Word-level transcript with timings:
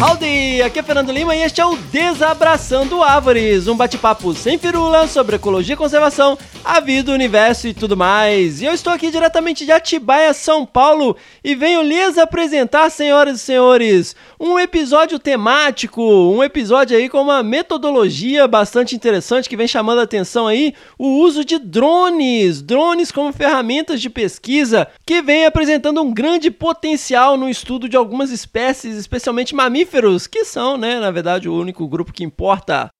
Howdy! 0.00 0.62
Aqui 0.62 0.78
é 0.78 0.82
Fernando 0.82 1.10
Lima 1.10 1.34
e 1.34 1.40
este 1.40 1.60
é 1.60 1.66
o 1.66 1.74
Desabraçando 1.74 3.02
Árvores, 3.02 3.66
um 3.66 3.76
bate-papo 3.76 4.32
sem 4.32 4.56
firula 4.56 5.08
sobre 5.08 5.34
ecologia 5.34 5.74
e 5.74 5.76
conservação, 5.76 6.38
a 6.64 6.78
vida, 6.78 7.10
o 7.10 7.14
universo 7.14 7.66
e 7.66 7.74
tudo 7.74 7.96
mais. 7.96 8.62
E 8.62 8.64
eu 8.64 8.72
estou 8.72 8.92
aqui 8.92 9.10
diretamente 9.10 9.64
de 9.64 9.72
Atibaia, 9.72 10.32
São 10.32 10.64
Paulo, 10.64 11.16
e 11.42 11.56
venho 11.56 11.82
lhes 11.82 12.16
apresentar, 12.16 12.88
senhoras 12.90 13.38
e 13.38 13.44
senhores, 13.44 14.14
um 14.38 14.56
episódio 14.56 15.18
temático, 15.18 16.00
um 16.00 16.44
episódio 16.44 16.96
aí 16.96 17.08
com 17.08 17.20
uma 17.20 17.42
metodologia 17.42 18.46
bastante 18.46 18.94
interessante 18.94 19.48
que 19.48 19.56
vem 19.56 19.66
chamando 19.66 19.98
a 19.98 20.04
atenção 20.04 20.46
aí, 20.46 20.74
o 20.96 21.08
uso 21.18 21.44
de 21.44 21.58
drones, 21.58 22.62
drones 22.62 23.10
como 23.10 23.32
ferramentas 23.32 24.00
de 24.00 24.08
pesquisa, 24.08 24.86
que 25.04 25.20
vem 25.20 25.44
apresentando 25.44 26.00
um 26.00 26.12
grande 26.12 26.52
potencial 26.52 27.36
no 27.36 27.48
estudo 27.48 27.88
de 27.88 27.96
algumas 27.96 28.30
espécies, 28.30 28.94
especialmente 28.96 29.56
mamíferos, 29.56 29.87
que 30.26 30.44
são, 30.44 30.76
né, 30.76 31.00
na 31.00 31.10
verdade, 31.10 31.48
o 31.48 31.54
único 31.54 31.88
grupo 31.88 32.12
que 32.12 32.22
importa. 32.22 32.90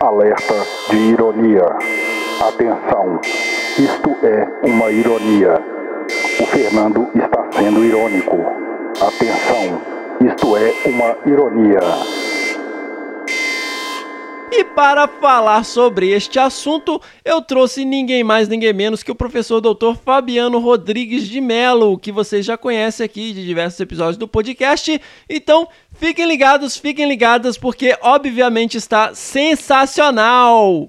Alerta 0.00 0.54
de 0.90 0.96
ironia. 0.96 1.66
Atenção, 2.40 3.20
isto 3.78 4.16
é 4.24 4.66
uma 4.66 4.90
ironia. 4.90 5.58
O 6.40 6.46
Fernando 6.46 7.08
está 7.14 7.50
sendo 7.52 7.84
irônico. 7.84 8.36
Atenção, 9.00 9.82
isto 10.20 10.56
é 10.56 10.72
uma 10.86 11.16
ironia. 11.26 12.27
E 14.50 14.64
para 14.64 15.06
falar 15.06 15.62
sobre 15.64 16.08
este 16.10 16.38
assunto, 16.38 17.00
eu 17.24 17.42
trouxe 17.42 17.84
ninguém 17.84 18.24
mais, 18.24 18.48
ninguém 18.48 18.72
menos 18.72 19.02
que 19.02 19.10
o 19.10 19.14
professor 19.14 19.60
Dr. 19.60 19.94
Fabiano 20.02 20.58
Rodrigues 20.58 21.28
de 21.28 21.40
Mello, 21.40 21.98
que 21.98 22.10
vocês 22.10 22.46
já 22.46 22.56
conhecem 22.56 23.04
aqui 23.04 23.32
de 23.32 23.44
diversos 23.44 23.78
episódios 23.78 24.16
do 24.16 24.26
podcast. 24.26 25.00
Então, 25.28 25.68
fiquem 25.92 26.26
ligados, 26.26 26.76
fiquem 26.76 27.06
ligadas, 27.06 27.58
porque 27.58 27.96
obviamente 28.00 28.78
está 28.78 29.14
sensacional! 29.14 30.88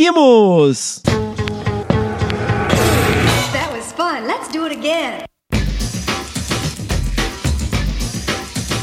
Seguimos! 0.00 1.02
That 3.52 3.70
was 3.70 3.92
fun. 3.92 4.26
Let's 4.26 4.48
do 4.48 4.64
it 4.64 4.74
again. 4.74 5.24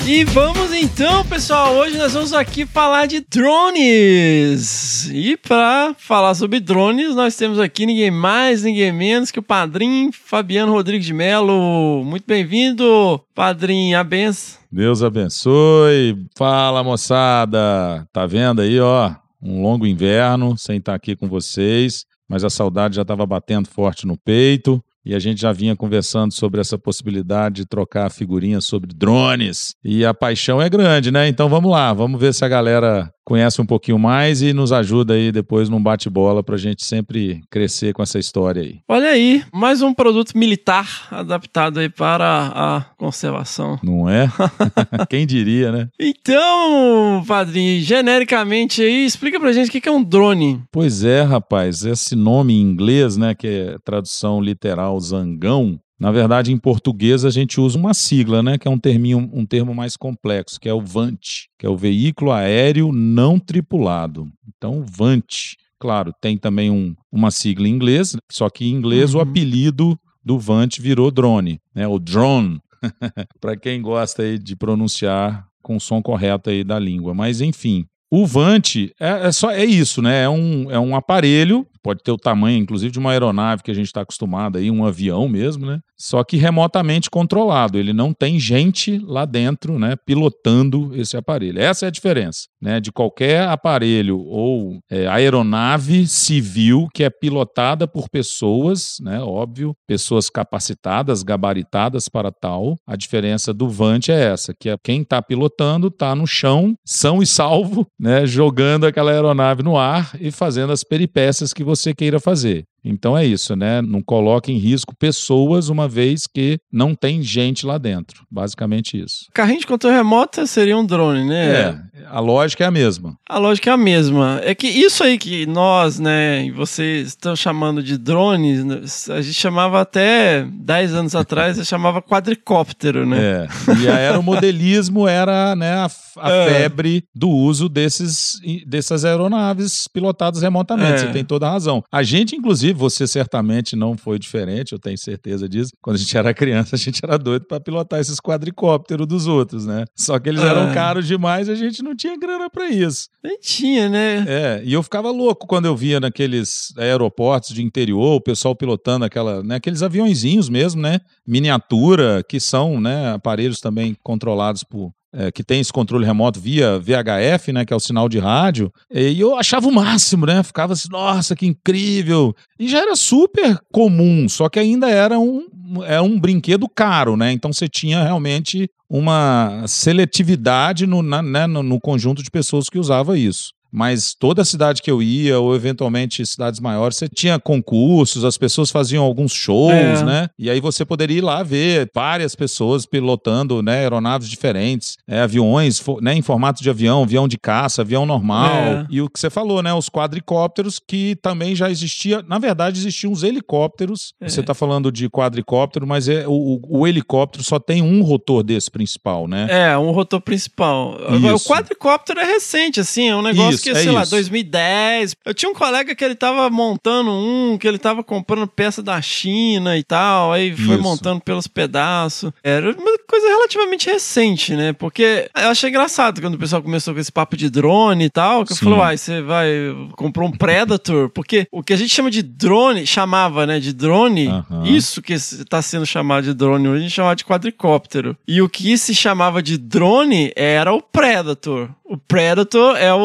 E 0.06 0.24
vamos 0.26 0.72
então, 0.72 1.26
pessoal. 1.26 1.74
Hoje 1.74 1.98
nós 1.98 2.14
vamos 2.14 2.34
aqui 2.34 2.68
falar 2.68 3.08
de 3.08 3.22
drones. 3.22 5.10
E 5.12 5.36
para 5.38 5.96
falar 5.98 6.36
sobre 6.36 6.60
drones, 6.60 7.16
nós 7.16 7.36
temos 7.36 7.60
aqui 7.60 7.88
ninguém 7.88 8.12
mais, 8.12 8.62
ninguém 8.62 8.92
menos 8.92 9.32
que 9.32 9.40
o 9.40 9.44
padrinho 9.44 10.12
Fabiano 10.14 10.72
Rodrigues 10.72 11.08
de 11.08 11.14
Melo. 11.16 12.04
Muito 12.06 12.26
bem-vindo, 12.28 13.20
padrinho. 13.34 13.98
A 13.98 14.04
benção. 14.04 14.60
Deus 14.72 15.02
abençoe. 15.02 16.16
Fala, 16.38 16.84
moçada. 16.84 18.08
Tá 18.14 18.28
vendo 18.28 18.62
aí, 18.62 18.80
ó? 18.80 19.16
Um 19.42 19.62
longo 19.62 19.86
inverno 19.86 20.58
sem 20.58 20.78
estar 20.78 20.96
aqui 20.96 21.16
com 21.16 21.28
vocês, 21.28 22.06
mas 22.28 22.44
a 22.44 22.50
saudade 22.50 22.96
já 22.96 23.04
estava 23.04 23.26
batendo 23.26 23.70
forte 23.70 24.06
no 24.06 24.18
peito 24.18 24.84
e 25.06 25.16
a 25.16 25.20
gente 25.20 25.40
já 25.40 25.54
vinha 25.54 25.76
conversando 25.76 26.34
sobre 26.34 26.60
essa 26.60 26.78
possibilidade 26.78 27.58
de 27.58 27.66
trocar 27.66 28.12
figurinhas 28.12 28.66
sobre 28.66 28.94
drones. 28.94 29.74
E 29.84 30.04
a 30.04 30.14
paixão 30.14 30.62
é 30.62 30.70
grande, 30.70 31.12
né? 31.12 31.28
Então 31.28 31.48
vamos 31.48 31.72
lá, 31.72 31.94
vamos 31.94 32.20
ver 32.20 32.34
se 32.34 32.44
a 32.44 32.48
galera 32.50 33.10
conhece 33.28 33.62
um 33.62 33.66
pouquinho 33.66 34.00
mais 34.00 34.42
e 34.42 34.54
nos 34.54 34.72
ajuda 34.72 35.14
aí 35.14 35.34
depois 35.34 35.68
num 35.68 35.84
bate-bola 35.84 36.42
pra 36.42 36.56
gente 36.56 36.86
sempre 36.86 37.42
crescer 37.52 37.92
com 37.92 38.02
essa 38.02 38.18
história 38.18 38.62
aí. 38.62 38.80
Olha 38.88 39.10
aí, 39.10 39.44
mais 39.54 39.82
um 39.82 39.94
produto 39.94 40.32
militar 40.38 41.10
adaptado 41.12 41.82
aí 41.82 41.90
para 41.90 42.54
a 42.56 42.86
conservação. 42.98 43.78
Não 43.84 44.10
é? 44.10 44.30
Quem 45.10 45.28
diria, 45.28 45.74
né? 45.74 45.90
Então, 46.00 47.22
padrinho, 47.28 47.82
genericamente 47.82 48.82
aí, 48.82 49.06
explica 49.06 49.38
pra 49.42 49.52
gente 49.52 49.68
o 49.68 49.72
que 49.82 49.90
é 49.90 49.92
um 49.92 50.02
drone. 50.02 50.64
Pois 50.72 51.04
é, 51.04 51.22
rapaz, 51.22 51.84
esse 51.84 52.16
nome 52.16 52.54
em 52.54 52.62
inglês, 52.62 53.18
né, 53.18 53.36
que 53.36 53.48
é 53.48 53.76
tradução 53.84 54.40
literal 54.40 54.98
zangão, 55.02 55.78
Na 56.00 56.12
verdade, 56.12 56.52
em 56.52 56.58
português 56.58 57.26
a 57.26 57.30
gente 57.30 57.60
usa 57.60 57.78
uma 57.78 57.94
sigla, 57.94 58.44
né, 58.44 58.58
que 58.58 58.68
é 58.68 58.72
um 58.72 58.78
terminho, 58.78 59.30
um 59.34 59.46
termo 59.46 59.74
mais 59.74 59.98
complexo, 59.98 60.60
que 60.60 60.70
é 60.70 60.74
o 60.74 60.82
VANT, 60.82 61.48
que 61.58 61.66
é 61.66 61.70
o 61.70 61.76
veículo 61.78 62.32
aéreo 62.32 62.92
não 62.92 63.40
tripulado. 63.40 64.28
Então, 64.56 64.86
VANT. 64.88 65.56
Claro, 65.80 66.12
tem 66.20 66.38
também 66.38 66.72
um, 66.72 66.96
uma 67.12 67.30
sigla 67.32 67.68
em 67.68 67.72
inglês, 67.72 68.16
só 68.32 68.50
que 68.50 68.66
em 68.66 68.72
inglês 68.72 69.14
o 69.14 69.18
Uhum. 69.18 69.24
apelido 69.24 70.00
do 70.24 70.40
VANT 70.40 70.80
virou 70.80 71.12
drone, 71.12 71.60
né? 71.74 71.88
O 71.88 72.00
drone, 72.00 72.60
para 73.40 73.56
quem 73.56 73.82
gosta 73.82 74.24
aí 74.24 74.38
de 74.40 74.56
pronunciar 74.56 75.46
com 75.62 75.76
o 75.78 75.80
som 75.80 76.02
correto 76.02 76.50
aí 76.50 76.64
da 76.64 76.80
língua. 76.80 77.14
Mas 77.14 77.42
enfim, 77.42 77.86
o 78.10 78.26
VANT 78.26 78.76
é, 79.00 79.28
é 79.28 79.32
só 79.32 79.52
é 79.52 79.66
isso, 79.66 80.02
né? 80.02 80.24
É 80.24 80.30
um, 80.30 80.72
é 80.72 80.80
um 80.80 80.96
aparelho, 80.96 81.66
pode 81.82 82.04
ter 82.04 82.12
o 82.12 82.18
tamanho, 82.18 82.58
inclusive, 82.58 82.92
de 82.92 83.00
uma 83.00 83.12
aeronave 83.12 83.64
que 83.64 83.72
a 83.72 83.74
gente 83.74 83.88
está 83.88 84.02
acostumado 84.02 84.58
aí, 84.58 84.70
um 84.70 84.86
avião 84.86 85.28
mesmo, 85.28 85.66
né? 85.66 85.80
Só 85.98 86.24
que 86.24 86.38
remotamente 86.38 87.10
controlado. 87.10 87.78
Ele 87.78 87.92
não 87.92 88.14
tem 88.14 88.40
gente 88.40 89.00
lá 89.00 89.26
dentro, 89.26 89.80
né? 89.80 89.96
Pilotando 90.06 90.92
esse 90.96 91.18
aparelho. 91.18 91.60
Essa 91.60 91.86
é 91.86 91.88
a 91.88 91.92
diferença, 91.92 92.48
né? 92.62 92.80
De 92.80 92.92
qualquer 92.92 93.48
aparelho 93.48 94.20
ou 94.20 94.80
é, 94.90 95.08
aeronave 95.08 96.08
civil 96.08 96.88
que 96.94 97.04
é 97.04 97.10
pilotada 97.10 97.88
por 97.88 98.10
pessoas, 98.10 98.98
né? 99.02 99.20
Óbvio, 99.20 99.76
pessoas 99.88 100.30
capacitadas, 100.30 101.24
gabaritadas 101.24 102.08
para 102.08 102.32
tal. 102.32 102.76
A 102.86 102.96
diferença 102.96 103.54
do 103.54 103.68
VANT 103.68 104.10
é 104.10 104.32
essa, 104.32 104.54
que 104.54 104.70
é 104.70 104.78
quem 104.84 105.02
está 105.02 105.22
pilotando 105.22 105.88
está 105.88 106.16
no 106.16 106.28
chão, 106.28 106.76
são 106.86 107.22
e 107.22 107.26
salvo, 107.26 107.88
né? 108.00 108.26
Jogando 108.26 108.86
aquela 108.86 109.12
aeronave 109.12 109.64
no 109.64 109.78
ar 109.78 110.12
e 110.20 110.30
fazendo 110.30 110.72
as 110.72 110.84
peripécias 110.84 111.54
que 111.54 111.64
você 111.68 111.94
queira 111.94 112.18
fazer. 112.20 112.64
Então 112.88 113.18
é 113.18 113.26
isso, 113.26 113.56
né? 113.56 113.82
Não 113.82 114.02
coloque 114.02 114.52
em 114.52 114.58
risco 114.58 114.96
pessoas 114.98 115.70
uma 115.70 115.88
vez 115.88 116.24
que 116.28 116.58
não 116.72 116.96
tem 116.96 117.22
gente 117.22 117.66
lá 117.66 117.78
dentro. 117.78 118.24
Basicamente 118.32 119.00
isso. 119.00 119.26
Carrinho 119.34 119.60
de 119.60 119.68
controle 119.68 119.96
remoto 119.96 120.46
seria 120.48 120.78
um 120.78 120.86
drone, 120.86 121.26
né? 121.26 121.48
É, 121.48 121.78
a 122.10 122.20
lógica 122.20 122.64
é 122.64 122.68
a 122.68 122.72
mesma. 122.72 123.16
A 123.28 123.38
lógica 123.38 123.70
é 123.70 123.74
a 123.74 123.78
mesma. 123.78 124.40
É 124.44 124.56
que 124.56 124.68
isso 124.68 125.04
aí 125.04 125.18
que 125.18 125.46
nós, 125.46 126.00
né, 126.00 126.46
e 126.46 126.52
vocês 126.52 127.10
estão 127.10 127.36
chamando 127.36 127.82
de 127.84 127.98
drones, 127.98 128.64
né, 128.64 128.82
a 129.10 129.22
gente 129.22 129.34
chamava 129.36 129.82
até 129.82 130.46
10 130.52 130.94
anos 130.94 131.16
atrás, 131.16 131.60
a 131.60 131.64
chamava 131.64 132.02
quadricóptero, 132.02 133.06
né? 133.06 133.18
É. 133.20 133.48
E 133.82 133.88
a 133.88 133.96
aeromodelismo 133.96 135.08
era 135.08 135.56
né, 135.56 135.74
a, 135.74 135.90
a 136.18 136.32
É. 136.38 136.50
febre 136.50 137.04
do 137.16 137.30
uso 137.30 137.68
desses, 137.68 138.40
dessas 138.66 139.04
aeronaves 139.04 139.88
pilotadas 139.88 140.42
remotamente. 140.42 140.94
É. 140.94 140.98
Você 140.98 141.08
tem 141.08 141.24
toda 141.26 141.48
a 141.48 141.52
razão. 141.52 141.84
A 141.92 142.04
gente, 142.04 142.36
inclusive, 142.36 142.74
você 142.78 143.08
certamente 143.08 143.76
não 143.76 143.98
foi 143.98 144.18
diferente, 144.20 144.72
eu 144.74 144.80
tenho 144.80 144.98
certeza 144.98 145.50
disso. 145.50 145.72
Quando 145.82 145.96
a 145.96 146.00
gente 146.00 146.18
era 146.18 146.34
criança, 146.34 146.76
a 146.76 146.80
gente 146.80 147.00
era 147.04 147.18
doido 147.18 147.46
para 147.48 147.60
pilotar 147.60 148.00
esses 148.00 148.20
quadricópteros 148.20 149.08
dos 149.08 149.28
outros, 149.28 149.66
né? 149.66 149.84
Só 149.96 150.20
que 150.20 150.30
eles 150.30 150.42
eram 150.42 150.70
É. 150.70 150.74
caros 150.74 151.08
demais 151.08 151.48
e 151.48 151.52
a 151.52 151.56
gente 151.56 151.82
não 151.84 151.96
tinha 151.96 152.18
grana 152.18 152.50
para 152.50 152.70
isso. 152.70 153.08
Nem 153.24 153.40
tinha, 153.40 153.90
né? 153.90 154.24
É, 154.28 154.62
e 154.64 154.74
eu 154.74 154.84
ficava 154.84 155.10
louco 155.12 155.48
quando 155.48 155.66
eu 155.66 155.76
via 155.76 156.00
naqueles 156.00 156.72
aeroportos 156.78 157.54
de 157.54 157.64
interior, 157.64 158.16
o 158.16 158.22
pessoal 158.22 158.56
pilotando 158.56 159.04
aquela, 159.06 159.42
né, 159.44 159.56
aqueles 159.56 159.82
aviãozinhos 159.82 160.48
mesmo, 160.50 160.82
né, 160.82 161.00
miniatura, 161.26 162.24
que 162.28 162.40
são, 162.40 162.80
né, 162.80 163.12
aparelhos 163.12 163.60
também 163.60 163.96
controlados 164.04 164.64
por 164.64 164.92
é, 165.14 165.32
que 165.32 165.44
tem 165.44 165.60
esse 165.60 165.72
controle 165.72 166.06
remoto 166.06 166.40
via 166.40 166.80
VHF, 166.80 167.52
né, 167.54 167.66
que 167.66 167.74
é 167.74 167.76
o 167.76 167.80
sinal 167.80 168.08
de 168.10 168.20
rádio, 168.20 168.72
e 168.92 169.20
eu 169.20 169.38
achava 169.38 169.68
o 169.68 169.72
máximo, 169.72 170.26
né, 170.26 170.44
ficava 170.44 170.74
assim, 170.74 170.90
nossa, 170.92 171.36
que 171.36 171.46
incrível, 171.46 172.34
e 172.60 172.68
já 172.68 172.80
era 172.80 172.96
super 172.96 173.58
comum, 173.72 174.28
só 174.30 174.50
que 174.50 174.60
ainda 174.60 174.90
era 174.90 175.18
um, 175.18 175.46
é 175.86 176.00
um 176.02 176.20
brinquedo 176.20 176.68
caro, 176.68 177.16
né, 177.16 177.32
então 177.32 177.52
você 177.54 177.68
tinha 177.68 178.04
realmente 178.04 178.70
uma 178.90 179.64
seletividade 179.68 180.86
no, 180.88 181.02
na- 181.02 181.22
né, 181.22 181.48
no, 181.48 181.62
no 181.64 181.80
conjunto 181.80 182.22
de 182.24 182.30
pessoas 182.32 182.70
que 182.70 182.80
usava 182.80 183.18
isso. 183.18 183.52
Mas 183.72 184.14
toda 184.18 184.46
cidade 184.46 184.82
que 184.82 184.90
eu 184.90 185.02
ia, 185.02 185.40
ou 185.40 185.56
eventualmente 185.56 186.26
cidades 186.26 186.60
maiores, 186.60 186.98
você 186.98 187.08
tinha 187.08 187.40
concursos, 187.40 188.24
as 188.24 188.38
pessoas 188.38 188.70
faziam 188.72 189.04
alguns 189.04 189.34
shows, 189.34 189.72
É. 189.74 190.04
né? 190.04 190.30
E 190.38 190.50
aí 190.50 190.60
você 190.60 190.86
poderia 190.86 191.18
ir 191.18 191.22
lá 191.22 191.44
ver 191.44 191.90
várias 191.94 192.36
pessoas 192.36 192.86
pilotando 192.86 193.62
né, 193.62 193.80
aeronaves 193.80 194.30
diferentes, 194.30 194.98
é, 195.08 195.22
aviões 195.22 195.82
né, 196.02 196.14
em 196.14 196.22
formato 196.22 196.62
de 196.64 196.70
avião, 196.70 197.04
avião 197.04 197.28
de 197.28 197.38
caça, 197.38 197.82
avião 197.82 198.06
normal. 198.06 198.50
É. 198.56 198.86
E 198.90 199.02
o 199.02 199.10
que 199.10 199.20
você 199.20 199.30
falou, 199.30 199.62
né? 199.62 199.74
Os 199.74 199.90
quadricópteros, 199.90 200.80
que 200.80 201.16
também 201.22 201.56
já 201.56 201.70
existia. 201.70 202.24
Na 202.28 202.40
verdade, 202.40 202.80
existiam 202.80 203.12
os 203.12 203.24
helicópteros. 203.24 204.14
É. 204.22 204.28
Você 204.30 204.42
está 204.42 204.54
falando 204.54 204.92
de 204.92 205.10
quadricóptero, 205.10 205.86
mas 205.88 206.08
é, 206.08 206.26
o, 206.28 206.60
o 206.68 206.88
helicóptero 206.88 207.44
só 207.44 207.60
tem 207.60 207.82
um 207.82 208.02
rotor 208.02 208.44
desse 208.44 208.70
principal, 208.72 209.28
né? 209.28 209.48
É, 209.50 209.78
um 209.78 209.92
rotor 209.92 210.22
principal. 210.22 210.96
Agora, 211.08 211.34
O 211.34 211.36
Isso. 211.38 211.48
quadricóptero 211.50 212.20
é 212.20 212.26
recente, 212.26 212.80
assim, 212.80 213.10
é 213.10 213.16
um 213.16 213.22
negócio 213.22 213.56
Isso, 213.56 213.57
que, 213.62 213.70
é 213.70 213.76
sei 213.76 213.92
lá, 213.92 214.04
isso. 214.04 214.12
2010. 214.12 215.16
Eu 215.26 215.34
tinha 215.34 215.50
um 215.50 215.54
colega 215.54 215.96
que 215.96 216.04
ele 216.04 216.16
tava 216.16 216.50
montando 216.50 217.12
um, 217.12 217.58
que 217.58 217.68
ele 217.68 217.78
tava 217.78 218.04
comprando 218.04 218.48
peça 218.48 218.82
da 218.82 219.02
China 219.02 219.78
e 219.78 219.84
tal, 219.84 220.32
aí 220.32 220.56
foi 220.56 220.76
Isso. 220.76 220.84
montando 220.84 221.22
pelos 221.22 221.48
pedaços. 221.48 222.32
Era 222.44 222.72
uma 222.72 222.98
coisa 223.08 223.28
relativamente 223.28 223.90
recente, 223.90 224.56
né? 224.56 224.74
Porque 224.74 225.30
eu 225.36 225.50
achei 225.50 225.70
engraçado 225.70 226.22
quando 226.22 226.36
o 226.36 226.40
pessoal 226.40 226.62
começou 226.62 226.94
com 226.94 227.00
esse 227.00 227.12
papo 227.12 227.36
de 227.38 227.50
drone 227.50 228.06
e 228.06 228.10
tal, 228.10 228.46
que 228.46 228.54
eu 228.54 228.58
Sim. 228.58 228.66
falei, 228.66 228.80
uai, 228.80 228.98
você 228.98 229.22
vai, 229.22 229.50
comprou 229.96 230.28
um 230.28 230.32
Predator, 230.32 231.10
porque 231.10 231.48
o 231.52 231.64
que 231.64 231.74
a 231.74 231.78
gente 231.78 231.94
chama 231.94 232.12
de 232.12 232.22
drone, 232.22 232.86
chamava, 232.86 233.46
né, 233.46 233.60
de 233.60 233.74
drone, 233.74 234.28
Aham. 234.28 234.64
isso 234.66 235.02
que 235.02 235.14
está 235.14 235.62
sendo 235.62 235.86
chamado 235.86 236.24
de 236.26 236.34
drone 236.34 236.68
hoje, 236.68 236.80
a 236.80 236.82
gente 236.82 236.94
chamava 236.96 237.16
de 237.16 237.26
quadricóptero. 237.26 238.18
E 238.28 238.42
o 238.42 238.50
que 238.50 238.78
se 238.78 238.94
chamava 238.94 239.42
de 239.42 239.58
drone 239.58 240.32
era 240.36 240.74
o 240.74 240.82
Predator. 240.82 241.70
O 241.90 241.98
Predator 241.98 242.76
é 242.76 242.94
o 242.94 243.00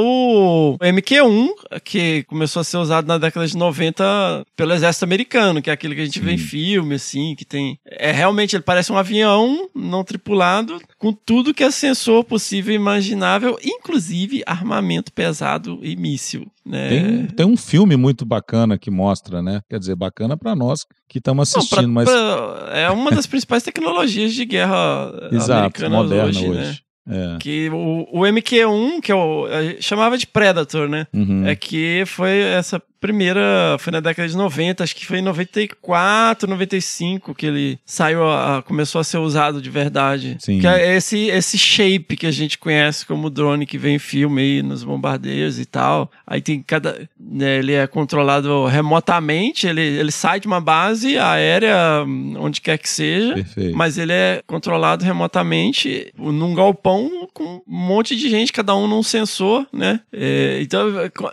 MQ-1, 0.80 1.48
que 1.84 2.22
começou 2.24 2.60
a 2.60 2.64
ser 2.64 2.76
usado 2.76 3.06
na 3.06 3.18
década 3.18 3.46
de 3.46 3.56
90 3.56 4.44
pelo 4.56 4.72
exército 4.72 5.04
americano, 5.04 5.60
que 5.62 5.70
é 5.70 5.72
aquele 5.72 5.94
que 5.94 6.00
a 6.00 6.04
gente 6.04 6.20
vê 6.20 6.32
em 6.32 6.38
filme, 6.38 6.94
assim, 6.94 7.34
que 7.36 7.44
tem... 7.44 7.78
É 7.86 8.10
realmente, 8.12 8.56
ele 8.56 8.62
parece 8.62 8.92
um 8.92 8.96
avião 8.98 9.68
não 9.74 10.04
tripulado, 10.04 10.80
com 10.98 11.12
tudo 11.12 11.54
que 11.54 11.64
é 11.64 11.70
sensor 11.70 12.24
possível 12.24 12.72
e 12.72 12.76
imaginável, 12.76 13.58
inclusive 13.64 14.42
armamento 14.46 15.12
pesado 15.12 15.78
e 15.82 15.96
míssil. 15.96 16.46
Né? 16.64 16.88
Tem, 16.88 17.26
tem 17.26 17.46
um 17.46 17.56
filme 17.56 17.96
muito 17.96 18.24
bacana 18.24 18.78
que 18.78 18.90
mostra, 18.90 19.42
né? 19.42 19.60
Quer 19.68 19.78
dizer, 19.80 19.96
bacana 19.96 20.36
para 20.36 20.54
nós 20.54 20.86
que 21.08 21.18
estamos 21.18 21.52
Não, 21.52 21.58
assistindo, 21.58 21.80
pra- 21.82 21.88
mas 21.88 22.08
pra- 22.08 22.70
é 22.78 22.88
uma 22.90 23.10
das 23.10 23.26
principais 23.26 23.62
tecnologias 23.64 24.32
de 24.32 24.44
guerra 24.44 25.12
exato, 25.32 25.52
americanas 25.52 25.92
moderna 25.92 26.28
hoje, 26.28 26.48
hoje. 26.48 26.58
né? 26.60 26.76
É. 27.08 27.38
Que 27.40 27.68
o, 27.70 28.06
o 28.12 28.20
MQ-1, 28.20 29.00
que 29.00 29.12
é 29.12 29.14
a 29.14 29.62
gente 29.62 29.82
chamava 29.82 30.16
de 30.16 30.26
Predator, 30.26 30.88
né? 30.88 31.06
Uhum. 31.12 31.46
É 31.46 31.56
que 31.56 32.04
foi 32.06 32.38
essa 32.40 32.80
primeira, 33.02 33.76
foi 33.80 33.92
na 33.92 33.98
década 33.98 34.28
de 34.28 34.36
90, 34.36 34.84
acho 34.84 34.94
que 34.94 35.04
foi 35.04 35.18
em 35.18 35.22
94, 35.22 36.48
95 36.48 37.34
que 37.34 37.46
ele 37.46 37.78
saiu, 37.84 38.22
a, 38.30 38.62
começou 38.62 39.00
a 39.00 39.04
ser 39.04 39.18
usado 39.18 39.60
de 39.60 39.68
verdade. 39.68 40.36
Sim. 40.38 40.60
Que 40.60 40.66
é 40.68 40.96
esse, 40.96 41.26
esse 41.26 41.58
shape 41.58 42.16
que 42.16 42.28
a 42.28 42.30
gente 42.30 42.56
conhece 42.56 43.04
como 43.04 43.28
drone 43.28 43.66
que 43.66 43.76
vem 43.76 43.96
em 43.96 43.98
filme 43.98 44.40
aí 44.40 44.62
nos 44.62 44.84
bombardeios 44.84 45.58
e 45.58 45.64
tal. 45.64 46.12
Aí 46.24 46.40
tem 46.40 46.62
cada, 46.62 47.08
né, 47.18 47.58
ele 47.58 47.72
é 47.72 47.88
controlado 47.88 48.66
remotamente, 48.66 49.66
ele, 49.66 49.82
ele 49.82 50.12
sai 50.12 50.38
de 50.38 50.46
uma 50.46 50.60
base 50.60 51.18
aérea, 51.18 52.04
hum, 52.06 52.36
onde 52.38 52.60
quer 52.60 52.78
que 52.78 52.88
seja. 52.88 53.34
Perfeito. 53.34 53.76
Mas 53.76 53.98
ele 53.98 54.12
é 54.12 54.42
controlado 54.46 55.04
remotamente 55.04 56.12
num 56.16 56.54
galpão 56.54 57.28
com 57.34 57.44
um 57.44 57.62
monte 57.66 58.14
de 58.14 58.30
gente, 58.30 58.52
cada 58.52 58.76
um 58.76 58.86
num 58.86 59.02
sensor, 59.02 59.66
né? 59.72 60.00
É, 60.12 60.60
então, 60.62 60.88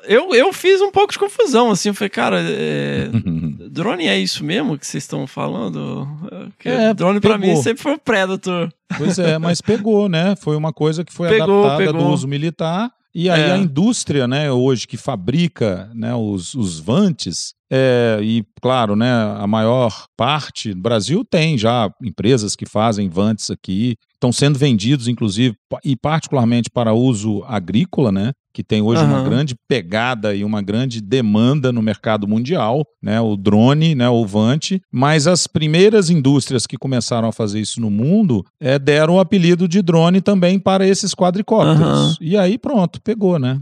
eu, 0.07 0.33
eu 0.33 0.51
fiz 0.51 0.81
um 0.81 0.89
pouco 0.89 1.13
de 1.13 1.19
confusão, 1.19 1.59
assim. 1.72 1.89
Eu 1.89 1.94
falei, 1.96 2.10
cara, 2.10 2.39
é, 2.42 3.10
drone 3.70 4.08
é 4.08 4.18
isso 4.18 4.44
mesmo 4.44 4.78
que 4.78 4.86
vocês 4.88 5.04
estão 5.04 5.28
falando? 5.28 6.08
Porque 6.51 6.70
É, 6.70 6.94
drone 6.94 7.20
pegou. 7.20 7.38
mim 7.38 7.56
sempre 7.62 7.84
foi 7.84 7.94
o 7.94 8.00
Predator. 8.00 8.72
Pois 8.98 9.20
é, 9.20 9.38
mas 9.38 9.62
pegou, 9.62 10.08
né? 10.08 10.36
Foi 10.36 10.56
uma 10.56 10.72
coisa 10.72 11.04
que 11.04 11.12
foi 11.13 11.30
Pegou, 11.30 11.66
adaptada 11.66 11.92
pegou. 11.92 12.08
do 12.08 12.13
uso 12.13 12.28
militar. 12.28 12.89
E 13.13 13.28
aí 13.30 13.42
É. 13.42 13.51
a 13.54 13.58
indústria, 13.58 14.28
né, 14.28 14.51
hoje 14.51 14.86
que 14.88 14.96
fabrica 14.96 15.89
né, 15.96 16.13
os, 16.13 16.54
os 16.54 16.80
vantes, 16.80 17.54
é, 17.72 18.20
e 18.22 18.44
claro, 18.62 18.96
né, 18.96 19.12
a 19.38 19.48
maior 19.48 20.06
parte 20.16 20.75
do 20.75 20.82
Brasil 20.82 21.25
tem 21.25 21.58
já 21.58 21.89
empresas 22.04 22.56
que 22.56 22.68
fazem 22.68 23.10
vantes 23.10 23.50
aqui, 23.50 23.96
estão 24.13 24.32
sendo 24.32 24.60
vendidos, 24.60 25.08
inclusive, 25.08 25.56
e 25.84 25.96
particularmente 25.96 26.70
para 26.70 26.94
uso 26.94 27.44
agrícola, 27.48 28.12
né? 28.12 28.32
Que 28.53 28.63
tem 28.63 28.82
hoje 28.82 29.03
uma 29.03 29.20
Aham. 29.20 29.29
grande 29.29 29.56
pegada 29.68 30.34
e 30.36 30.44
uma 30.44 30.62
grande 30.62 31.01
demanda 31.01 31.72
no 31.72 31.82
mercado 31.82 32.27
mundial, 32.27 32.86
né? 33.01 33.22
O 33.22 33.36
drone, 33.36 33.96
né? 33.96 34.10
O 34.10 34.25
vante. 34.25 34.82
Mas 34.91 35.27
as 35.27 35.46
primeiras 35.48 36.10
indústrias 36.10 36.65
que 36.65 36.77
começaram 36.77 37.27
a 37.27 37.32
fazer 37.32 37.60
isso 37.60 37.79
no 37.79 37.89
mundo 37.89 38.44
é, 38.60 38.79
deram 38.79 39.15
o 39.15 39.20
apelido 39.20 39.68
de 39.68 39.82
drone 39.82 40.22
também 40.22 40.60
para 40.60 40.88
esses 40.88 41.13
quadricópteros. 41.13 41.82
Aham. 41.82 42.15
E 42.20 42.36
aí 42.38 42.58
pronto, 42.58 43.01
pegou, 43.01 43.38
né? 43.38 43.62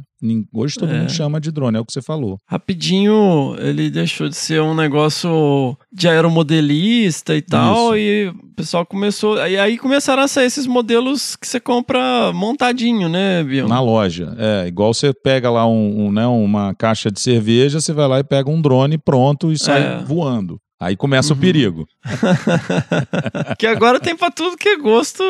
Hoje 0.53 0.75
todo 0.75 0.91
É. 0.91 0.99
mundo 0.99 1.11
chama 1.11 1.39
de 1.39 1.51
drone, 1.51 1.77
é 1.77 1.79
o 1.79 1.85
que 1.85 1.93
você 1.93 2.01
falou. 2.01 2.37
Rapidinho, 2.47 3.55
ele 3.59 3.89
deixou 3.89 4.27
de 4.27 4.35
ser 4.35 4.61
um 4.61 4.73
negócio 4.75 5.77
de 5.93 6.07
aeromodelista 6.07 7.35
e 7.35 7.41
tal, 7.41 7.95
Isso. 7.95 7.97
e 7.97 8.27
o 8.29 8.55
pessoal 8.55 8.85
começou. 8.85 9.37
E 9.47 9.57
aí 9.57 9.77
começaram 9.77 10.23
a 10.23 10.27
sair 10.27 10.45
esses 10.47 10.65
modelos 10.67 11.35
que 11.35 11.47
você 11.47 11.59
compra 11.59 12.31
montadinho, 12.33 13.07
né, 13.09 13.43
Bion? 13.43 13.67
Na 13.67 13.79
loja. 13.81 14.35
É, 14.37 14.67
igual 14.67 14.93
você 14.93 15.13
pega 15.13 15.49
lá 15.51 15.67
um, 15.67 16.07
um, 16.07 16.11
né, 16.11 16.25
uma 16.25 16.73
caixa 16.73 17.11
de 17.11 17.19
cerveja, 17.19 17.79
você 17.79 17.93
vai 17.93 18.07
lá 18.07 18.19
e 18.19 18.23
pega 18.23 18.49
um 18.49 18.61
drone 18.61 18.97
pronto 18.97 19.51
e 19.51 19.57
sai 19.59 19.81
É. 19.81 20.03
voando. 20.03 20.59
Aí 20.79 20.95
começa 20.95 21.33
Uhum. 21.33 21.37
o 21.37 21.41
perigo. 21.41 21.87
Que 23.57 23.65
agora 23.65 23.99
tem 23.99 24.15
pra 24.15 24.29
tudo 24.29 24.57
que 24.57 24.69
é 24.69 24.77
gosto 24.77 25.23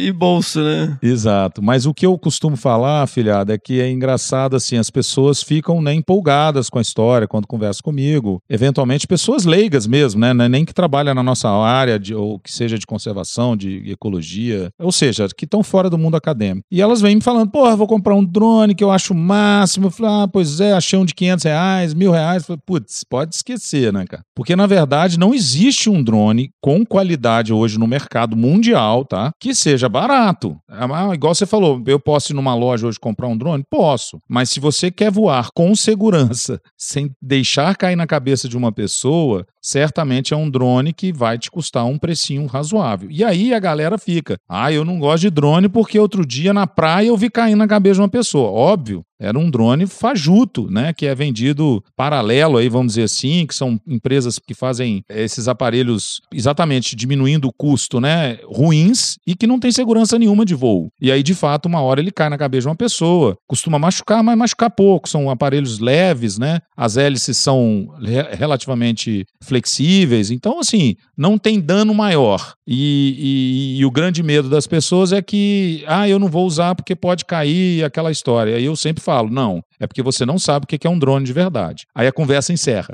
e 0.00 0.12
bolso, 0.12 0.60
né? 0.62 0.96
Exato. 1.02 1.62
Mas 1.62 1.86
o 1.86 1.94
que 1.94 2.06
eu 2.06 2.16
costumo 2.18 2.56
falar, 2.56 3.02
afilhado, 3.02 3.52
é 3.52 3.58
que 3.58 3.80
é 3.80 3.90
engraçado 3.90 4.54
assim, 4.56 4.76
as 4.76 4.90
pessoas 4.90 5.42
ficam 5.42 5.80
né, 5.82 5.92
empolgadas 5.92 6.68
com 6.70 6.78
a 6.78 6.82
história 6.82 7.26
quando 7.26 7.46
conversam 7.46 7.80
comigo. 7.82 8.40
Eventualmente, 8.48 9.06
pessoas 9.06 9.44
leigas 9.44 9.86
mesmo, 9.86 10.20
né? 10.20 10.30
É 10.30 10.48
Nem 10.48 10.64
que 10.64 10.72
trabalham 10.74 11.14
na 11.14 11.22
nossa 11.22 11.48
área, 11.48 11.98
de, 11.98 12.14
ou 12.14 12.38
que 12.38 12.52
seja 12.52 12.78
de 12.78 12.86
conservação, 12.86 13.56
de 13.56 13.90
ecologia, 13.90 14.70
ou 14.78 14.92
seja, 14.92 15.26
que 15.36 15.44
estão 15.44 15.62
fora 15.62 15.90
do 15.90 15.98
mundo 15.98 16.16
acadêmico. 16.16 16.64
E 16.70 16.80
elas 16.80 17.00
vêm 17.00 17.16
me 17.16 17.22
falando, 17.22 17.50
porra, 17.50 17.74
vou 17.76 17.86
comprar 17.86 18.14
um 18.14 18.24
drone 18.24 18.74
que 18.74 18.84
eu 18.84 18.90
acho 18.90 19.12
o 19.12 19.16
máximo. 19.16 19.86
Eu 19.86 19.90
falo, 19.90 20.22
ah, 20.22 20.28
pois 20.28 20.60
é, 20.60 20.72
achei 20.72 20.98
um 20.98 21.04
de 21.04 21.14
500 21.14 21.44
reais, 21.44 21.94
mil 21.94 22.10
reais. 22.12 22.46
Putz, 22.64 23.02
pode 23.08 23.34
esquecer, 23.34 23.92
né, 23.92 24.04
cara? 24.06 24.22
Porque, 24.34 24.54
na 24.54 24.66
verdade, 24.66 24.75
não 25.18 25.32
existe 25.32 25.88
um 25.88 26.02
drone 26.02 26.50
com 26.60 26.84
qualidade 26.84 27.52
hoje 27.52 27.78
no 27.78 27.86
mercado 27.86 28.36
mundial, 28.36 29.04
tá? 29.04 29.30
Que 29.40 29.54
seja 29.54 29.88
barato. 29.88 30.56
Ah, 30.68 31.14
igual 31.14 31.34
você 31.34 31.46
falou, 31.46 31.82
eu 31.86 32.00
posso 32.00 32.32
ir 32.32 32.34
numa 32.34 32.54
loja 32.54 32.86
hoje 32.86 32.98
comprar 32.98 33.28
um 33.28 33.36
drone? 33.36 33.64
Posso. 33.70 34.18
Mas 34.28 34.50
se 34.50 34.60
você 34.60 34.90
quer 34.90 35.10
voar 35.10 35.48
com 35.54 35.74
segurança, 35.74 36.60
sem 36.76 37.10
deixar 37.22 37.76
cair 37.76 37.96
na 37.96 38.06
cabeça 38.06 38.48
de 38.48 38.56
uma 38.56 38.72
pessoa, 38.72 39.46
certamente 39.62 40.34
é 40.34 40.36
um 40.36 40.50
drone 40.50 40.92
que 40.92 41.12
vai 41.12 41.38
te 41.38 41.50
custar 41.50 41.84
um 41.86 41.98
precinho 41.98 42.46
razoável. 42.46 43.10
E 43.10 43.24
aí 43.24 43.54
a 43.54 43.58
galera 43.58 43.98
fica, 43.98 44.36
ah, 44.48 44.72
eu 44.72 44.84
não 44.84 44.98
gosto 44.98 45.22
de 45.22 45.30
drone 45.30 45.68
porque 45.68 45.98
outro 45.98 46.26
dia 46.26 46.52
na 46.52 46.66
praia 46.66 47.08
eu 47.08 47.16
vi 47.16 47.30
caindo 47.30 47.58
na 47.58 47.66
cabeça 47.66 47.94
de 47.94 48.00
uma 48.00 48.08
pessoa. 48.08 48.50
Óbvio, 48.50 49.02
era 49.18 49.38
um 49.38 49.50
drone 49.50 49.86
fajuto, 49.86 50.70
né, 50.70 50.92
que 50.92 51.06
é 51.06 51.14
vendido 51.14 51.82
paralelo 51.96 52.56
aí, 52.58 52.68
vamos 52.68 52.92
dizer 52.92 53.04
assim, 53.04 53.46
que 53.46 53.54
são 53.54 53.80
empresas 53.86 54.38
que 54.38 54.54
fazem 54.54 55.02
esses 55.08 55.48
aparelhos 55.48 56.20
exatamente 56.32 56.94
diminuindo 56.94 57.48
o 57.48 57.52
custo, 57.52 58.00
né, 58.00 58.38
ruins 58.44 59.16
e 59.26 59.34
que 59.34 59.46
não 59.46 59.58
tem 59.58 59.72
segurança 59.72 60.18
nenhuma 60.18 60.44
de 60.44 60.54
voo. 60.54 60.88
E 61.00 61.10
aí, 61.10 61.22
de 61.22 61.34
fato, 61.34 61.66
uma 61.66 61.80
hora 61.80 62.00
ele 62.00 62.10
cai 62.10 62.28
na 62.28 62.38
cabeça 62.38 62.62
de 62.62 62.68
uma 62.68 62.76
pessoa. 62.76 63.36
Costuma 63.46 63.78
machucar, 63.78 64.22
mas 64.22 64.36
machucar 64.36 64.70
pouco. 64.70 65.08
São 65.08 65.28
aparelhos 65.30 65.78
leves, 65.78 66.38
né? 66.38 66.60
As 66.76 66.96
hélices 66.96 67.36
são 67.36 67.88
re- 68.00 68.34
relativamente 68.36 69.24
flexíveis. 69.42 70.30
Então, 70.30 70.58
assim, 70.60 70.96
não 71.16 71.38
tem 71.38 71.60
dano 71.60 71.94
maior. 71.94 72.54
E, 72.66 73.74
e- 73.76 73.80
e 73.80 73.84
o 73.84 73.90
grande 73.90 74.22
medo 74.22 74.48
das 74.48 74.66
pessoas 74.66 75.12
é 75.12 75.22
que, 75.22 75.84
ah, 75.86 76.08
eu 76.08 76.18
não 76.18 76.28
vou 76.28 76.46
usar 76.46 76.74
porque 76.74 76.94
pode 76.94 77.24
cair 77.24 77.84
aquela 77.84 78.10
história. 78.10 78.56
Aí 78.56 78.64
eu 78.64 78.76
sempre 78.76 79.02
falo, 79.06 79.30
não, 79.30 79.62
é 79.78 79.86
porque 79.86 80.02
você 80.02 80.24
não 80.24 80.38
sabe 80.38 80.64
o 80.64 80.66
que 80.66 80.86
é 80.86 80.90
um 80.90 80.98
drone 80.98 81.24
de 81.24 81.32
verdade. 81.32 81.86
Aí 81.94 82.06
a 82.06 82.12
conversa 82.12 82.52
encerra. 82.52 82.88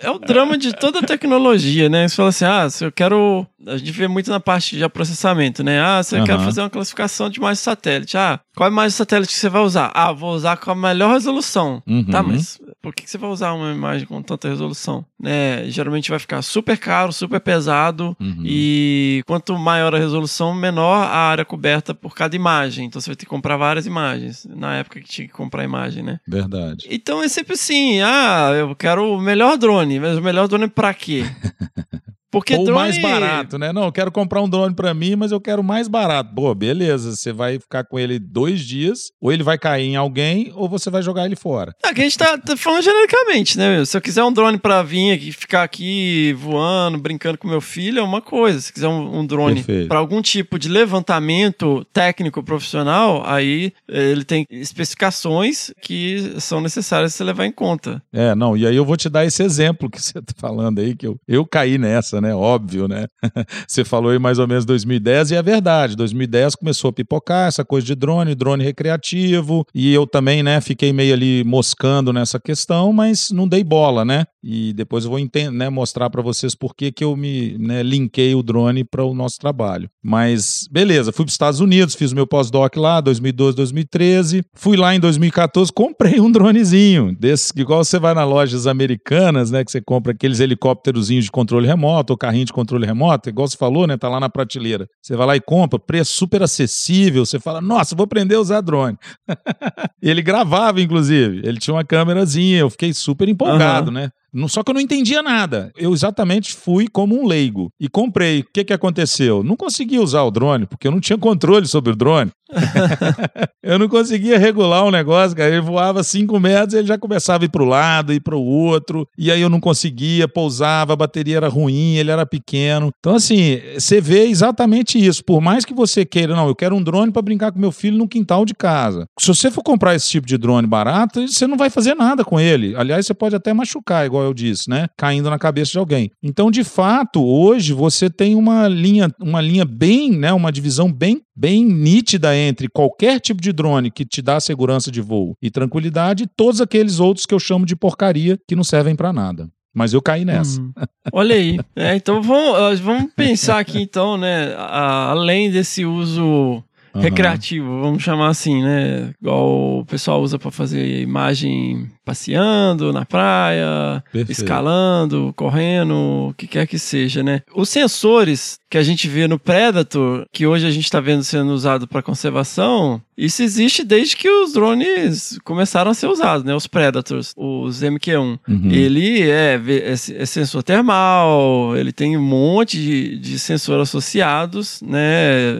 É 0.00 0.10
o 0.10 0.18
drama 0.18 0.58
de 0.58 0.72
toda 0.72 0.98
a 0.98 1.02
tecnologia, 1.02 1.88
né? 1.88 2.08
Você 2.08 2.16
fala 2.16 2.28
assim, 2.28 2.44
ah, 2.44 2.68
se 2.68 2.84
eu 2.84 2.92
quero. 2.92 3.46
A 3.66 3.76
gente 3.76 3.92
vê 3.92 4.06
muito 4.06 4.28
na 4.28 4.40
parte 4.40 4.76
de 4.76 4.88
processamento, 4.88 5.62
né? 5.62 5.80
Ah, 5.80 6.02
você 6.02 6.20
quer 6.22 6.32
Aham. 6.34 6.44
fazer 6.44 6.60
uma 6.60 6.68
classificação 6.70 7.30
de 7.30 7.38
imagem 7.38 7.54
de 7.54 7.60
satélite. 7.60 8.16
Ah, 8.16 8.40
qual 8.54 8.68
imagem 8.68 8.88
de 8.88 8.94
satélite 8.94 9.32
que 9.32 9.38
você 9.38 9.48
vai 9.48 9.62
usar? 9.62 9.90
Ah, 9.94 10.12
vou 10.12 10.34
usar 10.34 10.56
com 10.56 10.70
a 10.70 10.74
melhor 10.74 11.12
resolução. 11.12 11.82
Uhum. 11.86 12.04
Tá, 12.04 12.22
mas 12.22 12.60
por 12.82 12.94
que 12.94 13.04
que 13.04 13.10
você 13.10 13.16
vai 13.16 13.30
usar 13.30 13.52
uma 13.52 13.72
imagem 13.72 14.06
com 14.06 14.20
tanta 14.20 14.48
resolução? 14.48 15.04
Né? 15.18 15.64
Geralmente 15.70 16.10
vai 16.10 16.18
ficar 16.18 16.42
super 16.42 16.76
caro, 16.76 17.12
super 17.12 17.40
pesado. 17.40 18.16
Uhum. 18.20 18.42
E 18.44 19.22
quanto 19.26 19.56
maior 19.56 19.94
a 19.94 19.98
resolução, 19.98 20.52
menor 20.52 21.04
a 21.04 21.16
área 21.16 21.44
coberta 21.44 21.94
por 21.94 22.14
cada 22.14 22.36
imagem. 22.36 22.86
Então 22.86 23.00
você 23.00 23.10
vai 23.10 23.16
ter 23.16 23.24
que 23.24 23.30
comprar 23.30 23.56
várias 23.56 23.86
imagens. 23.86 24.33
Na 24.48 24.76
época 24.76 25.00
que 25.00 25.08
tinha 25.08 25.26
que 25.26 25.34
comprar 25.34 25.64
imagem, 25.64 26.02
né? 26.02 26.20
Verdade. 26.26 26.86
Então 26.90 27.22
é 27.22 27.28
sempre 27.28 27.54
assim, 27.54 28.00
ah, 28.00 28.50
eu 28.54 28.74
quero 28.74 29.14
o 29.14 29.20
melhor 29.20 29.56
drone, 29.56 30.00
mas 30.00 30.18
o 30.18 30.22
melhor 30.22 30.48
drone 30.48 30.68
pra 30.68 30.92
quê? 30.94 31.24
Porque 32.34 32.56
Ou 32.56 32.64
drone... 32.64 32.80
mais 32.80 33.00
barato, 33.00 33.56
né? 33.56 33.72
Não, 33.72 33.84
eu 33.84 33.92
quero 33.92 34.10
comprar 34.10 34.42
um 34.42 34.48
drone 34.48 34.74
pra 34.74 34.92
mim, 34.92 35.14
mas 35.14 35.30
eu 35.30 35.40
quero 35.40 35.62
mais 35.62 35.86
barato. 35.86 36.34
Pô, 36.34 36.52
beleza, 36.52 37.14
você 37.14 37.32
vai 37.32 37.60
ficar 37.60 37.84
com 37.84 37.96
ele 37.96 38.18
dois 38.18 38.60
dias, 38.60 39.12
ou 39.20 39.32
ele 39.32 39.44
vai 39.44 39.56
cair 39.56 39.84
em 39.84 39.94
alguém, 39.94 40.50
ou 40.56 40.68
você 40.68 40.90
vai 40.90 41.00
jogar 41.00 41.26
ele 41.26 41.36
fora. 41.36 41.72
Aqui 41.84 42.00
a 42.00 42.04
gente 42.04 42.18
tá, 42.18 42.36
tá 42.36 42.56
falando 42.56 42.82
genericamente, 42.82 43.56
né? 43.56 43.76
meu? 43.76 43.86
Se 43.86 43.96
eu 43.96 44.00
quiser 44.00 44.24
um 44.24 44.32
drone 44.32 44.58
pra 44.58 44.82
vir 44.82 45.12
aqui, 45.12 45.30
ficar 45.30 45.62
aqui 45.62 46.32
voando, 46.32 46.98
brincando 46.98 47.38
com 47.38 47.46
meu 47.46 47.60
filho, 47.60 48.00
é 48.00 48.02
uma 48.02 48.20
coisa. 48.20 48.60
Se 48.60 48.72
quiser 48.72 48.88
um, 48.88 49.20
um 49.20 49.24
drone 49.24 49.64
pra 49.86 49.98
algum 49.98 50.20
tipo 50.20 50.58
de 50.58 50.68
levantamento 50.68 51.86
técnico 51.92 52.42
profissional, 52.42 53.22
aí 53.24 53.72
eh, 53.88 54.10
ele 54.10 54.24
tem 54.24 54.44
especificações 54.50 55.70
que 55.80 56.34
são 56.40 56.60
necessárias 56.60 57.14
você 57.14 57.22
levar 57.22 57.46
em 57.46 57.52
conta. 57.52 58.02
É, 58.12 58.34
não, 58.34 58.56
e 58.56 58.66
aí 58.66 58.74
eu 58.74 58.84
vou 58.84 58.96
te 58.96 59.08
dar 59.08 59.24
esse 59.24 59.40
exemplo 59.40 59.88
que 59.88 60.02
você 60.02 60.14
tá 60.14 60.34
falando 60.36 60.80
aí, 60.80 60.96
que 60.96 61.06
eu, 61.06 61.16
eu 61.28 61.46
caí 61.46 61.78
nessa, 61.78 62.20
né? 62.20 62.23
Óbvio, 62.32 62.86
né? 62.86 63.06
você 63.66 63.84
falou 63.84 64.12
aí 64.12 64.18
mais 64.18 64.38
ou 64.38 64.46
menos 64.46 64.64
2010, 64.64 65.32
e 65.32 65.34
é 65.34 65.42
verdade. 65.42 65.96
2010 65.96 66.54
começou 66.54 66.90
a 66.90 66.92
pipocar 66.92 67.48
essa 67.48 67.64
coisa 67.64 67.86
de 67.86 67.94
drone, 67.94 68.34
drone 68.34 68.62
recreativo, 68.62 69.66
e 69.74 69.92
eu 69.92 70.06
também, 70.06 70.42
né, 70.42 70.60
fiquei 70.60 70.92
meio 70.92 71.12
ali 71.12 71.42
moscando 71.44 72.12
nessa 72.12 72.38
questão, 72.38 72.92
mas 72.92 73.30
não 73.30 73.48
dei 73.48 73.64
bola, 73.64 74.04
né? 74.04 74.24
E 74.42 74.72
depois 74.74 75.04
eu 75.04 75.10
vou 75.10 75.18
né, 75.52 75.70
mostrar 75.70 76.10
para 76.10 76.20
vocês 76.20 76.54
por 76.54 76.74
que 76.74 76.92
que 76.92 77.02
eu 77.02 77.16
me 77.16 77.56
né, 77.58 77.82
linkei 77.82 78.34
o 78.34 78.42
drone 78.42 78.84
para 78.84 79.02
o 79.02 79.14
nosso 79.14 79.38
trabalho. 79.38 79.88
Mas 80.02 80.68
beleza, 80.70 81.12
fui 81.12 81.24
para 81.24 81.30
os 81.30 81.34
Estados 81.34 81.60
Unidos, 81.60 81.94
fiz 81.94 82.12
meu 82.12 82.26
pós-doc 82.26 82.76
lá, 82.76 83.00
2012, 83.00 83.56
2013. 83.56 84.42
Fui 84.54 84.76
lá 84.76 84.94
em 84.94 85.00
2014, 85.00 85.72
comprei 85.72 86.20
um 86.20 86.30
dronezinho, 86.30 87.16
desse 87.18 87.52
igual 87.56 87.82
você 87.82 87.98
vai 87.98 88.12
nas 88.12 88.28
lojas 88.28 88.66
americanas, 88.66 89.50
né, 89.50 89.64
que 89.64 89.70
você 89.70 89.80
compra 89.80 90.12
aqueles 90.12 90.40
helicópterozinhos 90.40 91.24
de 91.24 91.30
controle 91.30 91.66
remoto, 91.66 92.12
ou 92.14 92.18
carrinho 92.18 92.44
de 92.44 92.52
controle 92.52 92.86
remoto, 92.86 93.28
igual 93.28 93.46
você 93.46 93.56
falou, 93.56 93.86
né, 93.86 93.96
tá 93.96 94.08
lá 94.08 94.18
na 94.18 94.28
prateleira. 94.28 94.86
Você 95.02 95.16
vai 95.16 95.26
lá 95.26 95.36
e 95.36 95.40
compra, 95.40 95.78
preço 95.78 96.12
super 96.12 96.42
acessível, 96.42 97.24
você 97.26 97.38
fala: 97.38 97.60
"Nossa, 97.60 97.94
vou 97.94 98.04
aprender 98.04 98.36
a 98.36 98.40
usar 98.40 98.60
drone". 98.60 98.96
Ele 100.02 100.22
gravava, 100.22 100.80
inclusive. 100.80 101.40
Ele 101.44 101.58
tinha 101.58 101.74
uma 101.74 101.84
câmerazinha. 101.84 102.58
Eu 102.60 102.70
fiquei 102.70 102.92
super 102.92 103.28
empolgado, 103.28 103.90
né? 103.90 104.10
Só 104.48 104.62
que 104.62 104.70
eu 104.70 104.74
não 104.74 104.80
entendia 104.80 105.22
nada. 105.22 105.70
Eu 105.76 105.92
exatamente 105.92 106.54
fui 106.54 106.86
como 106.88 107.20
um 107.20 107.26
leigo 107.26 107.70
e 107.80 107.88
comprei. 107.88 108.40
O 108.40 108.46
que, 108.52 108.64
que 108.64 108.72
aconteceu? 108.72 109.42
Não 109.42 109.56
conseguia 109.56 110.02
usar 110.02 110.22
o 110.22 110.30
drone, 110.30 110.66
porque 110.66 110.86
eu 110.86 110.92
não 110.92 111.00
tinha 111.00 111.18
controle 111.18 111.66
sobre 111.66 111.92
o 111.92 111.96
drone. 111.96 112.30
eu 113.62 113.78
não 113.78 113.88
conseguia 113.88 114.38
regular 114.38 114.84
o 114.84 114.90
negócio, 114.90 115.36
cara. 115.36 115.50
Ele 115.50 115.60
voava 115.60 116.02
5 116.02 116.38
metros, 116.38 116.74
ele 116.74 116.86
já 116.86 116.98
começava 116.98 117.44
a 117.44 117.46
ir 117.46 117.48
pro 117.48 117.64
lado, 117.64 118.12
ir 118.12 118.20
pro 118.20 118.40
outro. 118.40 119.06
E 119.16 119.30
aí 119.30 119.40
eu 119.40 119.48
não 119.48 119.60
conseguia, 119.60 120.28
pousava, 120.28 120.92
a 120.92 120.96
bateria 120.96 121.36
era 121.36 121.48
ruim, 121.48 121.96
ele 121.96 122.10
era 122.10 122.26
pequeno. 122.26 122.90
Então, 122.98 123.14
assim, 123.14 123.60
você 123.74 124.00
vê 124.00 124.26
exatamente 124.26 125.04
isso. 125.04 125.24
Por 125.24 125.40
mais 125.40 125.64
que 125.64 125.74
você 125.74 126.04
queira, 126.04 126.34
não, 126.34 126.48
eu 126.48 126.54
quero 126.54 126.76
um 126.76 126.82
drone 126.82 127.12
para 127.12 127.22
brincar 127.22 127.52
com 127.52 127.58
meu 127.58 127.72
filho 127.72 127.98
no 127.98 128.08
quintal 128.08 128.44
de 128.44 128.54
casa. 128.54 129.06
Se 129.18 129.28
você 129.28 129.50
for 129.50 129.62
comprar 129.62 129.94
esse 129.94 130.08
tipo 130.08 130.26
de 130.26 130.36
drone 130.36 130.66
barato, 130.66 131.26
você 131.26 131.46
não 131.46 131.56
vai 131.56 131.70
fazer 131.70 131.94
nada 131.94 132.24
com 132.24 132.38
ele. 132.38 132.74
Aliás, 132.76 133.06
você 133.06 133.14
pode 133.14 133.34
até 133.34 133.52
machucar, 133.52 134.06
igual 134.06 134.23
eu 134.24 134.34
disse, 134.34 134.68
né? 134.68 134.86
Caindo 134.96 135.30
na 135.30 135.38
cabeça 135.38 135.72
de 135.72 135.78
alguém. 135.78 136.10
Então, 136.22 136.50
de 136.50 136.64
fato, 136.64 137.24
hoje 137.24 137.72
você 137.72 138.08
tem 138.10 138.34
uma 138.34 138.66
linha, 138.68 139.08
uma 139.20 139.40
linha 139.40 139.64
bem, 139.64 140.10
né? 140.10 140.32
Uma 140.32 140.50
divisão 140.52 140.92
bem, 140.92 141.20
bem 141.36 141.64
nítida 141.64 142.36
entre 142.36 142.68
qualquer 142.68 143.20
tipo 143.20 143.40
de 143.40 143.52
drone 143.52 143.90
que 143.90 144.04
te 144.04 144.20
dá 144.22 144.40
segurança 144.40 144.90
de 144.90 145.00
voo 145.00 145.36
e 145.42 145.50
tranquilidade 145.50 146.24
e 146.24 146.26
todos 146.26 146.60
aqueles 146.60 147.00
outros 147.00 147.26
que 147.26 147.34
eu 147.34 147.38
chamo 147.40 147.64
de 147.66 147.76
porcaria 147.76 148.38
que 148.48 148.56
não 148.56 148.64
servem 148.64 148.94
para 148.96 149.12
nada. 149.12 149.48
Mas 149.76 149.92
eu 149.92 150.00
caí 150.00 150.24
nessa. 150.24 150.60
Hum. 150.60 150.72
Olha 151.12 151.34
aí. 151.34 151.58
É, 151.74 151.96
então 151.96 152.22
vamos, 152.22 152.78
vamos 152.78 153.12
pensar 153.16 153.58
aqui, 153.58 153.80
então, 153.80 154.16
né? 154.16 154.54
a- 154.56 155.10
além 155.10 155.50
desse 155.50 155.84
uso 155.84 156.62
Aham. 156.94 157.02
recreativo, 157.02 157.80
vamos 157.80 158.02
chamar 158.02 158.28
assim, 158.28 158.62
né? 158.62 159.10
Igual 159.20 159.80
o 159.80 159.84
pessoal 159.84 160.22
usa 160.22 160.38
para 160.38 160.50
fazer 160.50 161.00
imagem 161.00 161.90
passeando 162.04 162.92
na 162.92 163.04
praia, 163.04 164.02
Perfeito. 164.12 164.40
escalando, 164.40 165.32
correndo, 165.34 166.28
o 166.28 166.34
que 166.36 166.46
quer 166.46 166.66
que 166.66 166.78
seja, 166.78 167.22
né? 167.22 167.42
Os 167.54 167.68
sensores 167.68 168.58
que 168.70 168.78
a 168.78 168.82
gente 168.82 169.08
vê 169.08 169.26
no 169.26 169.38
Predator, 169.38 170.26
que 170.32 170.46
hoje 170.46 170.66
a 170.66 170.70
gente 170.70 170.84
está 170.84 171.00
vendo 171.00 171.24
sendo 171.24 171.52
usado 171.52 171.88
para 171.88 172.02
conservação, 172.02 173.00
isso 173.16 173.42
existe 173.42 173.84
desde 173.84 174.16
que 174.16 174.28
os 174.28 174.52
drones 174.52 175.38
começaram 175.44 175.90
a 175.90 175.94
ser 175.94 176.08
usados, 176.08 176.44
né? 176.44 176.54
Os 176.54 176.66
Predators, 176.66 177.32
os 177.36 177.82
MQ-1. 177.82 178.38
Uhum. 178.48 178.70
Ele 178.70 179.22
é, 179.22 179.54
é, 179.54 179.92
é 179.92 180.26
sensor 180.26 180.62
termal, 180.62 181.76
ele 181.76 181.92
tem 181.92 182.16
um 182.16 182.22
monte 182.22 182.76
de, 182.76 183.18
de 183.18 183.38
sensor 183.38 183.80
associados, 183.80 184.82
né? 184.82 185.00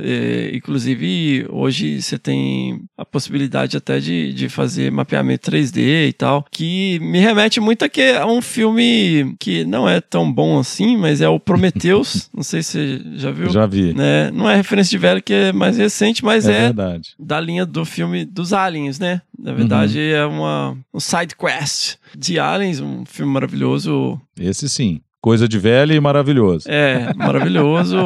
É, 0.02 0.50
inclusive 0.52 1.23
que 1.24 1.46
hoje 1.48 2.02
você 2.02 2.18
tem 2.18 2.82
a 2.98 3.04
possibilidade 3.04 3.78
até 3.78 3.98
de, 3.98 4.32
de 4.34 4.48
fazer 4.50 4.92
mapeamento 4.92 5.50
3D 5.50 6.08
e 6.08 6.12
tal, 6.12 6.44
que 6.50 6.98
me 7.00 7.18
remete 7.18 7.60
muito 7.60 7.82
a, 7.82 7.88
que, 7.88 8.10
a 8.10 8.26
um 8.26 8.42
filme 8.42 9.34
que 9.40 9.64
não 9.64 9.88
é 9.88 10.02
tão 10.02 10.30
bom 10.30 10.58
assim, 10.58 10.98
mas 10.98 11.22
é 11.22 11.28
o 11.28 11.40
Prometheus. 11.40 12.28
não 12.34 12.42
sei 12.42 12.62
se 12.62 12.72
você 12.72 13.02
já 13.16 13.30
viu. 13.30 13.48
Já 13.50 13.64
vi. 13.66 13.94
Né? 13.94 14.30
Não 14.32 14.48
é 14.50 14.56
referência 14.56 14.90
de 14.90 14.98
velho, 14.98 15.22
que 15.22 15.32
é 15.32 15.52
mais 15.52 15.78
recente, 15.78 16.22
mas 16.22 16.46
É, 16.46 16.66
é, 16.66 16.72
da 17.18 17.40
linha 17.40 17.64
do 17.64 17.84
filme 17.86 18.24
dos 18.26 18.52
Aliens, 18.52 18.98
né? 18.98 19.22
Na 19.38 19.52
verdade, 19.54 19.98
Uhum. 19.98 20.04
é 20.04 20.26
uma, 20.26 20.78
um 20.92 21.00
side 21.00 21.34
quest 21.36 21.96
de 22.16 22.38
Aliens, 22.38 22.80
um 22.80 23.04
filme 23.06 23.32
maravilhoso. 23.32 24.20
Esse 24.38 24.68
sim. 24.68 25.00
Coisa 25.24 25.48
de 25.48 25.58
velho 25.58 25.94
e 25.94 25.98
maravilhoso. 25.98 26.70
É, 26.70 27.10
maravilhoso. 27.16 27.96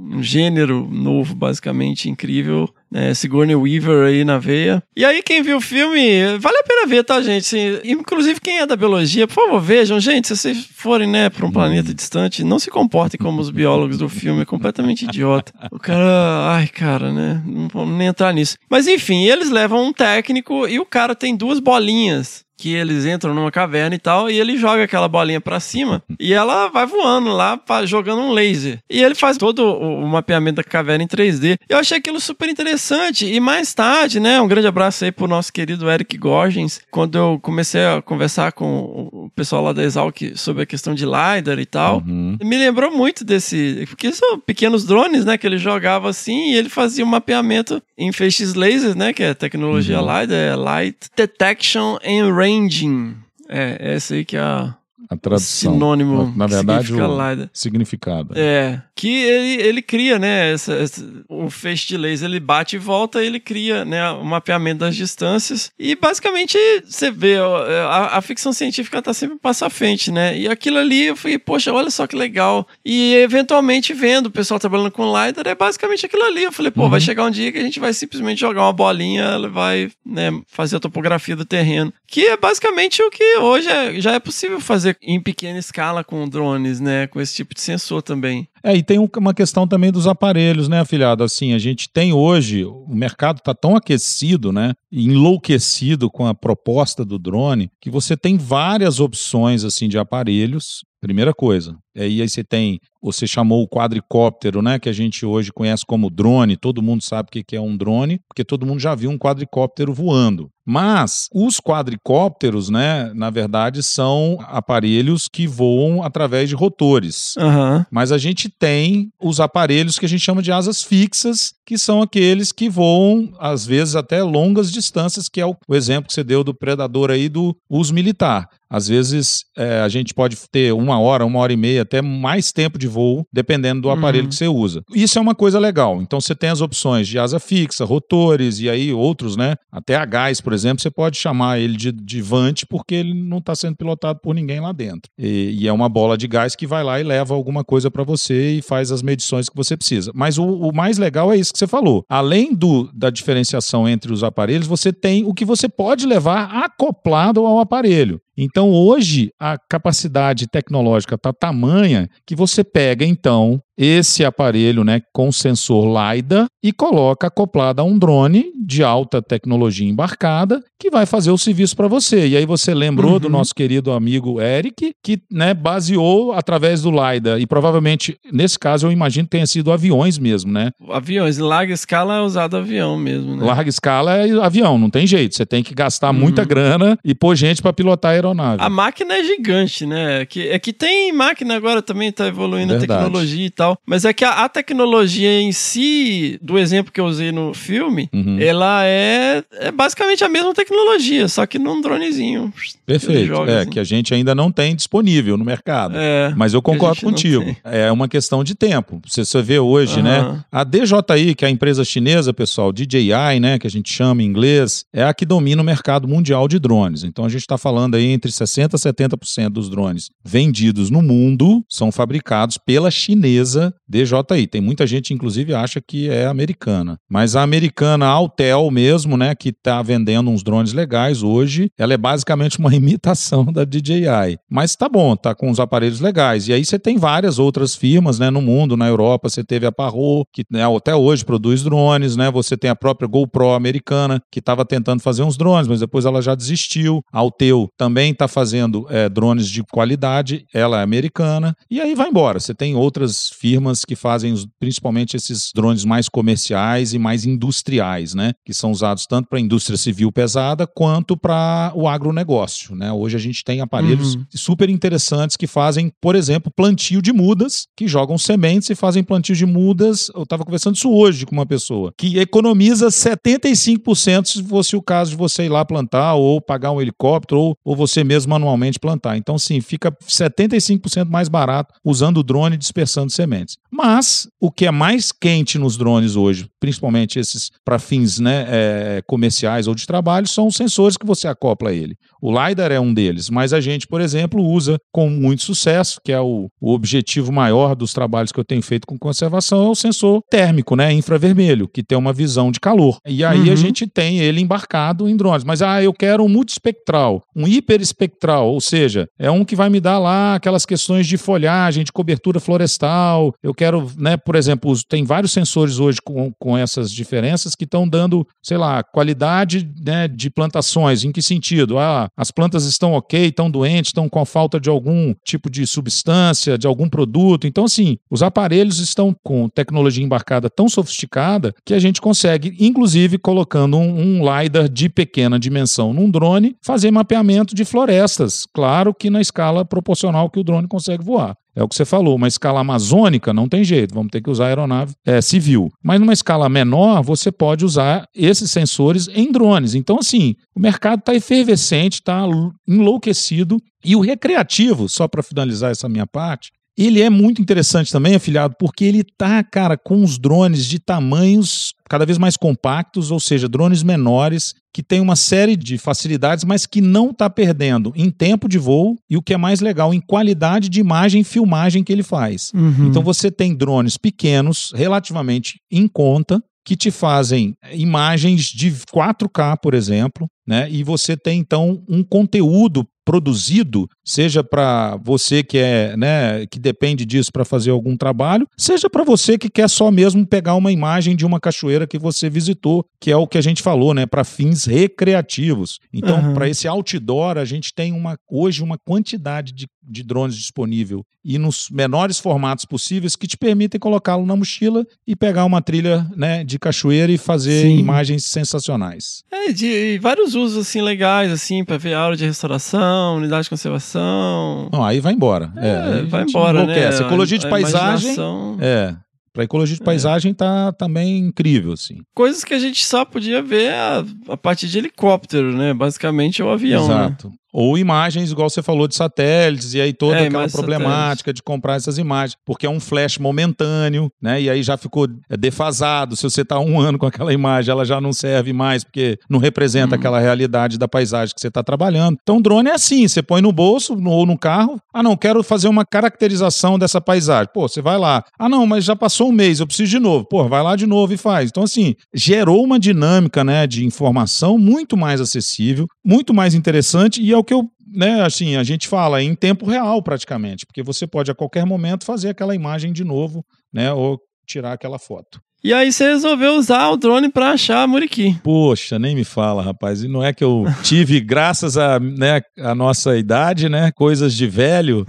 um 0.00 0.22
gênero 0.22 0.88
novo, 0.90 1.34
basicamente, 1.34 2.08
incrível. 2.08 2.66
Né? 2.90 3.12
Sigourney 3.12 3.54
Weaver 3.54 4.06
aí 4.06 4.24
na 4.24 4.38
veia. 4.38 4.82
E 4.96 5.04
aí, 5.04 5.22
quem 5.22 5.42
viu 5.42 5.58
o 5.58 5.60
filme, 5.60 6.38
vale 6.38 6.56
a 6.56 6.62
pena 6.62 6.86
ver, 6.86 7.04
tá, 7.04 7.20
gente? 7.20 7.54
Inclusive, 7.84 8.40
quem 8.40 8.60
é 8.60 8.66
da 8.66 8.76
biologia, 8.76 9.28
por 9.28 9.34
favor, 9.34 9.60
vejam. 9.60 10.00
Gente, 10.00 10.28
se 10.28 10.36
vocês 10.38 10.66
forem, 10.74 11.06
né, 11.06 11.28
pra 11.28 11.44
um 11.44 11.52
planeta 11.52 11.92
distante, 11.92 12.42
não 12.42 12.58
se 12.58 12.70
comportem 12.70 13.20
como 13.20 13.42
os 13.42 13.50
biólogos 13.50 13.98
do 13.98 14.08
filme. 14.08 14.40
É 14.40 14.46
completamente 14.46 15.04
idiota. 15.04 15.52
O 15.70 15.78
cara... 15.78 16.48
Ai, 16.50 16.66
cara, 16.66 17.12
né? 17.12 17.42
Não 17.44 17.68
vamos 17.68 17.94
nem 17.98 18.06
entrar 18.06 18.32
nisso. 18.32 18.56
Mas, 18.70 18.88
enfim, 18.88 19.26
eles 19.26 19.50
levam 19.50 19.84
um 19.84 19.92
técnico 19.92 20.66
e 20.66 20.80
o 20.80 20.86
cara 20.86 21.14
tem 21.14 21.36
duas 21.36 21.60
bolinhas 21.60 22.47
que 22.58 22.74
eles 22.74 23.06
entram 23.06 23.32
numa 23.32 23.50
caverna 23.52 23.94
e 23.94 23.98
tal, 23.98 24.28
e 24.28 24.38
ele 24.38 24.58
joga 24.58 24.82
aquela 24.82 25.06
bolinha 25.08 25.40
pra 25.40 25.60
cima 25.60 26.02
e 26.18 26.34
ela 26.34 26.66
vai 26.68 26.84
voando 26.84 27.30
lá, 27.30 27.58
jogando 27.84 28.20
um 28.20 28.32
laser. 28.32 28.80
E 28.90 29.00
ele 29.00 29.14
faz 29.14 29.38
todo 29.38 29.60
o, 29.64 30.06
mapeamento 30.08 30.56
da 30.56 30.64
caverna 30.64 31.04
em 31.04 31.06
3D. 31.06 31.56
Eu 31.68 31.78
achei 31.78 31.98
aquilo 31.98 32.18
super 32.20 32.48
interessante. 32.48 33.26
E 33.26 33.38
mais 33.38 33.72
tarde, 33.72 34.18
né, 34.18 34.40
um 34.40 34.48
grande 34.48 34.66
abraço 34.66 35.04
aí 35.04 35.12
pro 35.12 35.28
nosso 35.28 35.52
querido 35.52 35.88
Eric 35.88 36.18
Gorgens, 36.18 36.80
quando 36.90 37.16
eu 37.16 37.38
comecei 37.40 37.84
a 37.84 38.02
conversar 38.02 38.50
com 38.52 38.66
o 39.12 39.30
pessoal 39.36 39.62
lá 39.62 39.72
da 39.72 39.84
Exalc 39.84 40.16
sobre 40.34 40.64
a 40.64 40.66
questão 40.66 40.94
de 40.94 41.04
LiDAR 41.04 41.58
e 41.60 41.66
tal, 41.66 42.02
Uhum. 42.06 42.36
me 42.42 42.56
lembrou 42.58 42.90
muito 42.90 43.24
desse. 43.24 43.84
Porque 43.88 44.10
são 44.12 44.40
pequenos 44.40 44.84
drones, 44.84 45.24
né? 45.24 45.38
Que 45.38 45.46
ele 45.46 45.58
jogava 45.58 46.08
assim 46.10 46.50
e 46.52 46.56
ele 46.56 46.68
fazia 46.68 47.04
um 47.04 47.08
mapeamento 47.08 47.80
em 47.96 48.10
feixes 48.10 48.54
lasers, 48.54 48.96
né? 48.96 49.12
Que 49.12 49.22
é 49.22 49.34
tecnologia 49.34 49.98
LiDAR, 50.00 50.32
é 50.38 50.56
Light 50.56 50.96
Detection 51.16 51.98
and 52.04 52.34
Ranging. 52.48 53.16
É, 53.48 53.76
essa 53.94 54.14
aí 54.14 54.24
que 54.24 54.36
é 54.36 54.40
a 54.40 54.74
A 55.10 55.16
tradução. 55.16 55.72
sinônimo. 55.72 56.32
Na 56.36 56.46
verdade, 56.46 56.86
significa 56.86 57.08
o 57.08 57.30
LiDAR. 57.30 57.50
significado. 57.52 58.34
É, 58.36 58.80
que 58.94 59.08
ele, 59.08 59.62
ele 59.62 59.82
cria, 59.82 60.18
né, 60.18 60.52
essa, 60.52 60.74
essa- 60.74 61.04
o 61.28 61.48
feixe 61.48 61.86
de 61.88 61.96
laser, 61.96 62.28
ele 62.28 62.40
bate 62.40 62.76
e 62.76 62.78
volta, 62.78 63.22
ele 63.22 63.40
cria, 63.40 63.84
né, 63.84 64.10
o 64.10 64.24
mapeamento 64.24 64.80
das 64.80 64.94
distâncias, 64.96 65.70
e 65.78 65.94
basicamente, 65.94 66.58
você 66.84 67.10
vê, 67.10 67.38
ó, 67.38 67.62
a, 67.88 68.18
a 68.18 68.20
ficção 68.20 68.52
científica 68.52 69.00
tá 69.00 69.14
sempre 69.14 69.36
passo 69.38 69.64
à 69.64 69.70
frente, 69.70 70.10
né, 70.10 70.36
e 70.36 70.48
aquilo 70.48 70.78
ali, 70.78 71.06
eu 71.06 71.16
falei, 71.16 71.38
poxa, 71.38 71.72
olha 71.72 71.90
só 71.90 72.06
que 72.06 72.16
legal, 72.16 72.66
e 72.84 73.14
eventualmente 73.14 73.94
vendo 73.94 74.26
o 74.26 74.30
pessoal 74.30 74.58
trabalhando 74.60 74.90
com 74.90 75.04
LiDAR, 75.06 75.46
é 75.46 75.54
basicamente 75.54 76.04
aquilo 76.06 76.24
ali, 76.24 76.42
eu 76.42 76.52
falei, 76.52 76.70
pô, 76.70 76.88
vai 76.88 77.00
chegar 77.00 77.24
um 77.24 77.30
dia 77.30 77.50
que 77.52 77.58
a 77.58 77.62
gente 77.62 77.80
vai 77.80 77.92
simplesmente 77.92 78.40
jogar 78.40 78.62
uma 78.62 78.72
bolinha, 78.72 79.22
ela 79.22 79.48
vai, 79.48 79.90
né, 80.04 80.30
fazer 80.48 80.76
a 80.76 80.80
topografia 80.80 81.36
do 81.36 81.44
terreno, 81.44 81.92
que 82.06 82.26
é 82.26 82.36
basicamente 82.36 83.02
o 83.02 83.10
que 83.10 83.38
hoje 83.38 83.68
é- 83.68 84.00
já 84.00 84.12
é 84.12 84.18
possível 84.18 84.60
fazer 84.60 84.97
em 85.02 85.20
pequena 85.20 85.58
escala 85.58 86.02
com 86.04 86.28
drones, 86.28 86.80
né, 86.80 87.06
com 87.06 87.20
esse 87.20 87.34
tipo 87.34 87.54
de 87.54 87.60
sensor 87.60 88.02
também. 88.02 88.48
É, 88.62 88.76
e 88.76 88.82
tem 88.82 88.98
um- 88.98 89.08
uma 89.18 89.32
questão 89.34 89.66
também 89.66 89.92
dos 89.92 90.06
aparelhos, 90.06 90.68
né, 90.68 90.80
afilhado? 90.80 91.22
Assim, 91.22 91.52
a 91.52 91.58
gente 91.58 91.88
tem 91.88 92.12
hoje, 92.12 92.64
o 92.64 92.86
mercado 92.88 93.38
está 93.38 93.54
tão 93.54 93.76
aquecido, 93.76 94.52
né, 94.52 94.72
enlouquecido 94.90 96.10
com 96.10 96.26
a 96.26 96.34
proposta 96.34 97.04
do 97.04 97.18
drone, 97.18 97.70
que 97.80 97.90
você 97.90 98.16
tem 98.16 98.36
várias 98.36 99.00
opções, 99.00 99.64
assim, 99.64 99.88
de 99.88 99.98
aparelhos. 99.98 100.84
Primeira 101.00 101.32
coisa. 101.32 101.76
E 101.94 102.00
aí, 102.20 102.28
você 102.28 102.44
tem, 102.44 102.80
você 103.02 103.26
chamou 103.26 103.62
o 103.62 103.68
quadricóptero, 103.68 104.62
né, 104.62 104.78
que 104.78 104.88
a 104.88 104.92
gente 104.92 105.26
hoje 105.26 105.52
conhece 105.52 105.84
como 105.86 106.10
drone, 106.10 106.56
todo 106.56 106.82
mundo 106.82 107.02
sabe 107.02 107.28
o 107.28 107.44
que 107.44 107.56
é 107.56 107.60
um 107.60 107.76
drone, 107.76 108.20
porque 108.28 108.44
todo 108.44 108.66
mundo 108.66 108.78
já 108.78 108.94
viu 108.94 109.10
um 109.10 109.18
quadricóptero 109.18 109.92
voando. 109.92 110.48
Mas 110.64 111.28
os 111.32 111.58
quadricópteros, 111.58 112.68
né, 112.68 113.10
na 113.14 113.30
verdade, 113.30 113.82
são 113.82 114.38
aparelhos 114.42 115.26
que 115.26 115.46
voam 115.46 116.02
através 116.02 116.48
de 116.48 116.54
rotores. 116.54 117.34
Aham. 117.38 117.86
Mas 117.90 118.12
a 118.12 118.18
gente 118.18 118.50
tem 118.50 119.10
os 119.20 119.40
aparelhos 119.40 119.98
que 119.98 120.04
a 120.04 120.08
gente 120.08 120.20
chama 120.20 120.42
de 120.42 120.52
asas 120.52 120.82
fixas, 120.82 121.54
que 121.68 121.76
são 121.76 122.00
aqueles 122.00 122.50
que 122.50 122.70
voam, 122.70 123.30
às 123.38 123.66
vezes, 123.66 123.94
até 123.94 124.22
longas 124.22 124.72
distâncias, 124.72 125.28
que 125.28 125.38
é 125.38 125.44
o, 125.44 125.54
exemplo 125.72 126.08
que 126.08 126.14
você 126.14 126.24
deu 126.24 126.42
do 126.42 126.54
predador 126.54 127.10
aí 127.10 127.28
do 127.28 127.54
uso 127.68 127.92
militar. 127.92 128.48
Às 128.70 128.86
vezes 128.88 129.44
é, 129.56 129.80
a 129.80 129.88
gente 129.88 130.12
pode 130.12 130.36
ter 130.50 130.72
uma 130.74 131.00
hora, 131.00 131.24
uma 131.24 131.38
hora 131.38 131.52
e 131.52 131.56
meia, 131.56 131.82
até 131.82 132.02
mais 132.02 132.52
tempo 132.52 132.78
de 132.78 132.86
voo, 132.86 133.24
dependendo 133.32 133.80
do 133.80 133.90
aparelho 133.90 134.24
Uhum. 134.24 134.28
que 134.28 134.34
você 134.34 134.46
usa. 134.46 134.82
Isso 134.94 135.18
é 135.18 135.22
uma 135.22 135.34
coisa 135.34 135.58
legal. 135.58 136.02
Então 136.02 136.20
você 136.20 136.34
tem 136.34 136.50
as 136.50 136.60
opções 136.60 137.08
de 137.08 137.18
asa 137.18 137.40
fixa, 137.40 137.84
rotores 137.84 138.60
e 138.60 138.68
aí 138.68 138.92
outros, 138.92 139.36
né? 139.36 139.54
Até 139.72 139.96
a 139.96 140.04
gás, 140.04 140.40
por 140.40 140.52
exemplo, 140.52 140.82
você 140.82 140.90
pode 140.90 141.16
chamar 141.16 141.58
ele 141.58 141.76
de, 141.76 141.90
de 141.92 142.20
vante 142.20 142.66
porque 142.66 142.94
ele 142.94 143.14
não 143.14 143.38
está 143.38 143.54
sendo 143.54 143.76
pilotado 143.76 144.20
por 144.22 144.34
ninguém 144.34 144.60
lá 144.60 144.72
dentro. 144.72 145.10
E, 145.18 145.56
e 145.60 145.68
é 145.68 145.72
uma 145.72 145.88
bola 145.88 146.18
de 146.18 146.28
gás 146.28 146.54
que 146.54 146.66
vai 146.66 146.84
lá 146.84 147.00
e 147.00 147.02
leva 147.02 147.34
alguma 147.34 147.64
coisa 147.64 147.90
para 147.90 148.04
você 148.04 148.58
e 148.58 148.62
faz 148.62 148.92
as 148.92 149.02
medições 149.02 149.48
que 149.48 149.56
você 149.56 149.78
precisa. 149.78 150.12
Mas 150.14 150.36
o, 150.36 150.44
o 150.44 150.74
mais 150.74 150.98
legal 150.98 151.32
é 151.32 151.36
isso 151.38 151.52
que 151.58 151.60
você 151.60 151.66
falou. 151.66 152.04
Além 152.08 152.54
do, 152.54 152.90
da 152.94 153.10
diferenciação 153.10 153.88
entre 153.88 154.12
os 154.12 154.22
aparelhos, 154.22 154.66
você 154.66 154.92
tem 154.92 155.24
o 155.24 155.34
que 155.34 155.44
você 155.44 155.68
pode 155.68 156.06
levar 156.06 156.64
acoplado 156.64 157.44
ao 157.44 157.58
aparelho. 157.58 158.20
Então, 158.36 158.70
hoje, 158.70 159.32
a 159.38 159.58
capacidade 159.58 160.46
tecnológica 160.46 161.16
está 161.16 161.32
tamanha 161.32 162.08
que 162.24 162.36
você 162.36 162.62
pega, 162.62 163.04
então, 163.04 163.60
esse 163.78 164.24
aparelho 164.24 164.82
né, 164.82 165.00
com 165.12 165.30
sensor 165.30 165.86
LiDAR 165.86 166.46
e 166.62 166.72
coloca 166.72 167.28
acoplado 167.28 167.80
a 167.80 167.84
um 167.84 167.96
drone 167.96 168.46
de 168.66 168.82
alta 168.82 169.22
tecnologia 169.22 169.88
embarcada 169.88 170.60
que 170.80 170.90
vai 170.90 171.06
fazer 171.06 171.30
o 171.30 171.38
serviço 171.38 171.76
para 171.76 171.86
você. 171.88 172.26
E 172.26 172.36
aí 172.36 172.44
você 172.44 172.74
lembrou 172.74 173.18
do 173.20 173.26
Uhum. 173.26 173.32
nosso 173.32 173.54
querido 173.54 173.92
amigo 173.92 174.40
Eric, 174.40 174.92
que 175.02 175.20
né, 175.30 175.54
baseou 175.54 176.32
através 176.32 176.82
do 176.82 176.90
LiDAR. 176.90 177.38
E 177.40 177.46
provavelmente, 177.46 178.16
nesse 178.32 178.58
caso, 178.58 178.86
eu 178.86 178.92
imagino 178.92 179.24
que 179.26 179.30
tenha 179.30 179.46
sido 179.46 179.70
aviões 179.72 180.18
mesmo, 180.18 180.50
né? 180.52 180.70
Aviões, 180.90 181.38
larga 181.38 181.72
escala 181.72 182.16
é 182.16 182.20
usado 182.20 182.56
avião 182.56 182.96
mesmo, 182.98 183.36
né? 183.36 183.44
Larga 183.46 183.68
escala 183.68 184.16
é 184.16 184.30
avião, 184.44 184.76
não 184.78 184.90
tem 184.90 185.06
jeito. 185.06 185.36
Você 185.36 185.46
tem 185.46 185.62
que 185.62 185.74
gastar 185.74 186.12
muita 186.12 186.44
grana 186.44 186.98
e 187.04 187.14
pôr 187.14 187.36
gente 187.36 187.62
para 187.62 187.72
pilotar 187.72 188.10
a 188.10 188.14
aeronave. 188.14 188.62
A 188.62 188.68
máquina 188.70 189.14
é 189.14 189.22
gigante, 189.24 189.86
né? 189.86 190.22
É 190.22 190.26
que, 190.26 190.48
é 190.48 190.58
que 190.58 190.72
tem 190.72 191.12
máquina 191.12 191.54
agora 191.56 191.80
também, 191.82 192.10
tá 192.10 192.26
evoluindo 192.26 192.72
Verdade. 192.78 192.92
a 192.92 192.96
tecnologia 192.96 193.46
e 193.46 193.50
tal. 193.50 193.67
Mas 193.86 194.04
é 194.04 194.12
que 194.12 194.24
a, 194.24 194.44
a 194.44 194.48
tecnologia 194.48 195.40
em 195.40 195.52
si, 195.52 196.38
do 196.42 196.58
exemplo 196.58 196.92
que 196.92 197.00
eu 197.00 197.06
usei 197.06 197.32
no 197.32 197.52
filme, 197.54 198.08
Uhum. 198.12 198.38
ela 198.40 198.84
é, 198.84 199.42
é 199.52 199.70
basicamente 199.70 200.24
a 200.24 200.28
mesma 200.28 200.54
tecnologia, 200.54 201.28
só 201.28 201.46
que 201.46 201.58
num 201.58 201.80
dronezinho. 201.80 202.52
Perfeito. 202.86 203.26
joga 203.26 203.52
é, 203.52 203.60
assim. 203.60 203.70
que 203.70 203.80
a 203.80 203.84
gente 203.84 204.14
ainda 204.14 204.34
não 204.34 204.50
tem 204.50 204.74
disponível 204.74 205.36
no 205.36 205.44
mercado. 205.44 205.94
É. 205.96 206.32
Mas 206.36 206.54
eu 206.54 206.62
concordo 206.62 207.00
contigo. 207.02 207.44
É 207.64 207.90
uma 207.92 208.08
questão 208.08 208.42
de 208.42 208.54
tempo. 208.54 209.00
Você, 209.06 209.24
você 209.24 209.42
vê 209.42 209.58
hoje, 209.58 210.02
né? 210.02 210.20
Aham. 210.20 210.44
A 210.50 210.64
DJI, 210.64 211.34
que 211.34 211.44
é 211.44 211.48
a 211.48 211.50
empresa 211.50 211.84
chinesa, 211.84 212.32
pessoal, 212.32 212.72
DJI, 212.72 213.40
né? 213.40 213.58
Que 213.58 213.66
a 213.66 213.70
gente 213.70 213.92
chama 213.92 214.22
em 214.22 214.26
inglês, 214.26 214.84
é 214.92 215.02
a 215.04 215.12
que 215.12 215.26
domina 215.26 215.60
o 215.62 215.64
mercado 215.64 216.08
mundial 216.08 216.48
de 216.48 216.58
drones. 216.58 217.04
Então 217.04 217.24
a 217.24 217.28
gente 217.28 217.42
está 217.42 217.58
falando 217.58 217.94
aí 217.94 218.06
entre 218.06 218.30
60% 218.30 218.74
a 218.74 218.78
70% 218.78 219.48
dos 219.50 219.68
drones 219.68 220.10
vendidos 220.24 220.90
no 220.90 221.02
mundo 221.02 221.64
são 221.68 221.90
fabricados 221.92 222.58
pela 222.58 222.90
chinesa 222.90 223.57
DJI. 223.88 224.46
Tem 224.46 224.60
muita 224.60 224.86
gente, 224.86 225.12
inclusive, 225.12 225.54
acha 225.54 225.80
que 225.80 226.08
é 226.08 226.26
americana. 226.26 226.98
Mas 227.08 227.36
a 227.36 227.42
americana 227.42 228.06
Altel 228.06 228.70
mesmo, 228.70 229.16
né? 229.16 229.34
Que 229.34 229.50
está 229.50 229.82
vendendo 229.82 230.30
uns 230.30 230.42
drones 230.42 230.72
legais 230.72 231.22
hoje, 231.22 231.70
ela 231.78 231.94
é 231.94 231.96
basicamente 231.96 232.58
uma 232.58 232.74
imitação 232.76 233.44
da 233.44 233.64
DJI. 233.64 234.38
Mas 234.50 234.76
tá 234.76 234.88
bom, 234.88 235.16
tá 235.16 235.34
com 235.34 235.50
os 235.50 235.60
aparelhos 235.60 236.00
legais. 236.00 236.48
E 236.48 236.52
aí 236.52 236.64
você 236.64 236.78
tem 236.78 236.96
várias 236.96 237.38
outras 237.38 237.74
firmas, 237.74 238.18
né, 238.18 238.30
no 238.30 238.42
mundo, 238.42 238.76
na 238.76 238.86
Europa, 238.86 239.28
você 239.28 239.44
teve 239.44 239.66
a 239.66 239.72
Parrot, 239.72 240.28
que 240.32 240.44
né, 240.50 240.64
até 240.64 240.94
hoje 240.94 241.24
produz 241.24 241.62
drones, 241.62 242.16
né? 242.16 242.30
Você 242.30 242.56
tem 242.56 242.70
a 242.70 242.76
própria 242.76 243.08
GoPro 243.08 243.52
americana, 243.52 244.20
que 244.30 244.38
estava 244.38 244.64
tentando 244.64 245.00
fazer 245.00 245.22
uns 245.22 245.36
drones, 245.36 245.68
mas 245.68 245.80
depois 245.80 246.04
ela 246.04 246.20
já 246.20 246.34
desistiu. 246.34 247.02
A 247.12 247.18
Alteu 247.18 247.68
também 247.76 248.12
está 248.12 248.28
fazendo 248.28 248.86
é, 248.90 249.08
drones 249.08 249.48
de 249.48 249.62
qualidade, 249.62 250.44
ela 250.52 250.80
é 250.80 250.82
americana. 250.82 251.54
E 251.70 251.80
aí 251.80 251.94
vai 251.94 252.08
embora. 252.08 252.40
Você 252.40 252.54
tem 252.54 252.74
outras 252.74 253.30
firmas 253.38 253.84
que 253.84 253.94
fazem 253.96 254.34
principalmente 254.58 255.16
esses 255.16 255.50
drones 255.54 255.84
mais 255.84 256.08
comerciais 256.08 256.92
e 256.94 256.98
mais 256.98 257.24
industriais, 257.24 258.14
né? 258.14 258.32
Que 258.44 258.52
são 258.54 258.70
usados 258.70 259.06
tanto 259.06 259.28
para 259.28 259.38
a 259.38 259.42
indústria 259.42 259.76
civil 259.76 260.10
pesada 260.12 260.66
quanto 260.66 261.16
para 261.16 261.72
o 261.74 261.88
agronegócio, 261.88 262.74
né? 262.74 262.92
Hoje 262.92 263.16
a 263.16 263.20
gente 263.20 263.42
tem 263.44 263.60
aparelhos 263.60 264.14
Uhum. 264.14 264.24
super 264.34 264.68
interessantes 264.70 265.36
que 265.36 265.46
fazem, 265.46 265.90
por 266.00 266.14
exemplo, 266.14 266.52
plantio 266.54 267.00
de 267.02 267.12
mudas, 267.12 267.66
que 267.76 267.86
jogam 267.86 268.16
sementes 268.18 268.70
e 268.70 268.74
fazem 268.74 269.02
plantio 269.02 269.34
de 269.34 269.46
mudas. 269.46 270.10
Eu 270.14 270.22
estava 270.22 270.44
conversando 270.44 270.76
isso 270.76 270.90
hoje 270.90 271.24
com 271.26 271.34
uma 271.34 271.46
pessoa, 271.46 271.92
que 271.96 272.18
economiza 272.18 272.90
75% 272.90 274.26
se 274.26 274.42
fosse 274.42 274.76
o 274.76 274.82
caso 274.82 275.10
de 275.12 275.16
você 275.16 275.44
ir 275.44 275.48
lá 275.48 275.64
plantar 275.64 276.14
ou 276.14 276.40
pagar 276.40 276.72
um 276.72 276.80
helicóptero 276.80 277.40
ou, 277.40 277.56
ou 277.64 277.76
você 277.76 278.02
mesmo 278.04 278.30
manualmente 278.30 278.78
plantar. 278.78 279.16
Então, 279.16 279.38
sim, 279.38 279.60
fica 279.60 279.90
75% 280.08 281.08
mais 281.08 281.28
barato 281.28 281.74
usando 281.84 282.18
o 282.18 282.22
drone 282.22 282.54
e 282.54 282.58
dispersando 282.58 283.10
sementes. 283.12 283.27
Mas 283.70 284.28
o 284.40 284.50
que 284.50 284.66
é 284.66 284.70
mais 284.70 285.12
quente 285.12 285.58
nos 285.58 285.76
drones 285.76 286.16
hoje, 286.16 286.48
principalmente 286.58 287.18
esses 287.18 287.50
para 287.64 287.78
fins 287.78 288.18
né, 288.18 288.46
é, 288.48 289.02
comerciais 289.06 289.66
ou 289.68 289.74
de 289.74 289.86
trabalho, 289.86 290.26
são 290.26 290.46
os 290.46 290.56
sensores 290.56 290.96
que 290.96 291.06
você 291.06 291.28
acopla 291.28 291.70
a 291.70 291.72
ele. 291.72 291.94
O 292.20 292.30
LiDAR 292.32 292.72
é 292.72 292.80
um 292.80 292.92
deles, 292.92 293.30
mas 293.30 293.52
a 293.52 293.60
gente, 293.60 293.86
por 293.86 294.00
exemplo, 294.00 294.42
usa 294.42 294.76
com 294.92 295.08
muito 295.08 295.42
sucesso, 295.42 296.00
que 296.04 296.10
é 296.12 296.20
o, 296.20 296.48
o 296.60 296.72
objetivo 296.72 297.30
maior 297.32 297.74
dos 297.76 297.92
trabalhos 297.92 298.32
que 298.32 298.40
eu 298.40 298.44
tenho 298.44 298.62
feito 298.62 298.86
com 298.86 298.98
conservação, 298.98 299.66
é 299.66 299.68
o 299.68 299.74
sensor 299.74 300.22
térmico, 300.30 300.74
né, 300.74 300.92
infravermelho, 300.92 301.68
que 301.68 301.82
tem 301.82 301.96
uma 301.96 302.12
visão 302.12 302.50
de 302.50 302.58
calor. 302.60 302.98
E 303.06 303.24
aí 303.24 303.48
a 303.48 303.50
Uhum. 303.50 303.56
gente 303.56 303.86
tem 303.86 304.18
ele 304.18 304.40
embarcado 304.40 305.08
em 305.08 305.16
drones. 305.16 305.44
Mas, 305.44 305.62
ah, 305.62 305.82
eu 305.82 305.92
quero 305.92 306.24
um 306.24 306.28
multispectral, 306.28 307.22
um 307.36 307.46
hiperespectral, 307.46 308.48
ou 308.52 308.60
seja, 308.60 309.08
é 309.18 309.30
um 309.30 309.44
que 309.44 309.54
vai 309.56 309.70
me 309.70 309.80
dar 309.80 309.98
lá 309.98 310.34
aquelas 310.34 310.66
questões 310.66 311.06
de 311.06 311.16
folhagem, 311.16 311.84
de 311.84 311.92
cobertura 311.92 312.40
florestal. 312.40 313.17
Eu 313.42 313.54
quero, 313.54 313.90
né, 313.96 314.16
por 314.16 314.36
exemplo, 314.36 314.72
tem 314.88 315.04
vários 315.04 315.32
sensores 315.32 315.78
hoje 315.78 315.98
com, 316.04 316.32
com 316.38 316.56
essas 316.56 316.90
diferenças 316.90 317.54
que 317.54 317.64
estão 317.64 317.88
dando, 317.88 318.26
sei 318.42 318.56
lá, 318.56 318.82
qualidade 318.82 319.68
né, 319.84 320.08
de 320.08 320.30
plantações. 320.30 321.04
Em 321.04 321.12
que 321.12 321.22
sentido? 321.22 321.78
Ah, 321.78 322.08
as 322.16 322.30
plantas 322.30 322.64
estão 322.64 322.92
ok, 322.92 323.26
estão 323.26 323.50
doentes, 323.50 323.90
estão 323.90 324.08
com 324.08 324.20
a 324.20 324.26
falta 324.26 324.60
de 324.60 324.68
algum 324.68 325.14
tipo 325.24 325.50
de 325.50 325.66
substância, 325.66 326.58
de 326.58 326.66
algum 326.66 326.88
produto. 326.88 327.46
Então, 327.46 327.64
assim, 327.64 327.96
os 328.10 328.22
aparelhos 328.22 328.78
estão 328.78 329.14
com 329.24 329.48
tecnologia 329.48 330.04
embarcada 330.04 330.48
tão 330.50 330.68
sofisticada 330.68 331.54
que 331.64 331.74
a 331.74 331.78
gente 331.78 332.00
consegue, 332.00 332.56
inclusive, 332.58 333.18
colocando 333.18 333.76
um, 333.76 334.20
um 334.20 334.20
LiDAR 334.20 334.68
de 334.68 334.88
pequena 334.88 335.38
dimensão 335.38 335.92
num 335.92 336.10
drone, 336.10 336.56
fazer 336.62 336.90
mapeamento 336.90 337.54
de 337.54 337.64
florestas. 337.64 338.46
Claro 338.54 338.94
que 338.94 339.10
na 339.10 339.20
escala 339.20 339.64
proporcional 339.64 340.30
que 340.30 340.40
o 340.40 340.44
drone 340.44 340.68
consegue 340.68 341.04
voar. 341.04 341.36
É 341.58 341.62
o 341.64 341.68
que 341.68 341.74
você 341.74 341.84
falou, 341.84 342.14
uma 342.14 342.28
escala 342.28 342.60
amazônica 342.60 343.34
não 343.34 343.48
tem 343.48 343.64
jeito, 343.64 343.92
vamos 343.92 344.12
ter 344.12 344.22
que 344.22 344.30
usar 344.30 344.46
aeronave 344.46 344.94
é, 345.04 345.20
civil. 345.20 345.68
Mas 345.82 345.98
numa 345.98 346.12
escala 346.12 346.48
menor, 346.48 347.02
você 347.02 347.32
pode 347.32 347.64
usar 347.64 348.06
esses 348.14 348.48
sensores 348.48 349.08
em 349.08 349.32
drones. 349.32 349.74
Então, 349.74 349.98
assim, 349.98 350.36
o 350.54 350.60
mercado 350.60 351.00
está 351.00 351.16
efervescente, 351.16 351.94
está 351.94 352.22
enlouquecido. 352.66 353.56
E 353.84 353.96
o 353.96 354.00
recreativo, 354.00 354.88
só 354.88 355.08
para 355.08 355.20
finalizar 355.20 355.72
essa 355.72 355.88
minha 355.88 356.06
parte, 356.06 356.52
ele 356.78 357.02
é 357.02 357.10
muito 357.10 357.42
interessante 357.42 357.90
também, 357.90 358.14
afiliado, 358.14 358.54
porque 358.56 358.84
ele 358.84 359.02
tá, 359.02 359.42
cara, 359.42 359.76
com 359.76 360.04
os 360.04 360.16
drones 360.16 360.64
de 360.64 360.78
tamanhos 360.78 361.74
cada 361.88 362.06
vez 362.06 362.18
mais 362.18 362.36
compactos, 362.36 363.10
ou 363.10 363.18
seja, 363.18 363.48
drones 363.48 363.82
menores, 363.82 364.54
que 364.72 364.82
tem 364.82 365.00
uma 365.00 365.16
série 365.16 365.56
de 365.56 365.78
facilidades, 365.78 366.44
mas 366.44 366.66
que 366.66 366.80
não 366.80 367.10
está 367.10 367.28
perdendo 367.28 367.92
em 367.96 368.10
tempo 368.10 368.48
de 368.48 368.58
voo 368.58 368.96
e 369.08 369.16
o 369.16 369.22
que 369.22 369.34
é 369.34 369.36
mais 369.36 369.60
legal, 369.60 369.92
em 369.92 370.00
qualidade 370.00 370.68
de 370.68 370.80
imagem 370.80 371.22
e 371.22 371.24
filmagem 371.24 371.82
que 371.82 371.92
ele 371.92 372.02
faz. 372.02 372.52
Uhum. 372.54 372.88
Então 372.88 373.02
você 373.02 373.30
tem 373.30 373.54
drones 373.56 373.96
pequenos, 373.96 374.72
relativamente 374.74 375.60
em 375.70 375.88
conta, 375.88 376.42
que 376.64 376.76
te 376.76 376.90
fazem 376.90 377.54
imagens 377.72 378.44
de 378.44 378.70
4K, 378.70 379.56
por 379.56 379.72
exemplo, 379.72 380.28
né? 380.48 380.66
E 380.70 380.82
você 380.82 381.14
tem 381.14 381.38
então 381.38 381.84
um 381.86 382.02
conteúdo 382.02 382.88
produzido, 383.04 383.88
seja 384.04 384.44
para 384.44 384.98
você 385.02 385.42
que 385.42 385.56
é, 385.56 385.96
né, 385.96 386.44
que 386.46 386.58
depende 386.58 387.06
disso 387.06 387.32
para 387.32 387.42
fazer 387.42 387.70
algum 387.70 387.96
trabalho, 387.96 388.46
seja 388.54 388.90
para 388.90 389.02
você 389.02 389.38
que 389.38 389.48
quer 389.48 389.68
só 389.68 389.90
mesmo 389.90 390.26
pegar 390.26 390.54
uma 390.56 390.70
imagem 390.70 391.16
de 391.16 391.24
uma 391.24 391.40
cachoeira 391.40 391.86
que 391.86 391.98
você 391.98 392.28
visitou, 392.28 392.84
que 393.00 393.10
é 393.10 393.16
o 393.16 393.26
que 393.26 393.38
a 393.38 393.40
gente 393.40 393.62
falou, 393.62 393.94
né, 393.94 394.04
para 394.04 394.24
fins 394.24 394.66
recreativos. 394.66 395.78
Então, 395.90 396.18
Aham. 396.18 396.34
para 396.34 396.50
esse 396.50 396.68
outdoor, 396.68 397.38
a 397.38 397.46
gente 397.46 397.72
tem 397.74 397.92
uma 397.92 398.18
hoje 398.30 398.62
uma 398.62 398.76
quantidade 398.76 399.54
de, 399.54 399.66
de 399.82 400.02
drones 400.02 400.36
disponível 400.36 401.02
e 401.24 401.36
nos 401.38 401.68
menores 401.70 402.18
formatos 402.18 402.64
possíveis 402.64 403.16
que 403.16 403.26
te 403.26 403.36
permitem 403.36 403.78
colocá-lo 403.78 404.24
na 404.24 404.36
mochila 404.36 404.86
e 405.06 405.16
pegar 405.16 405.44
uma 405.44 405.60
trilha, 405.60 406.06
né, 406.16 406.44
de 406.44 406.58
cachoeira 406.58 407.12
e 407.12 407.18
fazer 407.18 407.62
Sim. 407.62 407.78
imagens 407.78 408.24
sensacionais. 408.24 409.22
É, 409.30 409.52
de 409.52 409.98
vários 409.98 410.34
usos 410.38 410.66
assim 410.66 410.80
legais, 410.80 411.30
assim, 411.30 411.64
pra 411.64 411.76
ver 411.76 411.94
aula 411.94 412.16
de 412.16 412.24
restauração, 412.24 413.16
unidade 413.16 413.44
de 413.44 413.50
conservação. 413.50 414.68
Não, 414.72 414.84
aí 414.84 415.00
vai 415.00 415.12
embora. 415.12 415.52
É, 415.56 415.68
É, 415.68 416.00
a 416.00 416.04
vai 416.04 416.22
embora, 416.22 416.64
né? 416.66 416.88
Ecologia 417.00 417.38
de 417.38 417.46
A 417.46 417.50
paisagem. 417.50 418.12
imaginação. 418.14 418.56
É. 418.60 418.96
Para 419.32 419.44
ecologia 419.44 419.76
de 419.76 419.82
paisagem 419.82 420.34
tá 420.34 420.72
também 420.72 421.18
incrível, 421.18 421.72
assim. 421.72 421.98
Coisas 422.14 422.42
que 422.42 422.54
a 422.54 422.58
gente 422.58 422.84
só 422.84 423.04
podia 423.04 423.40
ver 423.40 423.72
a, 423.72 424.04
a 424.30 424.36
partir 424.36 424.66
de 424.66 424.78
helicóptero, 424.78 425.56
né? 425.56 425.72
Basicamente 425.72 426.42
é 426.42 426.44
o 426.44 426.50
avião, 426.50 426.88
né? 426.88 427.16
Ou 427.52 427.78
imagens, 427.78 428.30
igual 428.30 428.50
você 428.50 428.62
falou, 428.62 428.86
de 428.86 428.94
satélites, 428.94 429.74
e 429.74 429.80
aí 429.80 429.92
toda 429.92 430.16
É, 430.16 430.26
aquela 430.26 430.48
problemática 430.48 431.32
de 431.32 431.42
comprar 431.42 431.76
essas 431.76 431.96
imagens, 431.98 432.36
porque 432.44 432.66
é 432.66 432.70
um 432.70 432.78
flash 432.80 433.18
momentâneo, 433.18 434.10
né? 434.20 434.40
E 434.42 434.50
aí 434.50 434.62
já 434.62 434.76
ficou 434.76 435.06
defasado. 435.38 436.16
Se 436.16 436.22
você 436.22 436.44
tá 436.44 436.58
um 436.60 436.78
ano 436.80 436.98
com 436.98 437.06
aquela 437.06 437.32
imagem, 437.32 437.70
ela 437.72 437.84
já 437.84 438.00
não 438.00 438.12
serve 438.12 438.52
mais, 438.52 438.84
porque 438.84 439.18
não 439.30 439.38
representa 439.38 439.94
Uhum. 439.94 439.98
aquela 439.98 440.20
realidade 440.20 440.78
da 440.78 440.86
paisagem 440.88 441.34
que 441.34 441.40
você 441.40 441.48
está 441.48 441.62
trabalhando. 441.62 442.18
Então, 442.22 442.40
drone 442.40 442.68
é 442.68 442.74
assim: 442.74 443.06
você 443.06 443.22
põe 443.22 443.40
no 443.40 443.52
bolso 443.52 443.94
no- 443.96 444.10
ou 444.10 444.26
no 444.26 444.36
carro. 444.38 444.80
Ah, 444.92 445.02
não, 445.02 445.16
quero 445.16 445.42
fazer 445.42 445.68
uma 445.68 445.84
caracterização 445.84 446.78
dessa 446.78 447.00
paisagem. 447.00 447.48
Pô, 447.54 447.68
você 447.68 447.80
vai 447.80 447.96
lá. 447.98 448.24
Ah, 448.38 448.48
não, 448.48 448.66
mas 448.66 448.84
já 448.84 448.96
passou 448.96 449.28
um 449.28 449.32
mês, 449.32 449.60
eu 449.60 449.66
preciso 449.66 449.90
de 449.90 449.98
novo. 449.98 450.24
Pô, 450.28 450.48
vai 450.48 450.62
lá 450.62 450.74
de 450.76 450.86
novo 450.86 451.12
e 451.12 451.16
faz. 451.16 451.48
Então, 451.50 451.62
assim, 451.62 451.94
gerou 452.14 452.62
uma 452.64 452.78
dinâmica, 452.78 453.44
né, 453.44 453.66
de 453.66 453.84
informação 453.86 454.58
muito 454.58 454.96
mais 454.96 455.20
acessível, 455.20 455.86
muito 456.04 456.34
mais 456.34 456.54
interessante 456.54 457.22
e 457.22 457.32
é 457.32 457.37
o 457.38 457.44
que 457.44 457.54
eu 457.54 457.70
né, 457.90 458.22
assim, 458.22 458.56
a 458.56 458.62
gente 458.62 458.86
fala 458.86 459.22
em 459.22 459.34
tempo 459.34 459.64
real 459.64 460.02
praticamente, 460.02 460.66
porque 460.66 460.82
você 460.82 461.06
pode 461.06 461.30
a 461.30 461.34
qualquer 461.34 461.64
momento 461.64 462.04
fazer 462.04 462.30
aquela 462.30 462.54
imagem 462.54 462.92
de 462.92 463.02
novo, 463.02 463.44
né, 463.72 463.92
ou 463.92 464.20
tirar 464.46 464.72
aquela 464.72 464.98
foto. 464.98 465.40
E 465.62 465.72
aí 465.72 465.90
você 465.90 466.12
resolveu 466.12 466.54
usar 466.54 466.88
o 466.90 466.96
drone 466.96 467.28
pra 467.28 467.50
achar 467.50 467.86
Muriqui. 467.88 468.36
Poxa, 468.44 468.96
nem 468.96 469.16
me 469.16 469.24
fala, 469.24 469.60
rapaz. 469.60 470.04
E 470.04 470.08
não 470.08 470.22
é 470.22 470.32
que 470.32 470.44
eu 470.44 470.64
tive, 470.84 471.18
graças 471.20 471.76
a, 471.76 471.98
né, 471.98 472.40
a 472.58 472.76
nossa 472.76 473.18
idade, 473.18 473.68
né, 473.68 473.90
coisas 473.90 474.34
de 474.34 474.46
velho, 474.46 475.04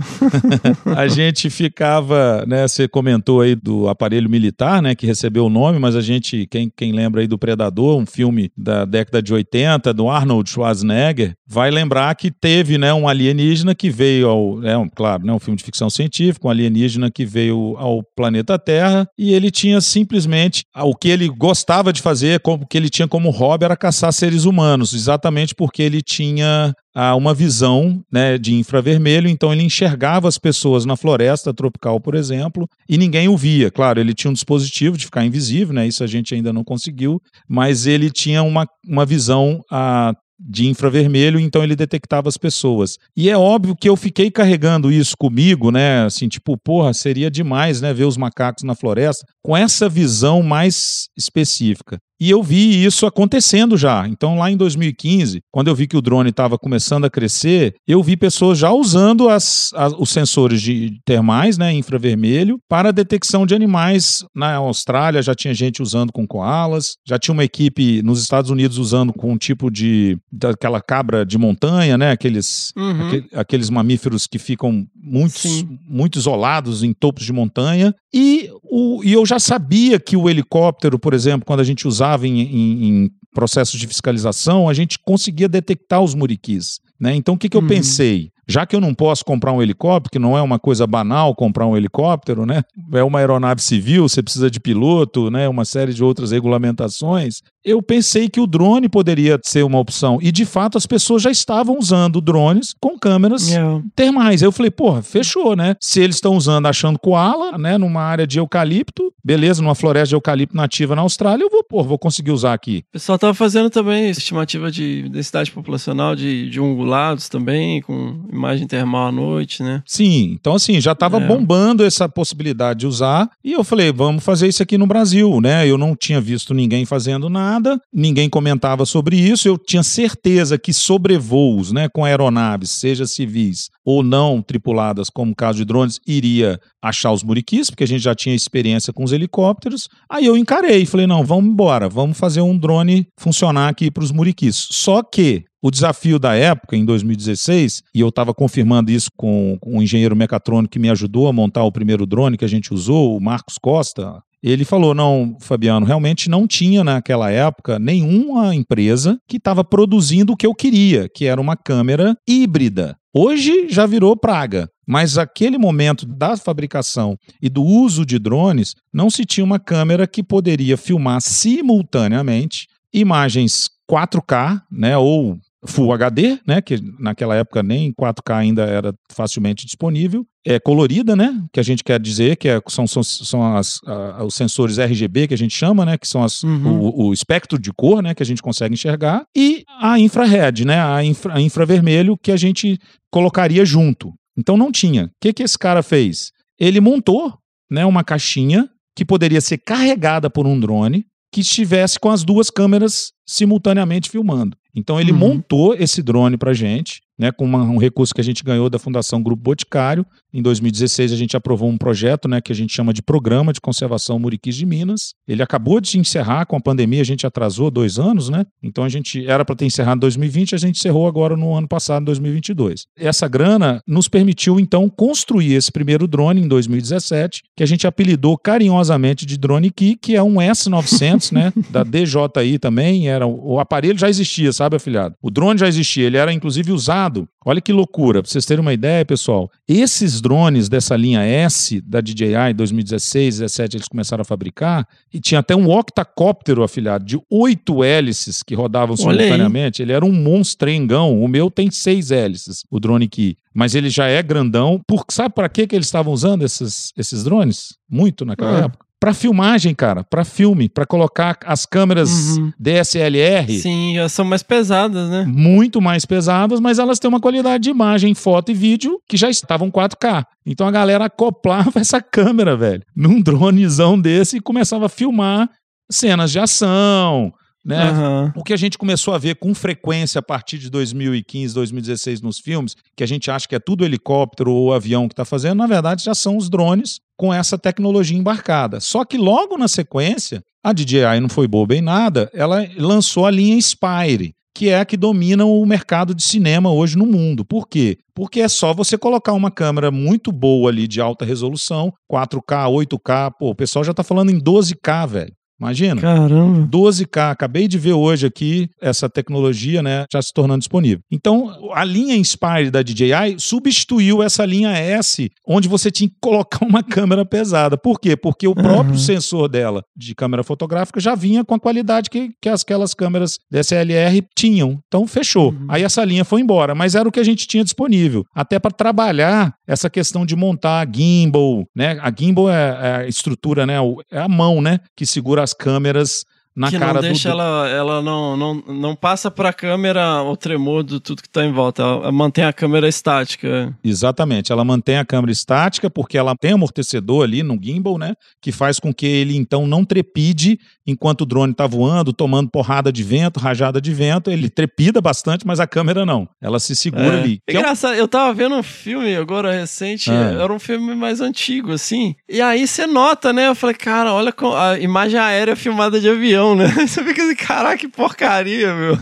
a 0.98 1.08
gente 1.08 1.52
ficava, 1.52 2.44
né, 2.48 2.68
você 2.68 2.88
comentou 2.88 3.42
aí 3.42 3.54
do 3.54 3.88
aparelho 3.88 4.28
militar, 4.28 4.82
né, 4.82 4.96
que 4.96 5.06
recebeu 5.06 5.46
o 5.46 5.50
nome, 5.50 5.78
mas 5.78 5.96
a 5.96 6.02
gente, 6.02 6.48
quem, 6.48 6.72
quem 6.76 6.94
lembra 6.94 7.22
aí 7.22 7.28
do 7.28 7.38
Predador, 7.38 8.00
um 8.00 8.06
filme 8.08 8.52
da 8.58 8.86
década 8.86 9.22
de 9.22 9.32
80, 9.32 9.94
do 9.94 10.10
Arnold 10.10 10.50
Schwarzenegger, 10.50 11.36
vai 11.48 11.70
lembrar 11.70 12.16
que 12.16 12.32
teve, 12.32 12.80
né, 12.80 12.92
um 12.92 13.08
alienígena 13.08 13.76
que 13.76 13.92
veio 13.92 14.28
ao, 14.28 14.64
é, 14.64 14.76
um, 14.76 14.90
claro, 14.90 15.24
né, 15.24 15.32
um 15.32 15.40
filme 15.40 15.58
de 15.58 15.64
ficção 15.64 15.92
científica, 15.92 16.48
um 16.48 16.50
alienígena 16.50 17.12
que 17.12 17.24
veio 17.24 17.76
ao 17.78 18.02
planeta 18.16 18.58
Terra 18.58 19.08
e 19.16 19.32
ele 19.32 19.52
tinha 19.52 19.80
simplesmente 19.80 20.39
o 20.78 20.96
que 20.96 21.10
ele 21.10 21.28
gostava 21.30 21.92
de 21.92 22.02
fazer, 22.02 22.40
como 22.40 22.68
que 22.68 22.78
ele 22.78 22.90
tinha 22.90 23.08
como 23.08 23.30
hobby 23.30 23.66
era 23.66 23.76
caçar 23.76 24.12
seres 24.14 24.46
humanos, 24.46 24.94
exatamente 24.94 25.56
porque 25.56 25.82
ele 25.82 26.02
tinha 26.02 26.74
ah, 26.96 27.16
uma 27.16 27.34
visão 27.34 28.04
né, 28.12 28.38
de 28.38 28.56
infravermelho, 28.56 29.30
então 29.30 29.54
ele 29.54 29.64
enxergava 29.64 30.28
as 30.28 30.38
pessoas 30.38 30.86
na 30.86 30.96
floresta 30.96 31.54
tropical, 31.54 32.00
por 32.00 32.16
exemplo, 32.16 32.68
e 32.88 32.98
ninguém 32.98 33.28
o 33.28 33.38
via. 33.38 33.72
Claro, 33.72 34.00
ele 34.00 34.14
tinha 34.14 34.30
um 34.30 34.34
dispositivo 34.34 34.98
de 34.98 35.06
ficar 35.06 35.26
invisível, 35.26 35.74
né, 35.74 35.88
isso 35.88 36.04
a 36.04 36.08
gente 36.08 36.34
ainda 36.34 36.52
não 36.54 36.64
conseguiu, 36.64 37.22
mas 37.48 37.86
ele 37.86 38.10
tinha 38.10 38.44
uma, 38.44 38.68
uma 38.88 39.06
visão 39.06 39.62
ah, 39.72 40.14
de 40.40 40.68
infravermelho, 40.68 41.40
então 41.40 41.64
ele 41.64 41.76
detectava 41.76 42.30
as 42.30 42.38
pessoas. 42.38 42.98
E 43.16 43.30
é 43.30 43.38
óbvio 43.38 43.76
que 43.76 43.90
eu 43.90 43.96
fiquei 43.96 44.32
carregando 44.32 44.92
isso 44.92 45.16
comigo, 45.18 45.70
né? 45.72 46.04
Assim, 46.04 46.28
tipo, 46.28 46.58
porra, 46.58 46.94
seria 46.94 47.30
demais, 47.30 47.82
né? 47.82 47.94
Ver 47.94 48.06
os 48.06 48.16
macacos 48.16 48.64
na 48.64 48.76
floresta 48.76 49.26
com 49.44 49.56
essa 49.56 49.90
visão 49.90 50.42
mais 50.42 51.10
específica. 51.18 52.00
E 52.20 52.30
eu 52.30 52.44
vi 52.44 52.84
isso 52.84 53.06
acontecendo 53.06 53.78
já. 53.78 54.08
Então, 54.08 54.38
lá 54.38 54.52
em 54.52 54.58
2015, 54.58 55.40
quando 55.52 55.68
eu 55.70 55.76
vi 55.76 55.88
que 55.88 55.96
o 55.98 56.02
drone 56.02 56.30
estava 56.32 56.58
começando 56.58 57.06
a 57.06 57.10
crescer, 57.10 57.76
eu 57.88 58.02
vi 58.04 58.18
pessoas 58.18 58.58
já 58.58 58.72
usando 58.72 59.30
as, 59.30 59.72
as- 59.74 59.94
os 59.98 60.10
sensores 60.10 60.62
de 60.62 61.00
termais, 61.06 61.58
né, 61.58 61.72
infravermelho, 61.74 62.60
para 62.68 62.92
detecção 62.92 63.46
de 63.46 63.54
animais. 63.56 64.24
Na 64.36 64.56
Austrália 64.56 65.22
já 65.22 65.34
tinha 65.34 65.54
gente 65.54 65.82
usando 65.82 66.12
com 66.12 66.28
koalas, 66.28 66.96
já 67.08 67.18
tinha 67.18 67.34
uma 67.34 67.44
equipe 67.44 68.02
nos 68.02 68.22
Estados 68.22 68.52
Unidos 68.52 68.78
usando 68.78 69.14
com 69.14 69.32
um 69.32 69.38
tipo 69.38 69.70
de 69.72 70.18
daquela 70.32 70.82
cabra 70.82 71.26
de 71.26 71.38
montanha, 71.38 71.98
né, 71.98 72.12
aqueles 72.12 72.72
Uhum. 72.76 73.08
Aque- 73.08 73.24
aqueles 73.34 73.70
mamíferos 73.70 74.28
que 74.28 74.38
ficam 74.40 74.86
muito, 74.96 75.38
Sim. 75.40 75.80
muito 75.88 76.18
isolados 76.20 76.84
em 76.84 76.94
topos 76.94 77.24
de 77.26 77.32
montanha. 77.34 77.94
E, 78.14 78.50
o, 78.64 79.02
e 79.04 79.14
eu 79.14 79.26
já 79.26 79.40
sabia 79.40 80.00
que 80.00 80.18
o 80.18 80.30
helicóptero, 80.30 80.98
por 81.00 81.14
exemplo, 81.14 81.46
quando 81.46 81.60
a 81.60 81.64
gente 81.64 81.88
usava 81.88 82.09
em, 82.28 82.40
em- 82.42 82.88
em 83.06 83.12
processos 83.34 83.80
de 83.80 83.86
fiscalização, 83.88 84.68
a 84.68 84.74
gente 84.74 84.98
conseguia 85.00 85.48
detectar 85.48 86.02
os 86.02 86.16
muriquis. 86.16 86.80
Né? 87.00 87.16
Então, 87.16 87.36
o 87.36 87.38
que, 87.38 87.48
que 87.50 87.56
eu 87.56 87.62
Uhum. 87.62 87.68
pensei? 87.68 88.32
Já 88.50 88.66
que 88.66 88.76
eu 88.76 88.82
não 88.82 88.94
posso 88.94 89.24
comprar 89.24 89.54
um 89.54 89.62
helicóptero, 89.62 90.12
que 90.12 90.20
não 90.20 90.38
é 90.38 90.42
uma 90.42 90.58
coisa 90.58 90.88
banal 90.88 91.36
comprar 91.36 91.68
um 91.68 91.78
helicóptero, 91.78 92.46
né? 92.46 92.64
É 92.94 93.04
uma 93.04 93.20
aeronave 93.20 93.62
civil, 93.62 94.10
você 94.10 94.24
precisa 94.24 94.50
de 94.50 94.60
piloto, 94.60 95.30
né? 95.30 95.48
Uma 95.48 95.66
série 95.66 95.94
de 95.94 96.04
outras 96.04 96.32
regulamentações. 96.32 97.42
Eu 97.64 97.82
pensei 97.84 98.30
que 98.30 98.40
o 98.40 98.48
drone 98.48 98.88
poderia 98.88 99.38
ser 99.44 99.64
uma 99.64 99.78
opção. 99.80 100.18
E, 100.22 100.32
de 100.32 100.46
fato, 100.46 100.78
as 100.78 100.86
pessoas 100.86 101.22
já 101.22 101.30
estavam 101.30 101.78
usando 101.78 102.22
drones 102.22 102.74
com 102.80 102.98
câmeras 102.98 103.52
É. 103.52 103.62
termais. 103.96 104.42
Aí 104.42 104.48
eu 104.48 104.52
falei, 104.52 104.72
porra, 104.72 105.02
fechou, 105.02 105.56
né? 105.56 105.76
Se 105.80 106.00
eles 106.00 106.16
estão 106.16 106.36
usando 106.36 106.66
achando 106.68 106.98
koala, 106.98 107.58
né? 107.58 107.78
Numa 107.78 108.02
área 108.02 108.26
de 108.26 108.40
eucalipto, 108.40 109.14
beleza, 109.24 109.62
numa 109.62 109.76
floresta 109.76 110.10
de 110.10 110.16
eucalipto 110.16 110.56
nativa 110.56 110.96
na 110.96 111.02
Austrália, 111.02 111.44
eu 111.44 111.50
vou, 111.50 111.64
porra, 111.64 111.88
vou 111.90 112.00
conseguir 112.00 112.32
usar 112.32 112.54
aqui. 112.54 112.84
O 112.90 112.94
pessoal 112.94 113.20
tava 113.20 113.34
fazendo 113.34 113.70
também 113.70 114.10
estimativa 114.10 114.72
de 114.72 115.08
densidade 115.10 115.52
populacional 115.52 116.16
de, 116.16 116.50
de 116.50 116.60
ungulados 116.62 117.28
também, 117.28 117.82
com 117.82 118.20
imagem 118.40 118.66
termal 118.68 119.08
à 119.08 119.12
noite, 119.12 119.62
né? 119.62 119.84
Sim, 119.86 120.36
então 120.40 120.56
assim, 120.56 120.80
já 120.82 120.94
estava 120.94 121.18
É. 121.18 121.28
bombando 121.28 121.84
essa 121.84 122.08
possibilidade 122.10 122.80
de 122.80 122.88
usar, 122.88 123.30
e 123.44 123.54
eu 123.54 123.64
falei, 123.64 123.92
vamos 123.92 124.24
fazer 124.24 124.48
isso 124.48 124.64
aqui 124.64 124.78
no 124.78 124.88
Brasil, 124.88 125.40
né? 125.42 125.68
Eu 125.68 125.78
não 125.78 125.96
tinha 125.96 126.20
visto 126.22 126.54
ninguém 126.54 126.86
fazendo 126.86 127.30
nada, 127.30 127.80
ninguém 127.94 128.30
comentava 128.30 128.86
sobre 128.86 129.18
isso, 129.18 129.48
eu 129.48 129.58
tinha 129.58 129.84
certeza 129.84 130.58
que 130.58 130.72
sobrevoos, 130.74 131.72
né, 131.72 131.88
com 131.90 132.06
aeronaves, 132.06 132.72
seja 132.72 133.06
civis 133.06 133.70
ou 133.86 134.04
não 134.04 134.42
tripuladas, 134.42 135.10
como 135.10 135.32
o 135.32 135.36
caso 135.36 135.58
de 135.58 135.66
drones, 135.66 136.00
iria 136.08 136.60
achar 136.82 137.12
os 137.12 137.24
muriquis, 137.24 137.70
porque 137.70 137.84
a 137.84 137.88
gente 137.88 138.04
já 138.04 138.14
tinha 138.14 138.36
experiência 138.36 138.94
com 138.94 139.04
os 139.04 139.12
helicópteros. 139.12 139.90
Aí 140.10 140.26
eu 140.26 140.38
encarei, 140.38 140.86
falei, 140.86 141.08
não, 141.08 141.24
vamos 141.26 141.52
embora, 141.52 141.90
vamos 141.90 142.18
fazer 142.18 142.42
um 142.42 142.58
drone 142.58 143.08
funcionar 143.18 143.68
aqui 143.70 143.90
para 143.90 144.04
os 144.04 144.12
muriquis. 144.12 144.68
Só 144.72 145.02
que 145.02 145.44
o 145.62 145.70
desafio 145.70 146.18
da 146.18 146.36
época, 146.36 146.76
em 146.76 146.86
2016, 146.86 147.84
e 147.94 148.00
eu 148.00 148.10
estava 148.10 148.34
confirmando 148.34 148.92
isso 148.92 149.10
com, 149.16 149.58
com 149.60 149.78
um 149.78 149.82
engenheiro 149.82 150.16
mecatrônico 150.16 150.72
que 150.72 150.80
me 150.80 150.90
ajudou 150.90 151.28
a 151.28 151.34
montar 151.34 151.64
o 151.64 151.72
primeiro 151.72 152.06
drone 152.06 152.38
que 152.38 152.46
a 152.46 152.50
gente 152.50 152.74
usou, 152.74 153.18
o 153.18 153.22
Marcos 153.22 153.58
Costa. 153.62 154.22
Ele 154.42 154.64
falou: 154.64 154.96
não, 154.96 155.36
Fabiano, 155.42 155.86
realmente 155.86 156.30
não 156.30 156.48
tinha 156.48 156.84
naquela 156.84 157.30
época 157.30 157.78
nenhuma 157.78 158.56
empresa 158.56 159.20
que 159.28 159.38
estava 159.38 159.64
produzindo 159.64 160.34
o 160.34 160.38
que 160.38 160.48
eu 160.48 160.56
queria, 160.56 161.10
que 161.14 161.26
era 161.26 161.42
uma 161.42 161.58
câmera 161.58 162.16
híbrida. 162.28 162.96
Hoje 163.14 163.68
já 163.70 163.86
virou 163.86 164.16
praga, 164.16 164.70
mas 164.88 165.18
aquele 165.18 165.58
momento 165.58 166.06
da 166.06 166.38
fabricação 166.38 167.18
e 167.42 167.50
do 167.50 167.64
uso 167.64 168.06
de 168.06 168.20
drones, 168.20 168.76
não 168.94 169.10
se 169.10 169.26
tinha 169.26 169.44
uma 169.44 169.60
câmera 169.60 170.08
que 170.08 170.24
poderia 170.24 170.78
filmar 170.78 171.20
simultaneamente 171.20 172.68
imagens 172.94 173.68
4K, 173.90 174.62
né, 174.72 174.96
ou 174.98 175.38
Full 175.66 175.92
HD, 175.92 176.40
né, 176.48 176.62
que 176.62 176.80
naquela 177.00 177.36
época 177.36 177.62
nem 177.62 177.92
4K 177.92 178.34
ainda 178.38 178.64
era 178.64 178.94
facilmente 179.12 179.66
disponível, 179.66 180.26
é 180.46 180.58
colorida, 180.60 181.16
né, 181.18 181.44
que 181.52 181.60
a 181.60 181.64
gente 181.64 181.84
quer 181.84 182.00
dizer 182.00 182.38
que 182.38 182.48
é- 182.48 182.62
são, 182.70 182.88
são, 182.88 183.04
são 183.04 183.58
as, 183.58 183.80
a- 183.86 184.24
os 184.24 184.36
sensores 184.36 184.78
RGB 184.78 185.28
que 185.28 185.34
a 185.34 185.38
gente 185.38 185.54
chama, 185.54 185.86
né, 185.86 185.98
que 185.98 186.08
são 186.08 186.24
as, 186.24 186.44
Uhum. 186.44 186.80
o, 186.80 187.08
o 187.08 187.14
espectro 187.14 187.60
de 187.60 187.74
cor, 187.74 188.02
né, 188.02 188.14
que 188.16 188.24
a 188.24 188.26
gente 188.26 188.42
consegue 188.42 188.74
enxergar, 188.74 189.26
e 189.36 189.64
a 189.82 190.00
infrared, 190.00 190.64
né, 190.66 190.80
a, 190.82 191.04
infra, 191.04 191.36
a 191.36 191.42
infravermelho 191.42 192.18
que 192.18 192.32
a 192.32 192.38
gente 192.38 192.80
colocaria 193.12 193.66
junto. 193.66 194.14
Então 194.38 194.56
não 194.56 194.72
tinha. 194.72 195.06
O 195.06 195.10
que, 195.22 195.34
que 195.34 195.44
esse 195.44 195.58
cara 195.60 195.84
fez? 195.84 196.32
Ele 196.58 196.80
montou, 196.80 197.34
né, 197.70 197.86
uma 197.86 198.04
caixinha 198.04 198.70
que 198.96 199.04
poderia 199.04 199.42
ser 199.42 199.58
carregada 199.58 200.30
por 200.30 200.48
um 200.48 200.58
drone 200.60 201.06
que 201.32 201.42
estivesse 201.42 202.00
com 202.00 202.10
as 202.10 202.24
duas 202.24 202.50
câmeras 202.50 203.12
simultaneamente 203.26 204.10
filmando. 204.10 204.58
Então 204.76 205.00
ele 205.00 205.12
Uhum. 205.12 205.18
montou 205.18 205.74
esse 205.76 206.02
drone 206.02 206.38
pra 206.38 206.54
gente, 206.54 207.02
né, 207.20 207.32
com 207.34 207.44
uma- 207.44 207.64
um 207.64 207.78
recurso 207.78 208.16
que 208.16 208.22
a 208.22 208.24
gente 208.24 208.44
ganhou 208.44 208.70
da 208.70 208.80
Fundação 208.80 209.22
Grupo 209.22 209.44
Boticário. 209.44 210.06
Em 210.34 210.42
2016 210.42 211.12
a 211.12 211.16
gente 211.18 211.36
aprovou 211.36 211.68
um 211.70 211.78
projeto, 211.78 212.28
né, 212.30 212.40
que 212.40 212.52
a 212.52 212.56
gente 212.56 212.74
chama 212.74 212.94
de 212.94 213.02
Programa 213.02 213.52
de 213.52 213.60
Conservação 213.60 214.18
Muriquis 214.18 214.56
de 214.56 214.66
Minas. 214.66 215.14
Ele 215.28 215.44
acabou 215.44 215.82
de 215.82 216.00
encerrar 216.00 216.46
com 216.46 216.56
a 216.56 216.62
pandemia, 216.62 217.02
a 217.02 217.06
gente 217.06 217.28
atrasou 217.28 217.70
dois 217.70 218.00
anos, 218.00 218.30
né? 218.30 218.46
Então 218.64 218.84
a 218.84 218.90
gente 218.90 219.28
era 219.28 219.44
para 219.44 219.56
ter 219.56 219.66
encerrado 219.66 219.98
em 219.98 220.00
2020, 220.02 220.56
a 220.56 220.58
gente 220.58 220.78
encerrou 220.78 221.08
agora 221.08 221.36
no 221.36 221.54
ano 221.56 221.68
passado, 221.68 222.04
em 222.04 222.06
2022. 222.06 222.86
Essa 222.98 223.28
grana 223.28 223.82
nos 223.86 224.08
permitiu 224.08 224.60
então 224.60 224.88
construir 224.88 225.54
esse 225.54 225.72
primeiro 225.72 226.08
drone 226.08 226.42
em 226.42 226.48
2017, 226.48 227.42
que 227.58 227.64
a 227.64 227.66
gente 227.66 227.86
apelidou 227.86 228.38
carinhosamente 228.38 229.26
de 229.26 229.38
Drone 229.38 229.70
Key, 229.72 229.98
que 230.02 230.16
é 230.16 230.24
um 230.24 230.36
S900, 230.36 231.32
né, 231.32 231.52
da 231.70 231.84
DJI 231.84 232.60
também, 232.60 233.08
era 233.10 233.26
o 233.28 233.60
aparelho 233.60 233.98
já 233.98 234.08
existia, 234.10 234.54
sabe, 234.54 234.76
afilhado? 234.76 235.16
O 235.22 235.30
drone 235.30 235.60
já 235.60 235.68
existia, 235.68 236.06
ele 236.06 236.18
era 236.18 236.32
inclusive 236.32 236.72
usado. 236.72 237.09
Olha 237.46 237.60
que 237.62 237.72
loucura, 237.74 238.22
para 238.22 238.30
vocês 238.30 238.46
terem 238.46 238.62
uma 238.62 238.74
ideia, 238.74 239.04
pessoal. 239.06 239.50
Esses 239.68 240.22
drones 240.22 240.70
dessa 240.70 240.96
linha 240.96 241.22
S 241.22 241.82
da 241.82 242.02
DJI 242.02 242.54
2016, 242.56 243.40
17 243.40 243.78
eles 243.78 243.88
começaram 243.88 244.22
a 244.22 244.26
fabricar 244.26 244.88
e 245.14 245.20
tinha 245.20 245.40
até 245.40 245.56
um 245.56 245.70
octacóptero 245.70 246.64
afilhado 246.64 247.06
de 247.06 247.20
oito 247.30 247.84
hélices 247.84 248.44
que 248.44 248.56
rodavam 248.56 248.96
simultaneamente. 248.98 249.82
Ele 249.82 249.92
era 249.94 250.06
um 250.06 250.12
monstrengão. 250.12 251.22
O 251.24 251.28
meu 251.28 251.50
tem 251.50 251.72
seis 251.72 252.12
hélices, 252.12 252.64
o 252.70 252.80
drone 252.80 253.08
Key. 253.08 253.38
Mas 253.54 253.76
ele 253.76 253.90
já 253.90 254.08
é 254.08 254.22
grandão. 254.22 254.82
Por, 254.88 255.04
sabe 255.10 255.34
para 255.34 255.50
que 255.50 255.66
que 255.68 255.76
eles 255.76 255.88
estavam 255.88 256.14
usando 256.14 256.44
esses, 256.44 256.92
esses 256.98 257.24
drones? 257.24 257.76
Muito 257.90 258.26
naquela 258.26 258.60
Ah. 258.62 258.66
época. 258.66 258.89
Para 259.00 259.14
filmagem, 259.14 259.74
cara, 259.74 260.04
para 260.04 260.26
filme, 260.26 260.68
para 260.68 260.86
colocar 260.86 261.38
as 261.46 261.66
câmeras 261.66 262.10
Uhum. 262.38 262.52
DSLR 262.60 263.60
Sim, 263.62 263.98
elas 263.98 264.12
são 264.12 264.26
mais 264.26 264.44
pesadas, 264.44 265.10
né? 265.10 265.26
muito 265.26 265.80
mais 265.82 266.06
pesadas, 266.06 266.60
mas 266.60 266.80
elas 266.80 267.00
têm 267.00 267.08
uma 267.08 267.22
qualidade 267.22 267.64
de 267.64 267.70
imagem, 267.70 268.14
foto 268.14 268.52
e 268.52 268.54
vídeo 268.54 269.00
que 269.08 269.16
já 269.16 269.30
estavam 269.30 269.72
4K. 269.72 270.26
Então 270.46 270.68
a 270.68 270.72
galera 270.72 271.06
acoplava 271.06 271.72
essa 271.80 272.02
câmera, 272.02 272.58
velho, 272.58 272.84
num 272.96 273.22
dronezão 273.22 274.00
desse 274.00 274.38
e 274.38 274.42
começava 274.42 274.88
a 274.88 274.90
filmar 274.90 275.50
cenas 275.90 276.32
de 276.32 276.40
ação, 276.40 277.32
né? 277.70 277.92
Aham. 277.92 278.34
O 278.36 278.44
que 278.44 278.52
a 278.52 278.58
gente 278.58 278.80
começou 278.80 279.14
a 279.14 279.20
ver 279.20 279.36
com 279.36 279.54
frequência 279.54 280.18
a 280.18 280.24
partir 280.24 280.58
de 280.58 280.72
2015, 280.72 281.54
2016 281.54 282.22
nos 282.22 282.40
filmes, 282.40 282.76
que 282.98 283.04
a 283.04 283.08
gente 283.08 283.30
acha 283.30 283.48
que 283.48 283.56
é 283.56 283.60
tudo 283.60 283.86
helicóptero 283.86 284.52
ou 284.52 284.74
avião 284.74 285.08
que 285.08 285.14
está 285.14 285.24
fazendo, 285.24 285.60
na 285.60 285.68
verdade 285.68 286.04
já 286.04 286.16
são 286.16 286.36
os 286.36 286.50
drones 286.50 287.00
com 287.16 287.32
essa 287.32 287.60
tecnologia 287.60 288.18
embarcada. 288.18 288.80
Só 288.80 289.06
que 289.06 289.18
logo 289.18 289.56
na 289.56 289.68
sequência, 289.68 290.44
a 290.64 290.74
DJI 290.74 291.20
não 291.22 291.30
foi 291.30 291.48
boba 291.48 291.76
em 291.76 291.82
nada, 291.82 292.30
ela 292.34 292.68
lançou 292.76 293.28
a 293.28 293.32
linha 293.32 293.62
Spire, 293.62 294.34
que 294.56 294.70
é 294.70 294.80
a 294.80 294.86
que 294.86 294.98
domina 294.98 295.46
o 295.46 295.64
mercado 295.66 296.16
de 296.16 296.24
cinema 296.24 296.72
hoje 296.72 296.98
no 296.98 297.06
mundo. 297.06 297.46
Por 297.46 297.68
quê? 297.68 298.00
Porque 298.16 298.42
é 298.42 298.48
só 298.48 298.74
você 298.74 298.98
colocar 298.98 299.34
uma 299.34 299.52
câmera 299.52 299.92
muito 299.92 300.32
boa 300.32 300.72
ali 300.72 300.88
de 300.88 301.00
alta 301.00 301.24
resolução, 301.24 301.94
4K, 302.12 302.68
8K, 302.68 303.32
pô, 303.38 303.52
o 303.52 303.56
pessoal 303.56 303.86
já 303.86 303.94
tá 303.94 304.04
falando 304.04 304.32
em 304.32 304.40
12K, 304.40 305.08
velho. 305.08 305.34
Imagina. 305.60 306.00
Caramba. 306.02 306.68
12K, 306.68 307.32
acabei 307.32 307.68
de 307.68 307.78
ver 307.78 307.94
hoje 307.94 308.26
aqui 308.26 308.70
essa 308.82 309.10
tecnologia, 309.10 309.82
né, 309.84 310.06
já 310.12 310.22
se 310.22 310.34
tornando 310.34 310.60
disponível. 310.60 311.00
Então, 311.12 311.72
a 311.74 311.84
linha 311.84 312.16
Inspire 312.16 312.70
da 312.72 312.82
DJI 312.82 313.36
substituiu 313.38 314.24
essa 314.24 314.46
linha 314.46 314.70
S, 314.72 315.30
onde 315.48 315.68
você 315.68 315.92
tinha 315.92 316.10
que 316.10 316.16
colocar 316.22 316.66
uma 316.66 316.82
câmera 316.84 317.26
pesada. 317.26 317.78
Por 317.78 318.00
quê? 318.00 318.16
Porque 318.16 318.48
o 318.48 318.56
próprio 318.56 318.92
Uhum. 318.92 318.98
sensor 318.98 319.48
dela 319.50 319.84
de 319.96 320.16
câmera 320.16 320.44
fotográfica 320.44 321.00
já 321.00 321.14
vinha 321.16 321.44
com 321.44 321.54
a 321.54 321.60
qualidade 321.60 322.10
que, 322.10 322.30
que 322.42 322.48
as- 322.50 322.62
aquelas 322.62 322.94
câmeras 322.94 323.38
DSLR 323.52 324.24
tinham. 324.36 324.80
Então, 324.88 325.06
fechou. 325.08 325.52
Uhum. 325.52 325.66
Aí 325.68 325.84
essa 325.84 326.04
linha 326.06 326.24
foi 326.24 326.42
embora, 326.42 326.74
mas 326.74 326.96
era 326.96 327.08
o 327.08 327.12
que 327.12 327.20
a 327.20 327.24
gente 327.24 327.48
tinha 327.48 327.64
disponível, 327.64 328.24
até 328.34 328.58
para 328.60 328.72
trabalhar 328.72 329.54
essa 329.68 329.90
questão 329.90 330.26
de 330.26 330.36
montar 330.36 330.88
gimbal, 330.94 331.64
né? 331.76 331.98
A 332.02 332.12
gimbal 332.18 332.50
é, 332.50 332.54
é 332.82 332.96
a 333.04 333.08
estrutura, 333.08 333.66
né? 333.66 333.76
É 334.12 334.20
a 334.20 334.28
mão, 334.28 334.62
né? 334.62 334.80
Que 334.96 335.06
segura 335.06 335.44
as 335.50 335.54
câmeras 335.54 336.26
na 336.60 336.70
que 336.70 336.78
cara 336.78 336.94
não 336.94 337.02
do 337.02 337.08
deixa 337.08 337.30
ela, 337.30 337.70
ela 337.70 338.02
não, 338.02 338.36
não, 338.36 338.54
não 338.68 338.96
passa 338.96 339.32
pra 339.32 339.54
câmera 339.54 340.22
o 340.24 340.36
tremor 340.36 340.84
de 340.84 341.00
tudo 341.00 341.22
que 341.22 341.30
tá 341.30 341.46
em 341.46 341.54
volta. 341.54 341.82
Ela 341.82 342.12
mantém 342.12 342.44
a 342.44 342.52
câmera 342.52 342.88
estática. 342.88 343.74
Exatamente, 343.84 344.52
ela 344.52 344.66
mantém 344.66 344.98
a 344.98 345.06
câmera 345.06 345.32
estática 345.32 345.90
porque 345.90 346.18
ela 346.18 346.36
tem 346.36 346.52
amortecedor 346.52 347.24
ali 347.24 347.42
no 347.44 347.58
gimbal, 347.62 347.98
né? 347.98 348.14
Que 348.42 348.52
faz 348.52 348.80
com 348.80 348.94
que 348.94 349.06
ele 349.06 349.38
então 349.38 349.66
não 349.66 349.86
trepide 349.86 350.60
enquanto 350.86 351.22
o 351.22 351.26
drone 351.26 351.54
tá 351.54 351.66
voando, 351.68 352.12
tomando 352.12 352.50
porrada 352.50 352.92
de 352.92 353.04
vento, 353.04 353.40
rajada 353.40 353.80
de 353.80 353.94
vento. 353.94 354.30
Ele 354.30 354.50
trepida 354.50 355.00
bastante, 355.00 355.46
mas 355.48 355.60
a 355.60 355.68
câmera 355.68 356.06
não. 356.06 356.28
Ela 356.42 356.60
se 356.60 356.76
segura 356.76 357.22
ali. 357.22 357.40
É 357.48 357.52
Que 357.52 357.58
é 357.58 357.60
engraçado, 357.62 357.94
eu 357.94 358.08
tava 358.08 358.34
vendo 358.34 358.56
um 358.56 358.64
filme 358.64 359.16
agora 359.16 359.52
recente, 359.52 360.10
Ah. 360.12 360.42
era 360.42 360.52
um 360.54 360.60
filme 360.60 360.96
mais 360.96 361.22
antigo, 361.22 361.72
assim. 361.72 362.16
E 362.28 362.42
aí 362.42 362.68
você 362.68 362.86
nota, 362.88 363.32
né? 363.32 363.48
Eu 363.48 363.56
falei, 363.56 363.76
cara, 363.76 364.12
olha 364.14 364.34
a 364.58 364.80
imagem 364.80 365.20
aérea 365.20 365.56
filmada 365.56 366.00
de 366.00 366.10
avião, 366.10 366.49
né? 366.56 366.68
Você 366.88 367.04
fica 367.04 367.24
assim, 367.24 367.36
caraca, 367.36 367.78
que 367.78 367.88
porcaria, 367.88 368.74
meu. 368.76 368.98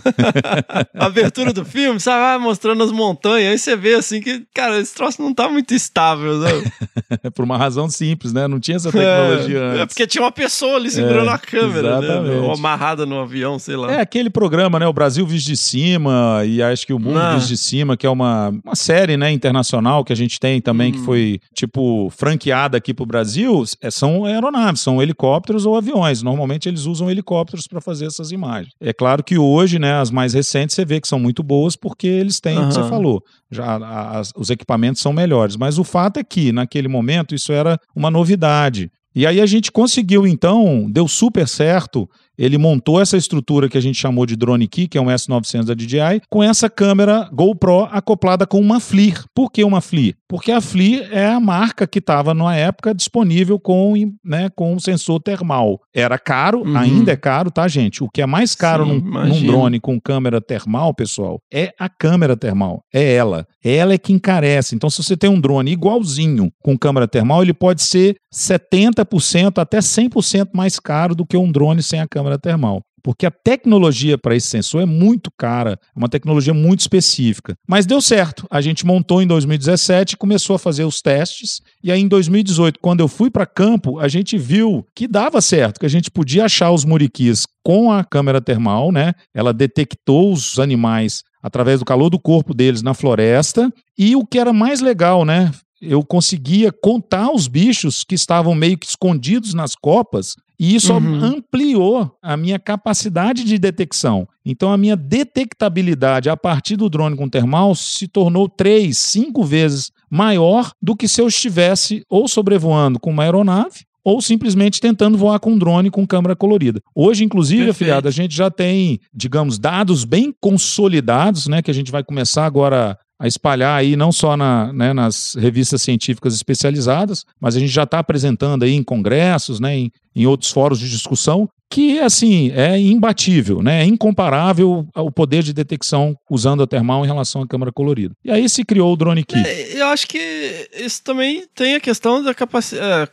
a 0.94 1.06
abertura 1.08 1.52
do 1.54 1.64
filme, 1.66 2.00
sabe? 2.00 2.20
Vai 2.22 2.38
mostrando 2.38 2.84
as 2.84 2.92
montanhas, 2.92 3.52
aí 3.52 3.58
você 3.58 3.76
vê 3.76 3.94
assim 3.96 4.22
que, 4.22 4.44
cara, 4.54 4.80
esse 4.80 4.94
troço 4.94 5.22
não 5.22 5.34
tá 5.34 5.50
muito 5.50 5.74
estável, 5.74 6.42
sabe? 6.42 6.72
Por 7.34 7.44
uma 7.46 7.58
razão 7.58 7.90
simples, 7.90 8.34
né? 8.34 8.48
Não 8.48 8.60
tinha 8.60 8.78
essa 8.78 8.92
tecnologia 8.92 9.58
É, 9.58 9.62
antes. 9.70 9.80
é 9.82 9.86
porque 9.86 10.08
tinha 10.08 10.24
uma 10.24 10.32
pessoa 10.32 10.76
ali 10.78 10.90
segurando 10.90 11.30
É, 11.30 11.34
a 11.34 11.38
câmera, 11.38 12.00
né? 12.00 12.06
exatamente. 12.08 12.36
Ou 12.38 12.54
amarrada 12.54 13.06
no 13.06 13.20
avião, 13.20 13.58
sei 13.60 13.76
lá. 13.76 13.92
É 13.94 14.02
aquele 14.02 14.30
programa, 14.30 14.80
né? 14.80 14.88
O 14.88 14.94
Brasil 14.94 15.26
Visto 15.26 15.48
de 15.48 15.58
Cima 15.58 16.44
e 16.46 16.62
acho 16.62 16.86
que 16.86 16.94
o 16.94 17.00
Mundo 17.00 17.20
Ah. 17.20 17.36
Visto 17.36 17.48
de 17.50 17.58
Cima, 17.58 17.96
que 17.98 18.06
é 18.06 18.10
uma, 18.10 18.50
uma 18.64 18.76
série, 18.76 19.18
né, 19.18 19.32
internacional 19.32 20.04
que 20.04 20.14
a 20.14 20.16
gente 20.16 20.40
tem 20.40 20.60
também, 20.62 20.90
Hum. 20.90 20.92
que 20.94 21.00
foi, 21.06 21.40
tipo, 21.54 22.10
franqueada 22.16 22.78
aqui 22.78 22.94
pro 22.94 23.06
Brasil, 23.06 23.64
é, 23.82 23.90
são 23.92 24.26
aeronaves, 24.26 24.82
são 24.82 25.02
helicópteros 25.02 25.66
ou 25.66 25.76
aviões. 25.76 26.22
Normalmente 26.22 26.68
eles 26.70 26.86
usam 26.86 27.10
helicópteros 27.10 27.37
para 27.46 27.82
fazer 27.82 28.06
essas 28.06 28.32
imagens. 28.32 28.74
É 28.82 28.94
claro 28.94 29.24
que 29.24 29.38
hoje, 29.38 29.80
né, 29.80 29.94
as 29.94 30.12
mais 30.12 30.34
recentes, 30.34 30.76
você 30.76 30.86
vê 30.86 31.00
que 31.02 31.08
são 31.08 31.20
muito 31.20 31.42
boas 31.44 31.76
porque 31.76 32.08
eles 32.08 32.40
têm 32.40 32.58
o 32.58 32.68
que 32.68 32.74
você 32.74 32.84
falou. 32.90 33.22
Já 33.52 33.78
as- 34.12 34.32
os 34.36 34.50
equipamentos 34.50 35.02
são 35.02 35.12
melhores. 35.14 35.56
Mas 35.56 35.78
o 35.80 35.84
fato 35.84 36.18
é 36.20 36.24
que, 36.24 36.52
naquele 36.52 36.88
momento, 36.88 37.34
isso 37.36 37.52
era 37.52 37.78
uma 37.96 38.10
novidade. 38.12 38.90
E 39.16 39.26
aí 39.26 39.42
a 39.42 39.46
gente 39.48 39.72
conseguiu, 39.72 40.28
então, 40.28 40.86
deu 40.92 41.08
super 41.08 41.48
certo. 41.48 42.08
Ele 42.38 42.58
montou 42.58 43.02
essa 43.02 43.18
estrutura 43.18 43.68
que 43.70 43.78
a 43.78 43.82
gente 43.82 43.98
chamou 44.00 44.26
de 44.26 44.36
Drone 44.36 44.68
Key, 44.68 44.88
que 44.88 44.98
é 44.98 45.02
um 45.02 45.08
S900 45.08 45.66
da 45.66 45.74
DJI, 45.74 46.22
com 46.30 46.44
essa 46.44 46.70
câmera 46.70 47.30
GoPro 47.34 47.88
acoplada 47.92 48.46
com 48.46 48.60
uma 48.60 48.80
FLIR. 48.80 49.24
Por 49.34 49.52
que 49.52 49.64
uma 49.64 49.82
FLIR? 49.82 50.16
Porque 50.30 50.52
a 50.52 50.60
FLIR 50.60 51.08
é 51.12 51.26
a 51.26 51.40
marca 51.40 51.88
que 51.88 52.00
estava 52.00 52.34
na 52.34 52.54
época 52.56 52.94
disponível 52.94 53.58
com, 53.60 53.94
né, 54.24 54.50
com 54.56 54.74
um 54.74 54.80
sensor 54.80 55.22
termal. 55.22 55.80
Era 55.96 56.18
caro, 56.20 56.62
Uhum. 56.62 56.78
ainda 56.78 57.12
é 57.14 57.16
caro, 57.16 57.50
tá, 57.50 57.68
gente? 57.68 58.04
O 58.04 58.10
que 58.10 58.22
é 58.22 58.26
mais 58.26 58.54
caro 58.54 58.86
Sim, 58.86 59.00
num, 59.02 59.26
num 59.26 59.42
drone 59.44 59.80
com 59.80 60.00
câmera 60.00 60.42
termal, 60.42 60.94
pessoal, 60.94 61.40
é 61.52 61.72
a 61.80 61.88
câmera 61.88 62.36
termal. 62.36 62.82
É 62.94 63.14
ela. 63.14 63.48
Ela 63.64 63.94
é 63.94 63.98
que 63.98 64.12
encarece. 64.14 64.76
Então, 64.76 64.90
se 64.90 65.02
você 65.02 65.16
tem 65.16 65.30
um 65.30 65.40
drone 65.40 65.72
igualzinho 65.72 66.52
com 66.62 66.78
câmera 66.78 67.08
termal, 67.08 67.42
ele 67.42 67.54
pode 67.54 67.82
ser 67.82 68.18
70% 68.34 69.60
até 69.60 69.80
100% 69.80 70.50
mais 70.54 70.80
caro 70.80 71.16
do 71.16 71.26
que 71.26 71.38
um 71.38 71.52
drone 71.52 71.82
sem 71.82 72.00
a 72.00 72.08
câmera 72.08 72.27
termal. 72.36 72.82
Porque 73.04 73.26
a 73.26 73.32
tecnologia 73.32 74.18
para 74.18 74.36
esse 74.36 74.48
sensor 74.48 74.82
é 74.82 74.86
muito 74.86 75.30
cara, 75.38 75.80
é 75.96 75.98
uma 75.98 76.10
tecnologia 76.10 76.54
muito 76.54 76.82
específica. 76.82 77.56
Mas 77.68 77.86
deu 77.86 78.02
certo. 78.02 78.46
A 78.50 78.60
gente 78.60 78.86
montou 78.86 79.22
em 79.22 79.28
2017 79.28 80.14
e 80.14 80.18
começou 80.18 80.56
a 80.56 80.60
fazer 80.60 80.84
os 80.84 81.02
testes. 81.02 81.62
E 81.82 81.90
aí, 81.92 82.02
em 82.02 82.08
2018, 82.08 82.80
quando 82.82 83.00
eu 83.00 83.08
fui 83.08 83.30
para 83.30 83.46
campo, 83.46 83.98
a 84.00 84.08
gente 84.08 84.38
viu 84.38 84.86
que 84.94 85.08
dava 85.08 85.40
certo, 85.40 85.80
que 85.80 85.86
a 85.86 85.90
gente 85.90 86.12
podia 86.12 86.46
achar 86.46 86.72
os 86.72 86.84
muriquis 86.84 87.46
com 87.64 87.92
a 87.92 88.04
câmera 88.04 88.42
termal, 88.42 88.92
né? 88.92 89.14
Ela 89.34 89.54
detectou 89.54 90.34
os 90.34 90.60
animais 90.60 91.24
através 91.42 91.80
do 91.80 91.86
calor 91.86 92.10
do 92.10 92.20
corpo 92.20 92.54
deles 92.54 92.82
na 92.82 92.94
floresta. 92.94 93.72
E 93.98 94.18
o 94.18 94.26
que 94.26 94.40
era 94.40 94.52
mais 94.52 94.82
legal, 94.82 95.24
né? 95.24 95.52
Eu 95.80 96.04
conseguia 96.04 96.72
contar 96.72 97.32
os 97.32 97.48
bichos 97.48 98.04
que 98.04 98.16
estavam 98.16 98.56
meio 98.56 98.78
que 98.78 98.88
escondidos 98.88 99.54
nas 99.54 99.76
copas 99.76 100.34
e 100.60 100.76
isso 100.76 100.94
Uhum. 100.94 101.24
ampliou 101.24 102.12
a 102.22 102.36
minha 102.36 102.58
capacidade 102.58 103.44
de 103.44 103.58
detecção. 103.58 104.28
Então, 104.46 104.72
a 104.72 104.78
minha 104.78 104.96
detectabilidade 104.96 106.30
a 106.30 106.38
partir 106.38 106.76
do 106.76 106.90
drone 106.90 107.16
com 107.16 107.30
termal 107.30 107.74
se 107.76 108.08
tornou 108.08 108.50
três, 108.50 108.98
cinco 108.98 109.44
vezes 109.44 109.92
maior 110.10 110.72
do 110.82 110.96
que 110.96 111.08
se 111.08 111.22
eu 111.22 111.28
estivesse 111.28 112.04
ou 112.10 112.28
sobrevoando 112.28 113.00
com 113.00 113.10
uma 113.12 113.24
aeronave 113.24 113.86
ou 114.04 114.22
simplesmente 114.22 114.80
tentando 114.80 115.18
voar 115.18 115.38
com 115.38 115.52
um 115.52 115.58
drone 115.58 115.92
com 115.92 116.08
câmera 116.08 116.34
colorida. 116.34 116.80
Hoje, 116.96 117.26
inclusive, 117.26 117.66
Perfeito. 117.66 117.76
afiliado, 117.76 118.08
a 118.08 118.12
gente 118.12 118.34
já 118.34 118.50
tem, 118.50 119.00
digamos, 119.14 119.60
dados 119.60 120.06
bem 120.06 120.34
consolidados, 120.40 121.48
né, 121.48 121.62
que 121.62 121.70
a 121.70 121.74
gente 121.74 121.92
vai 121.92 122.04
começar 122.04 122.46
agora 122.46 122.98
a 123.20 123.28
espalhar 123.28 123.78
aí 123.78 123.96
não 123.96 124.12
só 124.12 124.38
na, 124.38 124.72
né, 124.72 124.94
nas 124.94 125.36
revistas 125.38 125.82
científicas 125.82 126.36
especializadas, 126.36 127.26
mas 127.42 127.56
a 127.56 127.60
gente 127.60 127.72
já 127.72 127.84
está 127.84 128.00
apresentando 128.00 128.64
aí 128.64 128.74
em 128.74 128.84
congressos, 128.84 129.60
né, 129.60 129.76
em, 129.78 129.92
em 130.18 130.26
outros 130.26 130.52
fóruns 130.52 130.80
de 130.80 130.90
discussão, 130.90 131.48
que 131.70 132.00
assim 132.00 132.52
é 132.56 132.80
imbatível, 132.80 133.62
né, 133.62 133.82
é 133.82 133.86
incomparável 133.86 134.88
ao 134.94 135.12
poder 135.12 135.44
de 135.44 135.54
detecção 135.54 136.16
usando 136.30 136.64
a 136.64 136.68
termal 136.68 137.04
em 137.04 137.08
relação 137.08 137.42
à 137.42 137.48
câmera 137.48 137.72
colorida. 137.72 138.16
E 138.24 138.32
aí 138.32 138.48
se 138.48 138.64
criou 138.64 138.94
o 138.94 138.96
drone 138.96 139.24
key. 139.24 139.44
É, 139.46 139.82
eu 139.82 139.88
acho 139.88 140.08
que 140.08 140.70
isso 140.74 141.04
também 141.04 141.44
tem 141.54 141.76
a 141.76 141.80
questão 141.80 142.24
da 142.24 142.34
capacidade. 142.34 143.12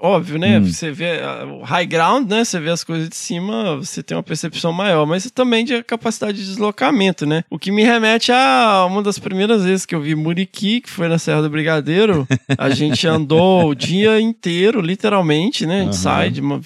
óbvio, 0.00 0.38
né? 0.38 0.58
Hum. 0.58 0.64
Você 0.64 0.90
vê 0.90 1.20
ah, 1.20 1.44
o 1.44 1.62
high 1.62 1.86
ground, 1.86 2.28
né? 2.28 2.44
Você 2.44 2.60
vê 2.60 2.70
as 2.70 2.84
coisas 2.84 3.08
de 3.08 3.16
cima, 3.16 3.76
você 3.76 4.02
tem 4.02 4.16
uma 4.16 4.22
percepção 4.22 4.72
maior, 4.72 5.06
mas 5.06 5.30
também 5.30 5.64
de 5.64 5.82
capacidade 5.82 6.38
de 6.38 6.44
deslocamento, 6.44 7.26
né? 7.26 7.42
O 7.50 7.58
que 7.58 7.70
me 7.70 7.82
remete 7.82 8.30
a 8.32 8.86
uma 8.88 9.02
das 9.02 9.18
primeiras 9.18 9.64
vezes 9.64 9.84
que 9.84 9.94
eu 9.94 10.00
vi 10.00 10.14
Muriqui, 10.14 10.80
que 10.80 10.90
foi 10.90 11.08
na 11.08 11.18
Serra 11.18 11.42
do 11.42 11.50
Brigadeiro. 11.50 12.26
A 12.56 12.70
gente 12.70 13.06
andou 13.06 13.68
o 13.68 13.74
dia 13.74 14.20
inteiro, 14.20 14.80
literalmente, 14.80 15.66
né? 15.66 15.80
A 15.80 15.84
gente 15.84 15.94
Aham. 15.94 16.02
sai 16.02 16.30
de 16.40 16.44
uma. 16.46 16.60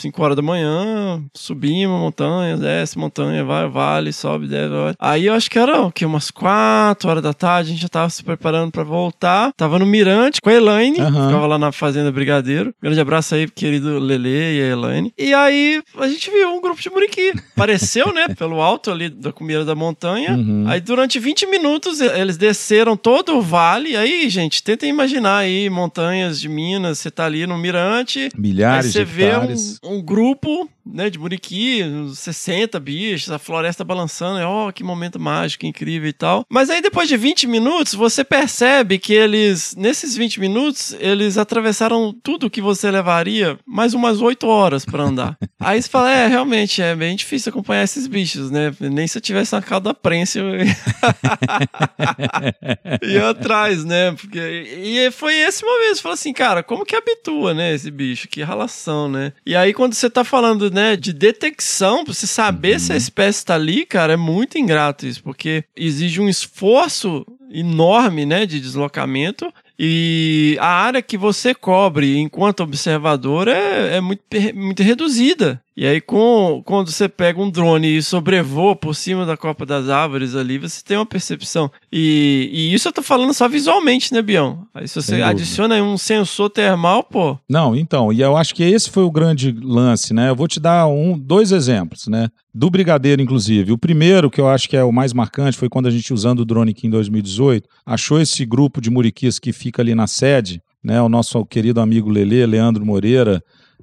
5 0.00 0.22
horas 0.22 0.36
da 0.36 0.42
manhã, 0.42 1.22
subimos 1.34 1.98
montanha, 2.00 2.56
desce 2.56 2.98
montanha, 2.98 3.44
vai, 3.44 3.68
vale, 3.68 4.12
sobe, 4.12 4.46
desce, 4.46 4.68
vai. 4.68 4.94
Aí 4.98 5.26
eu 5.26 5.34
acho 5.34 5.50
que 5.50 5.58
era 5.58 5.80
o 5.82 5.92
quê? 5.92 6.04
Umas 6.04 6.30
4 6.30 7.08
horas 7.08 7.22
da 7.22 7.32
tarde, 7.32 7.70
a 7.70 7.72
gente 7.72 7.82
já 7.82 7.88
tava 7.88 8.10
se 8.10 8.22
preparando 8.22 8.70
pra 8.70 8.82
voltar. 8.82 9.52
Tava 9.56 9.78
no 9.78 9.86
Mirante 9.86 10.40
com 10.40 10.50
a 10.50 10.54
Elaine, 10.54 11.00
Aham. 11.00 11.26
ficava 11.28 11.46
lá 11.46 11.58
na 11.58 11.72
Fazenda 11.72 12.10
Brigadeiro. 12.12 12.74
Grande 12.82 13.00
abraço 13.00 13.34
aí, 13.34 13.48
querido 13.48 13.98
Lele 13.98 14.28
e 14.58 14.62
a 14.62 14.66
Elaine. 14.72 15.12
E 15.18 15.34
aí 15.34 15.82
a 15.98 16.08
gente 16.08 16.30
viu 16.30 16.50
um 16.54 16.60
grupo 16.60 16.80
de 16.80 16.90
muriqui. 16.90 17.32
Apareceu, 17.54 18.12
né, 18.12 18.28
pelo 18.36 18.60
alto 18.60 18.90
ali 18.90 19.08
da 19.08 19.32
cumeira 19.32 19.64
da 19.64 19.74
montanha. 19.74 20.32
Uhum. 20.32 20.64
Aí 20.68 20.80
durante 20.80 21.18
20 21.18 21.46
minutos 21.46 22.00
eles 22.00 22.36
desceram 22.36 22.96
todo 22.96 23.36
o 23.36 23.42
vale. 23.42 23.96
Aí, 23.96 24.28
gente, 24.28 24.62
tentem 24.62 24.90
imaginar 24.90 25.38
aí 25.38 25.68
montanhas 25.70 26.40
de 26.40 26.48
Minas, 26.48 26.98
você 26.98 27.10
tá 27.10 27.24
ali 27.26 27.46
no 27.46 27.56
Mirante, 27.58 28.28
Milhares 28.36 28.92
de 28.92 29.04
vê 29.04 29.24
hectares. 29.26 29.78
um, 29.84 29.87
um 29.88 30.02
grupo 30.02 30.68
né, 30.92 31.10
de 31.10 31.18
muriqui, 31.18 31.82
uns 31.82 32.18
60 32.18 32.78
bichos, 32.80 33.30
a 33.30 33.38
floresta 33.38 33.84
balançando, 33.84 34.40
ó, 34.40 34.72
que 34.72 34.82
momento 34.82 35.20
mágico, 35.20 35.66
incrível 35.66 36.08
e 36.08 36.12
tal. 36.12 36.44
Mas 36.48 36.70
aí 36.70 36.80
depois 36.80 37.08
de 37.08 37.16
20 37.16 37.46
minutos, 37.46 37.94
você 37.94 38.24
percebe 38.24 38.98
que 38.98 39.12
eles, 39.12 39.74
nesses 39.76 40.16
20 40.16 40.40
minutos, 40.40 40.96
eles 40.98 41.38
atravessaram 41.38 42.14
tudo 42.22 42.50
que 42.50 42.60
você 42.60 42.90
levaria 42.90 43.58
mais 43.66 43.94
umas 43.94 44.20
8 44.20 44.46
horas 44.46 44.84
pra 44.84 45.04
andar. 45.04 45.36
aí 45.60 45.80
você 45.80 45.88
fala, 45.88 46.10
é, 46.10 46.26
realmente, 46.26 46.82
é 46.82 46.94
bem 46.94 47.16
difícil 47.16 47.50
acompanhar 47.50 47.84
esses 47.84 48.06
bichos, 48.06 48.50
né? 48.50 48.74
Nem 48.80 49.06
se 49.06 49.18
eu 49.18 49.22
tivesse 49.22 49.54
uma 49.54 49.62
cauda 49.62 49.94
prensa, 49.94 50.38
eu 50.38 50.56
ia 53.08 53.30
atrás, 53.30 53.84
né? 53.84 54.12
Porque, 54.12 54.38
e 54.38 55.10
foi 55.10 55.34
esse 55.34 55.64
momento, 55.64 55.96
você 55.96 56.02
fala 56.02 56.14
assim, 56.14 56.32
cara, 56.32 56.62
como 56.62 56.84
que 56.84 56.96
habitua, 56.96 57.54
né, 57.54 57.74
esse 57.74 57.90
bicho? 57.90 58.28
Que 58.28 58.42
relação, 58.42 59.08
né? 59.08 59.32
E 59.44 59.54
aí 59.54 59.72
quando 59.72 59.94
você 59.94 60.08
tá 60.08 60.24
falando, 60.24 60.70
né, 60.78 60.96
de 60.96 61.12
detecção, 61.12 62.04
pra 62.04 62.14
você 62.14 62.26
saber 62.26 62.78
se 62.78 62.92
a 62.92 62.96
espécie 62.96 63.44
tá 63.44 63.54
ali, 63.54 63.84
cara, 63.84 64.12
é 64.12 64.16
muito 64.16 64.56
ingrato 64.56 65.06
isso, 65.06 65.22
porque 65.22 65.64
exige 65.76 66.20
um 66.20 66.28
esforço 66.28 67.26
enorme, 67.50 68.24
né, 68.24 68.46
de 68.46 68.60
deslocamento 68.60 69.52
e 69.78 70.56
a 70.60 70.66
área 70.66 71.00
que 71.00 71.16
você 71.16 71.54
cobre 71.54 72.18
enquanto 72.18 72.64
observador 72.64 73.48
é, 73.48 73.96
é 73.96 74.00
muito, 74.00 74.22
muito 74.54 74.82
reduzida. 74.82 75.62
E 75.80 75.86
aí, 75.86 76.00
com, 76.00 76.60
quando 76.64 76.90
você 76.90 77.08
pega 77.08 77.40
um 77.40 77.48
drone 77.48 77.98
e 77.98 78.02
sobrevoa 78.02 78.74
por 78.74 78.96
cima 78.96 79.24
da 79.24 79.36
copa 79.36 79.64
das 79.64 79.88
árvores 79.88 80.34
ali, 80.34 80.58
você 80.58 80.82
tem 80.82 80.96
uma 80.96 81.06
percepção. 81.06 81.70
E, 81.92 82.50
e 82.52 82.74
isso 82.74 82.88
eu 82.88 82.92
tô 82.92 83.00
falando 83.00 83.32
só 83.32 83.48
visualmente, 83.48 84.12
né, 84.12 84.20
Bião? 84.20 84.66
Aí 84.74 84.88
se 84.88 85.00
você 85.00 85.22
adiciona 85.22 85.76
aí 85.76 85.80
um 85.80 85.96
sensor 85.96 86.50
termal, 86.50 87.04
pô. 87.04 87.38
Não, 87.48 87.76
então, 87.76 88.12
e 88.12 88.20
eu 88.20 88.36
acho 88.36 88.56
que 88.56 88.64
esse 88.64 88.90
foi 88.90 89.04
o 89.04 89.10
grande 89.10 89.52
lance, 89.52 90.12
né? 90.12 90.30
Eu 90.30 90.34
vou 90.34 90.48
te 90.48 90.58
dar 90.58 90.88
um, 90.88 91.16
dois 91.16 91.52
exemplos, 91.52 92.08
né? 92.08 92.28
Do 92.52 92.68
Brigadeiro, 92.68 93.22
inclusive. 93.22 93.70
O 93.70 93.78
primeiro, 93.78 94.32
que 94.32 94.40
eu 94.40 94.48
acho 94.48 94.68
que 94.68 94.76
é 94.76 94.82
o 94.82 94.90
mais 94.90 95.12
marcante, 95.12 95.56
foi 95.56 95.68
quando 95.68 95.86
a 95.86 95.92
gente, 95.92 96.12
usando 96.12 96.40
o 96.40 96.44
drone 96.44 96.72
aqui 96.72 96.88
em 96.88 96.90
2018, 96.90 97.68
achou 97.86 98.20
esse 98.20 98.44
grupo 98.44 98.80
de 98.80 98.90
muriquis 98.90 99.38
que 99.38 99.52
fica 99.52 99.80
ali 99.80 99.94
na 99.94 100.08
sede, 100.08 100.60
né? 100.82 101.00
O 101.00 101.08
nosso 101.08 101.46
querido 101.46 101.80
amigo 101.80 102.10
Lele, 102.10 102.44
Leandro 102.46 102.84
Moreira, 102.84 103.40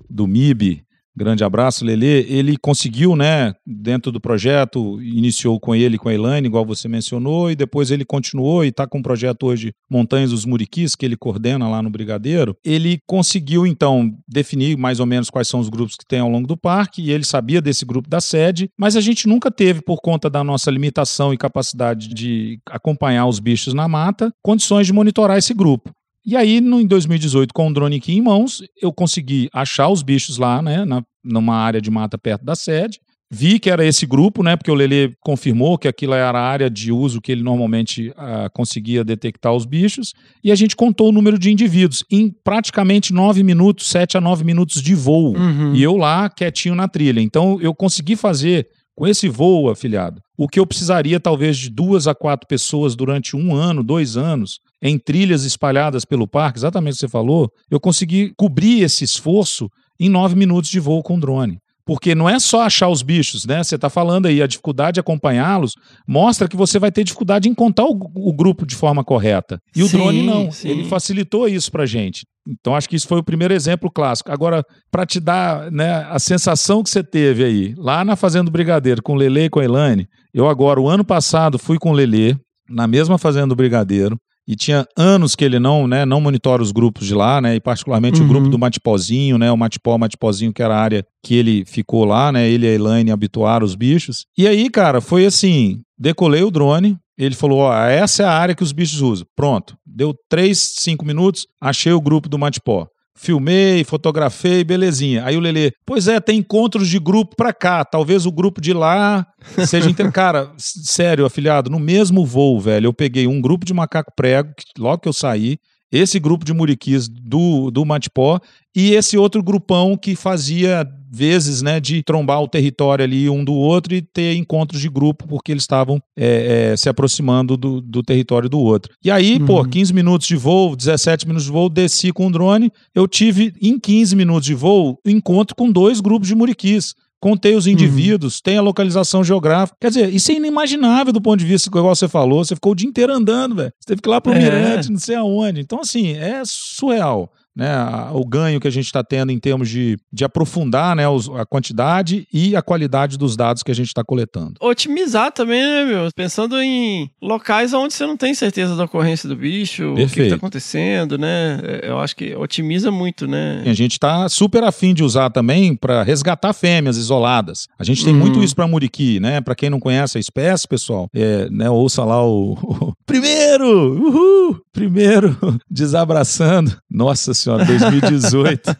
do 0.10 0.27
MIB, 0.27 0.84
Grande 1.17 1.45
abraço, 1.45 1.86
Lelê. 1.86 2.23
Ele 2.23 2.58
conseguiu, 2.58 3.15
né, 3.15 3.54
dentro 3.65 4.12
do 4.12 4.19
projeto, 4.19 5.01
iniciou 5.01 5.58
com 5.60 5.73
ele, 5.73 5.97
com 5.97 6.10
a 6.10 6.13
Elaine, 6.13 6.47
igual 6.47 6.65
você 6.65 6.89
mencionou, 6.89 7.49
e 7.49 7.56
depois 7.56 7.89
ele 7.89 8.04
continuou 8.04 8.65
e 8.65 8.67
está 8.67 8.86
com 8.86 8.99
o 8.99 9.04
projeto 9.04 9.45
hoje 9.45 9.71
Montanhas 9.89 10.32
dos 10.32 10.43
Muriquis, 10.43 10.93
que 10.93 11.06
ele 11.06 11.15
coordena 11.15 11.69
lá 11.69 11.82
no 11.82 11.89
Brigadeiro. 11.89 12.58
Ele 12.65 12.99
conseguiu, 13.08 13.65
então, 13.65 14.12
definir 14.28 14.78
mais 14.78 14.99
ou 14.99 15.06
menos 15.06 15.30
quais 15.30 15.47
são 15.47 15.62
os 15.62 15.69
grupos 15.69 15.95
que 15.95 16.06
tem 16.06 16.19
ao 16.19 16.30
longo 16.30 16.47
do 16.47 16.58
parque, 16.58 17.01
e 17.01 17.12
ele 17.12 17.23
sabia 17.23 17.62
desse 17.62 17.86
grupo 17.86 18.10
da 18.10 18.19
sede, 18.19 18.69
mas 18.78 18.97
a 18.97 19.01
gente 19.01 19.25
nunca 19.25 19.49
teve, 19.49 19.82
por 19.82 20.01
conta 20.01 20.30
da 20.30 20.43
nossa 20.43 20.69
limitação 20.69 21.34
e 21.34 21.38
capacidade 21.38 22.10
de 22.10 22.60
acompanhar 22.69 23.25
os 23.25 23.39
bichos 23.39 23.73
na 23.73 23.87
mata, 23.87 24.33
condições 24.44 24.85
de 24.85 24.92
monitorar 24.92 25.37
esse 25.37 25.54
grupo. 25.54 25.92
E 26.25 26.35
aí, 26.35 26.60
no, 26.60 26.81
em 26.81 26.87
2018, 26.87 27.54
com 27.54 27.69
o 27.69 27.73
drone 27.73 27.98
aqui 27.98 28.12
em 28.12 28.21
mãos, 28.21 28.63
eu 28.81 28.92
consegui 28.92 29.48
achar 29.54 29.89
os 29.89 30.02
bichos 30.02 30.39
lá, 30.39 30.60
né, 30.60 30.83
na, 30.83 31.04
numa 31.26 31.56
área 31.56 31.82
de 31.82 31.90
mata 31.90 32.17
perto 32.17 32.46
da 32.46 32.56
sede. 32.56 33.00
Vi 33.30 33.58
que 33.58 33.71
era 33.71 33.84
esse 33.84 34.06
grupo, 34.06 34.44
né, 34.44 34.56
porque 34.56 34.69
o 34.69 34.76
Lele 34.76 35.15
confirmou 35.19 35.80
que 35.80 35.88
aquilo 35.88 36.13
era 36.13 36.40
a 36.40 36.48
área 36.48 36.69
de 36.69 36.92
uso 36.92 37.19
que 37.19 37.32
ele 37.32 37.42
normalmente 37.42 38.13
ah, 38.15 38.50
conseguia 38.54 39.04
detectar 39.04 39.52
os 39.52 39.65
bichos. 39.65 40.13
E 40.44 40.52
a 40.52 40.56
gente 40.56 40.76
contou 40.76 41.10
o 41.10 41.12
número 41.12 41.40
de 41.40 41.52
indivíduos 41.52 42.06
em 42.12 42.32
praticamente 42.44 43.12
nove 43.12 43.42
minutos, 43.42 43.88
sete 43.88 44.15
a 44.15 44.21
nove 44.21 44.44
minutos 44.44 44.82
de 44.82 44.94
voo. 44.94 45.36
Uhum. 45.36 45.73
E 45.73 45.82
eu 45.82 45.98
lá, 45.98 46.30
quietinho 46.30 46.76
na 46.76 46.88
trilha. 46.88 47.19
Então, 47.19 47.60
eu 47.60 47.73
consegui 47.73 48.15
fazer 48.15 48.67
com 48.96 49.06
esse 49.06 49.28
voo, 49.28 49.69
afiliado, 49.69 50.21
o 50.38 50.48
que 50.48 50.60
eu 50.60 50.65
precisaria 50.65 51.19
talvez 51.19 51.58
de 51.58 51.69
duas 51.69 52.08
a 52.08 52.15
quatro 52.15 52.48
pessoas 52.48 52.96
durante 52.96 53.36
um 53.36 53.54
ano, 53.54 53.84
dois 53.84 54.15
anos, 54.15 54.60
em 54.82 54.98
trilhas 54.98 55.44
espalhadas 55.44 56.06
pelo 56.06 56.28
parque, 56.28 56.60
exatamente 56.60 56.94
o 56.94 56.96
que 56.96 57.02
você 57.02 57.08
falou, 57.10 57.50
eu 57.69 57.80
consegui 57.80 58.34
cobrir 58.38 58.84
esse 58.84 59.04
esforço 59.04 59.69
em 60.00 60.10
nove 60.10 60.35
minutos 60.35 60.69
de 60.69 60.79
voo 60.79 61.02
com 61.04 61.19
drone. 61.19 61.58
Porque 61.87 62.15
não 62.15 62.27
é 62.27 62.39
só 62.39 62.63
achar 62.63 62.89
os 62.89 63.04
bichos, 63.04 63.46
né? 63.46 63.63
Você 63.63 63.75
está 63.75 63.91
falando 63.91 64.25
aí, 64.25 64.41
a 64.41 64.48
dificuldade 64.48 64.96
de 64.96 65.00
acompanhá-los 65.00 65.73
mostra 66.08 66.48
que 66.48 66.56
você 66.56 66.79
vai 66.79 66.91
ter 66.91 67.04
dificuldade 67.04 67.48
em 67.48 67.54
contar 67.54 67.83
o, 67.83 67.96
o 68.15 68.33
grupo 68.33 68.65
de 68.65 68.75
forma 68.75 69.04
correta. 69.04 69.60
E 69.75 69.83
o 69.83 69.87
Sim, 69.87 69.98
drone 69.98 70.23
não. 70.23 70.52
sim. 70.52 70.67
Ele 70.67 70.85
facilitou 70.85 71.48
isso 71.48 71.71
pra 71.71 71.85
gente. 71.85 72.23
Então, 72.48 72.75
acho 72.75 72.89
que 72.89 72.96
isso 72.96 73.08
foi 73.08 73.19
o 73.19 73.23
primeiro 73.23 73.54
exemplo 73.54 73.91
clássico. 73.91 74.31
Agora, 74.31 74.63
para 74.91 75.06
te 75.06 75.19
dar 75.19 75.71
né, 75.71 76.08
a 76.10 76.17
sensação 76.17 76.81
que 76.81 76.89
você 76.89 77.04
teve 77.04 77.43
aí, 77.43 77.75
lá 77.77 78.04
na 78.04 78.15
Fazenda 78.15 78.46
do 78.46 78.52
Brigadeiro, 78.52 79.04
com 79.04 79.13
o 79.13 79.15
Lele 79.15 79.46
e 79.46 79.50
com 79.50 79.60
a 79.60 79.63
Elane, 79.63 80.08
eu 80.33 80.50
agora, 80.50 80.81
o 80.81 80.87
ano 80.89 81.06
passado, 81.06 81.60
fui 81.60 81.77
com 81.77 81.91
o 81.91 81.93
Lele, 81.93 82.35
na 82.67 82.87
mesma 82.87 83.19
Fazenda 83.19 83.48
do 83.48 83.56
Brigadeiro, 83.56 84.17
e 84.48 84.56
tinha 84.56 84.85
anos 84.98 85.35
que 85.35 85.43
ele 85.43 85.60
não, 85.60 85.87
né, 85.87 86.06
não 86.06 86.21
monitora 86.21 86.62
os 86.62 86.71
grupos 86.71 87.08
de 87.08 87.13
lá, 87.15 87.41
né, 87.41 87.56
e 87.56 87.60
particularmente 87.60 88.19
Uhum. 88.19 88.25
o 88.25 88.29
grupo 88.29 88.50
do 88.50 88.60
Matipozinho, 88.60 89.37
né, 89.37 89.52
o 89.52 89.58
Matipó, 89.58 89.98
Matipozinho, 89.98 90.54
que 90.54 90.62
era 90.62 90.75
a 90.75 90.79
área 90.81 91.06
que 91.23 91.35
ele 91.35 91.65
ficou 91.65 92.06
lá, 92.06 92.31
né, 92.31 92.48
ele 92.50 92.65
e 92.65 92.69
a 92.69 92.73
Elaine 92.73 93.12
habituaram 93.12 93.65
os 93.65 93.75
bichos. 93.75 94.25
E 94.37 94.48
aí, 94.48 94.69
cara, 94.69 95.02
foi 95.02 95.25
assim, 95.25 95.81
decolei 95.98 96.43
o 96.43 96.52
drone, 96.52 96.98
ele 97.17 97.33
falou, 97.33 97.60
ó, 97.60 97.73
essa 97.85 98.23
é 98.23 98.25
a 98.25 98.31
área 98.31 98.54
que 98.54 98.63
os 98.63 98.71
bichos 98.71 99.02
usam. 99.02 99.25
Pronto, 99.35 99.75
deu 99.85 100.13
3, 100.29 100.58
5 100.79 101.06
minutos, 101.06 101.48
achei 101.62 101.91
o 101.93 102.02
grupo 102.02 102.27
do 102.29 102.37
Matipó. 102.37 102.87
Filmei, 103.17 103.83
fotografei, 103.83 104.63
belezinha. 104.63 105.23
Aí 105.25 105.37
o 105.37 105.39
Lelê, 105.39 105.71
pois 105.85 106.07
é, 106.07 106.19
tem 106.19 106.39
encontros 106.39 106.87
de 106.89 106.99
grupo 106.99 107.35
pra 107.35 107.53
cá. 107.53 107.85
Talvez 107.85 108.25
o 108.25 108.31
grupo 108.31 108.59
de 108.59 108.73
lá 108.73 109.25
seja 109.65 109.89
inter... 109.89 110.11
Cara, 110.13 110.51
sério, 110.57 111.25
afiliado, 111.25 111.69
no 111.69 111.79
mesmo 111.79 112.25
voo, 112.25 112.59
velho, 112.59 112.87
eu 112.87 112.93
peguei 112.93 113.25
um 113.25 113.41
grupo 113.41 113.65
de 113.65 113.73
macaco 113.73 114.11
prego, 114.15 114.49
que 114.55 114.65
logo 114.79 114.99
que 114.99 115.07
eu 115.07 115.13
saí, 115.13 115.57
esse 115.98 116.19
grupo 116.19 116.46
de 116.46 116.54
muriquis 116.54 117.08
do, 117.08 117.71
do 117.71 117.85
Matipó 117.85 118.39
e 118.75 118.93
esse 118.93 119.17
outro 119.17 119.41
grupão 119.41 119.98
que 119.98 120.15
fazia 120.15 120.85
vezes, 121.10 121.62
né, 121.62 121.79
de 121.79 122.04
trombar 122.04 122.41
o 122.41 122.48
território 122.48 123.06
ali 123.06 123.29
um 123.29 123.43
do 123.43 123.54
outro 123.54 123.96
e 123.96 124.02
ter 124.02 124.35
encontros 124.35 124.81
de 124.81 124.89
grupo 124.89 125.25
porque 125.25 125.54
eles 125.54 125.63
estavam 125.63 126.02
é, 126.17 126.71
é, 126.73 126.77
se 126.77 126.89
aproximando 126.89 127.56
do, 127.56 127.79
do 127.79 128.04
território 128.04 128.50
do 128.50 128.60
outro. 128.60 128.93
E 129.02 129.10
aí, 129.10 129.39
pô, 129.39 129.63
15 129.63 129.93
minutos 129.93 130.27
de 130.27 130.35
voo, 130.35 130.75
17 130.75 131.25
minutos 131.25 131.46
de 131.46 131.52
voo, 131.52 131.69
desci 131.69 132.12
com 132.12 132.27
o 132.27 132.31
drone, 132.31 132.69
eu 132.93 133.08
tive 133.08 133.54
em 133.62 133.79
15 133.79 134.13
minutos 134.13 134.46
de 134.46 134.54
voo 134.54 135.00
encontro 135.06 135.56
com 135.56 135.71
dois 135.71 136.02
grupos 136.02 136.27
de 136.27 136.35
muriquis. 136.35 136.93
Contei 137.21 137.55
os 137.55 137.65
indivíduos, 137.65 138.39
tem 138.39 138.57
a 138.57 138.61
localização 138.61 139.23
geográfica. 139.23 139.77
Quer 139.81 139.87
dizer, 139.87 140.13
isso 140.13 140.31
é 140.31 140.35
inimaginável 140.35 141.11
do 141.11 141.21
ponto 141.21 141.39
de 141.39 141.45
vista, 141.45 141.69
igual 141.69 141.95
você 141.95 142.07
falou. 142.07 142.43
Você 142.43 142.55
ficou 142.55 142.73
o 142.73 142.75
dia 142.75 142.87
inteiro 142.87 143.13
andando, 143.13 143.55
velho. 143.55 143.71
Você 143.79 143.87
teve 143.87 144.01
que 144.01 144.07
ir 144.07 144.11
lá 144.11 144.21
pro 144.21 144.33
É. 144.33 144.39
Mirante, 144.39 144.91
não 144.91 144.99
sei 144.99 145.15
aonde. 145.15 145.61
Então, 145.61 145.79
assim, 145.79 146.13
é 146.13 146.41
surreal. 146.45 147.31
Né, 147.56 147.67
o 148.12 148.25
ganho 148.25 148.60
que 148.60 148.67
a 148.67 148.71
gente 148.71 148.85
está 148.85 149.01
tendo 149.01 149.31
em 149.31 149.39
termos 149.39 149.69
de, 149.69 149.97
de 150.12 150.25
aprofundar 150.25 150.93
né, 150.95 151.08
os- 151.08 151.29
a 151.29 151.45
quantidade 151.45 152.27
e 152.33 152.53
a 152.56 152.62
qualidade 152.62 153.17
dos 153.17 153.37
dados 153.37 153.63
que 153.63 153.71
a 153.71 153.75
gente 153.75 153.87
está 153.87 154.03
coletando. 154.03 154.56
Otimizar 154.60 155.31
também, 155.31 155.62
né, 155.62 155.85
meu? 155.85 156.10
Pensando 156.13 156.62
em 156.62 157.10
locais 157.21 157.73
onde 157.73 157.93
você 157.93 158.06
não 158.06 158.17
tem 158.17 158.33
certeza 158.33 158.75
da 158.75 158.83
ocorrência 158.83 159.29
do 159.29 159.35
bicho, 159.37 159.83
o 159.91 159.95
que, 159.95 160.01
que 160.01 160.06
Perfeito. 160.08 160.29
tá 160.31 160.35
acontecendo, 160.35 161.17
né? 161.17 161.60
É, 161.63 161.89
Eu 161.89 161.99
acho 161.99 162.15
que 162.15 162.35
otimiza 162.35 162.91
muito, 162.91 163.25
né? 163.25 163.63
A 163.65 163.73
gente 163.73 163.93
está 163.93 164.27
super 164.27 164.63
afim 164.63 164.93
de 164.93 165.03
usar 165.03 165.29
também 165.29 165.75
para 165.75 166.03
resgatar 166.03 166.51
fêmeas 166.51 166.97
isoladas. 166.97 167.67
A 167.79 167.83
gente 167.85 168.03
tem 168.03 168.13
Uhum. 168.13 168.19
muito 168.19 168.43
isso 168.43 168.56
para 168.56 168.67
muriqui, 168.67 169.19
né? 169.21 169.39
Para 169.39 169.56
quem 169.56 169.69
não 169.69 169.79
conhece 169.79 170.17
a 170.17 170.21
espécie, 170.21 170.67
pessoal, 170.67 171.08
é, 171.13 171.49
né, 171.49 171.69
ouça 171.69 172.03
lá 172.03 172.21
o 172.25 172.58
primeiro, 173.06 173.67
uhul, 173.67 174.62
primeiro 174.73 175.37
desabraçando. 175.69 176.75
Nossa 176.89 177.33
senhora, 177.33 177.65
2018. 177.65 178.75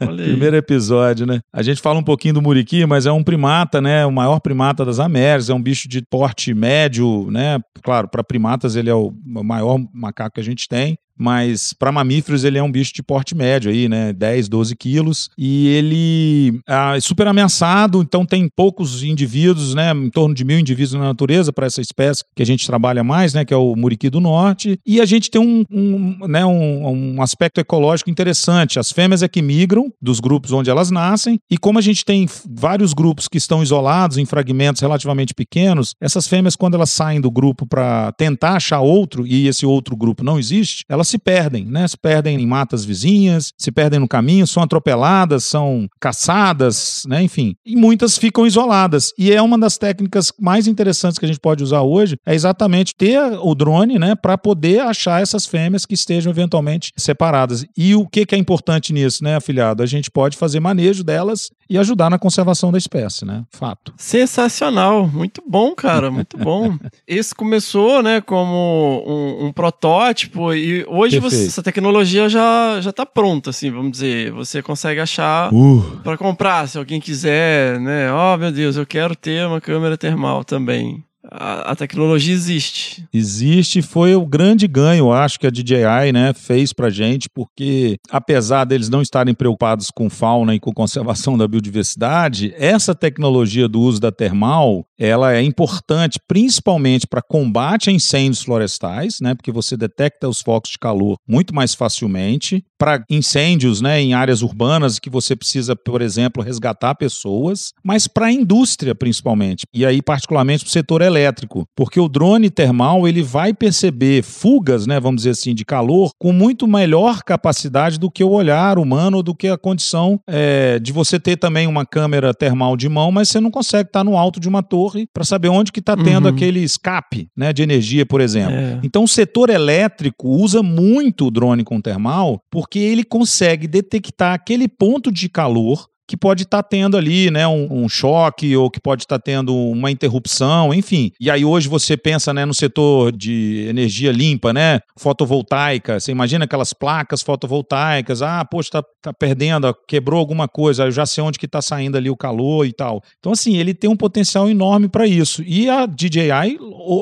Olha 0.00 0.24
aí. 0.24 0.30
Primeiro 0.30 0.56
episódio, 0.56 1.26
né? 1.26 1.40
A 1.52 1.62
gente 1.62 1.80
fala 1.80 1.98
um 1.98 2.04
pouquinho 2.04 2.34
do 2.34 2.42
muriqui, 2.42 2.86
mas 2.86 3.06
é 3.06 3.12
um 3.12 3.22
primata, 3.22 3.80
né? 3.80 4.04
O 4.06 4.12
maior 4.12 4.40
primata 4.40 4.84
das 4.84 4.98
Américas, 4.98 5.50
é 5.50 5.54
um 5.54 5.62
bicho 5.62 5.88
de 5.88 6.02
porte 6.10 6.54
médio, 6.54 7.30
né? 7.30 7.58
Claro, 7.82 8.08
para 8.08 8.24
primatas 8.24 8.76
ele 8.76 8.90
é 8.90 8.94
o 8.94 9.12
maior 9.24 9.78
macaco 9.92 10.34
que 10.34 10.40
a 10.40 10.44
gente 10.44 10.68
tem. 10.68 10.96
Mas 11.18 11.72
para 11.72 11.92
mamíferos 11.92 12.44
ele 12.44 12.58
é 12.58 12.62
um 12.62 12.70
bicho 12.70 12.92
de 12.92 13.02
porte 13.02 13.34
médio 13.34 13.70
aí, 13.70 13.88
né? 13.88 14.12
10, 14.12 14.48
12 14.48 14.76
quilos. 14.76 15.30
E 15.38 15.68
ele 15.68 16.60
ah, 16.66 16.96
é 16.96 17.00
super 17.00 17.26
ameaçado, 17.26 18.02
então 18.02 18.26
tem 18.26 18.48
poucos 18.54 19.02
indivíduos, 19.02 19.74
né? 19.74 19.92
Em 19.92 20.10
torno 20.10 20.34
de 20.34 20.44
mil 20.44 20.58
indivíduos 20.58 20.94
na 20.94 21.04
natureza 21.04 21.52
para 21.52 21.66
essa 21.66 21.80
espécie 21.80 22.24
que 22.34 22.42
a 22.42 22.46
gente 22.46 22.66
trabalha 22.66 23.04
mais, 23.04 23.34
né? 23.34 23.44
Que 23.44 23.54
é 23.54 23.56
o 23.56 23.74
muriqui 23.76 24.10
do 24.10 24.20
norte. 24.20 24.78
E 24.86 25.00
a 25.00 25.04
gente 25.04 25.30
tem 25.30 25.40
um, 25.40 25.64
um, 25.70 26.26
né? 26.26 26.44
um, 26.44 27.16
um 27.16 27.22
aspecto 27.22 27.60
ecológico 27.60 28.10
interessante. 28.10 28.78
As 28.78 28.90
fêmeas 28.90 29.22
é 29.22 29.28
que 29.28 29.42
migram 29.42 29.92
dos 30.00 30.20
grupos 30.20 30.52
onde 30.52 30.70
elas 30.70 30.90
nascem. 30.90 31.38
E 31.50 31.56
como 31.56 31.78
a 31.78 31.82
gente 31.82 32.04
tem 32.04 32.26
vários 32.48 32.92
grupos 32.92 33.28
que 33.28 33.38
estão 33.38 33.62
isolados 33.62 34.18
em 34.18 34.24
fragmentos 34.24 34.80
relativamente 34.82 35.34
pequenos, 35.34 35.94
essas 36.00 36.26
fêmeas, 36.26 36.56
quando 36.56 36.74
elas 36.74 36.90
saem 36.90 37.20
do 37.20 37.30
grupo 37.30 37.66
para 37.66 38.12
tentar 38.12 38.56
achar 38.56 38.80
outro, 38.80 39.26
e 39.26 39.46
esse 39.46 39.64
outro 39.66 39.96
grupo 39.96 40.24
não 40.24 40.38
existe, 40.38 40.84
elas 40.88 41.03
se 41.04 41.18
perdem, 41.18 41.64
né? 41.66 41.86
Se 41.86 41.96
perdem 41.96 42.40
em 42.40 42.46
matas 42.46 42.84
vizinhas, 42.84 43.52
se 43.58 43.70
perdem 43.70 44.00
no 44.00 44.08
caminho, 44.08 44.46
são 44.46 44.62
atropeladas, 44.62 45.44
são 45.44 45.88
caçadas, 46.00 47.02
né? 47.06 47.22
Enfim. 47.22 47.54
E 47.64 47.76
muitas 47.76 48.18
ficam 48.18 48.46
isoladas. 48.46 49.12
E 49.18 49.32
é 49.32 49.40
uma 49.40 49.58
das 49.58 49.78
técnicas 49.78 50.32
mais 50.40 50.66
interessantes 50.66 51.18
que 51.18 51.24
a 51.24 51.28
gente 51.28 51.40
pode 51.40 51.62
usar 51.62 51.82
hoje, 51.82 52.16
é 52.26 52.34
exatamente 52.34 52.94
ter 52.94 53.20
o 53.40 53.54
drone, 53.54 53.98
né? 53.98 54.14
Para 54.14 54.38
poder 54.38 54.80
achar 54.80 55.22
essas 55.22 55.46
fêmeas 55.46 55.86
que 55.86 55.94
estejam 55.94 56.30
eventualmente 56.30 56.92
separadas. 56.96 57.64
E 57.76 57.94
o 57.94 58.06
que, 58.06 58.26
que 58.26 58.34
é 58.34 58.38
importante 58.38 58.92
nisso, 58.92 59.22
né, 59.22 59.36
afiliado? 59.36 59.82
A 59.82 59.86
gente 59.86 60.10
pode 60.10 60.36
fazer 60.36 60.60
manejo 60.60 61.04
delas 61.04 61.50
e 61.68 61.78
ajudar 61.78 62.10
na 62.10 62.18
conservação 62.18 62.70
da 62.70 62.78
espécie, 62.78 63.24
né? 63.24 63.44
Fato. 63.50 63.94
Sensacional, 63.96 65.06
muito 65.06 65.42
bom, 65.46 65.74
cara, 65.74 66.10
muito 66.10 66.36
bom. 66.36 66.76
Esse 67.06 67.34
começou, 67.34 68.02
né, 68.02 68.20
como 68.20 69.02
um, 69.06 69.46
um 69.46 69.52
protótipo 69.52 70.52
e 70.52 70.84
hoje 70.96 71.18
você- 71.18 71.46
essa 71.46 71.62
tecnologia 71.62 72.28
já 72.28 72.80
já 72.80 72.92
tá 72.92 73.04
pronta, 73.06 73.50
assim, 73.50 73.70
vamos 73.70 73.92
dizer. 73.92 74.30
Você 74.32 74.62
consegue 74.62 75.00
achar 75.00 75.52
Uh. 75.52 76.00
pra 76.02 76.16
comprar, 76.16 76.68
se 76.68 76.78
alguém 76.78 77.00
quiser, 77.00 77.78
né? 77.80 78.12
Oh, 78.12 78.36
meu 78.36 78.50
Deus, 78.52 78.76
eu 78.76 78.86
quero 78.86 79.14
ter 79.16 79.46
uma 79.46 79.60
câmera 79.60 79.96
termal 79.96 80.44
também. 80.44 81.02
A, 81.36 81.74
tecnologia 81.74 82.32
existe. 82.32 83.04
Existe, 83.12 83.82
foi 83.82 84.14
o 84.14 84.24
grande 84.24 84.68
ganho, 84.68 85.12
acho, 85.12 85.40
que 85.40 85.46
a 85.46 85.50
DJI 85.50 86.12
né, 86.12 86.32
fez 86.32 86.72
pra 86.72 86.90
gente, 86.90 87.28
porque 87.28 87.96
apesar 88.08 88.64
deles 88.64 88.88
não 88.88 89.02
estarem 89.02 89.34
preocupados 89.34 89.90
com 89.90 90.08
fauna 90.08 90.54
e 90.54 90.60
com 90.60 90.72
conservação 90.72 91.36
da 91.36 91.48
biodiversidade, 91.48 92.54
essa 92.56 92.94
tecnologia 92.94 93.66
do 93.66 93.80
uso 93.80 94.00
da 94.00 94.12
termal, 94.12 94.86
ela 94.96 95.34
é 95.34 95.42
importante 95.42 96.20
principalmente 96.28 97.04
para 97.04 97.20
combate 97.20 97.90
a 97.90 97.92
incêndios 97.92 98.44
florestais, 98.44 99.16
né, 99.20 99.34
porque 99.34 99.50
você 99.50 99.76
detecta 99.76 100.28
os 100.28 100.40
focos 100.40 100.70
de 100.70 100.78
calor 100.78 101.16
muito 101.26 101.52
mais 101.52 101.74
facilmente, 101.74 102.64
para 102.78 103.02
incêndios 103.10 103.80
né, 103.80 104.00
em 104.00 104.14
áreas 104.14 104.42
urbanas 104.42 105.00
que 105.00 105.10
você 105.10 105.34
precisa, 105.34 105.74
por 105.74 106.00
exemplo, 106.00 106.42
resgatar 106.42 106.94
pessoas, 106.94 107.72
mas 107.82 108.06
para 108.06 108.26
a 108.26 108.32
indústria 108.32 108.94
principalmente, 108.94 109.64
e 109.74 109.84
aí 109.84 110.00
particularmente 110.00 110.64
para 110.64 110.68
o 110.68 110.72
setor 110.72 111.02
elétrico 111.02 111.23
elétrico, 111.24 111.64
porque 111.76 111.98
o 111.98 112.08
drone 112.08 112.50
termal 112.50 113.08
ele 113.08 113.22
vai 113.22 113.52
perceber 113.54 114.22
fugas, 114.22 114.86
né, 114.86 115.00
vamos 115.00 115.22
dizer 115.22 115.30
assim, 115.30 115.54
de 115.54 115.64
calor 115.64 116.10
com 116.18 116.32
muito 116.32 116.66
melhor 116.66 117.22
capacidade 117.22 117.98
do 117.98 118.10
que 118.10 118.22
o 118.22 118.30
olhar 118.30 118.78
humano, 118.78 119.22
do 119.22 119.34
que 119.34 119.48
a 119.48 119.56
condição 119.58 120.20
é, 120.28 120.78
de 120.78 120.92
você 120.92 121.18
ter 121.18 121.36
também 121.36 121.66
uma 121.66 121.84
câmera 121.86 122.32
termal 122.34 122.76
de 122.76 122.88
mão, 122.88 123.10
mas 123.10 123.28
você 123.28 123.40
não 123.40 123.50
consegue 123.50 123.88
estar 123.88 124.04
no 124.04 124.16
alto 124.16 124.38
de 124.38 124.48
uma 124.48 124.62
torre 124.62 125.06
para 125.12 125.24
saber 125.24 125.48
onde 125.48 125.72
que 125.72 125.80
está 125.80 125.96
tendo 125.96 126.24
Uhum. 126.24 126.30
aquele 126.34 126.60
escape, 126.60 127.28
né, 127.36 127.52
de 127.52 127.62
energia, 127.62 128.06
por 128.06 128.20
exemplo. 128.20 128.54
É. 128.54 128.78
Então, 128.82 129.04
o 129.04 129.08
setor 129.08 129.50
elétrico 129.50 130.28
usa 130.28 130.62
muito 130.62 131.26
o 131.26 131.30
drone 131.30 131.64
com 131.64 131.80
termal 131.80 132.38
porque 132.50 132.78
ele 132.78 133.04
consegue 133.04 133.66
detectar 133.66 134.32
aquele 134.34 134.68
ponto 134.68 135.10
de 135.12 135.28
calor 135.28 135.86
que 136.06 136.16
pode 136.16 136.42
estar 136.42 136.62
tendo 136.62 136.96
ali, 136.96 137.30
né, 137.30 137.46
um, 137.46 137.84
um 137.84 137.88
choque 137.88 138.56
ou 138.56 138.70
que 138.70 138.80
pode 138.80 139.02
estar 139.02 139.18
tendo 139.18 139.54
uma 139.54 139.90
interrupção, 139.90 140.72
enfim. 140.72 141.10
E 141.20 141.30
aí 141.30 141.44
hoje 141.44 141.68
você 141.68 141.96
pensa, 141.96 142.32
né, 142.32 142.44
no 142.44 142.54
setor 142.54 143.12
de 143.12 143.66
energia 143.68 144.12
limpa, 144.12 144.52
né, 144.52 144.80
fotovoltaica. 144.98 145.98
Você 145.98 146.12
imagina 146.12 146.44
aquelas 146.44 146.72
placas 146.72 147.22
fotovoltaicas, 147.22 148.22
ah, 148.22 148.44
poxa, 148.44 148.70
tá, 148.70 148.84
tá 149.02 149.12
perdendo, 149.12 149.74
quebrou 149.88 150.20
alguma 150.20 150.46
coisa, 150.46 150.84
eu 150.84 150.92
já 150.92 151.06
sei 151.06 151.24
onde 151.24 151.38
que 151.38 151.48
tá 151.48 151.62
saindo 151.62 151.96
ali 151.96 152.10
o 152.10 152.16
calor 152.16 152.66
e 152.66 152.72
tal. 152.72 153.02
Então 153.18 153.32
assim, 153.32 153.56
ele 153.56 153.74
tem 153.74 153.88
um 153.88 153.96
potencial 153.96 154.48
enorme 154.48 154.88
para 154.88 155.06
isso. 155.06 155.42
E 155.42 155.68
a 155.68 155.86
DJI 155.86 156.58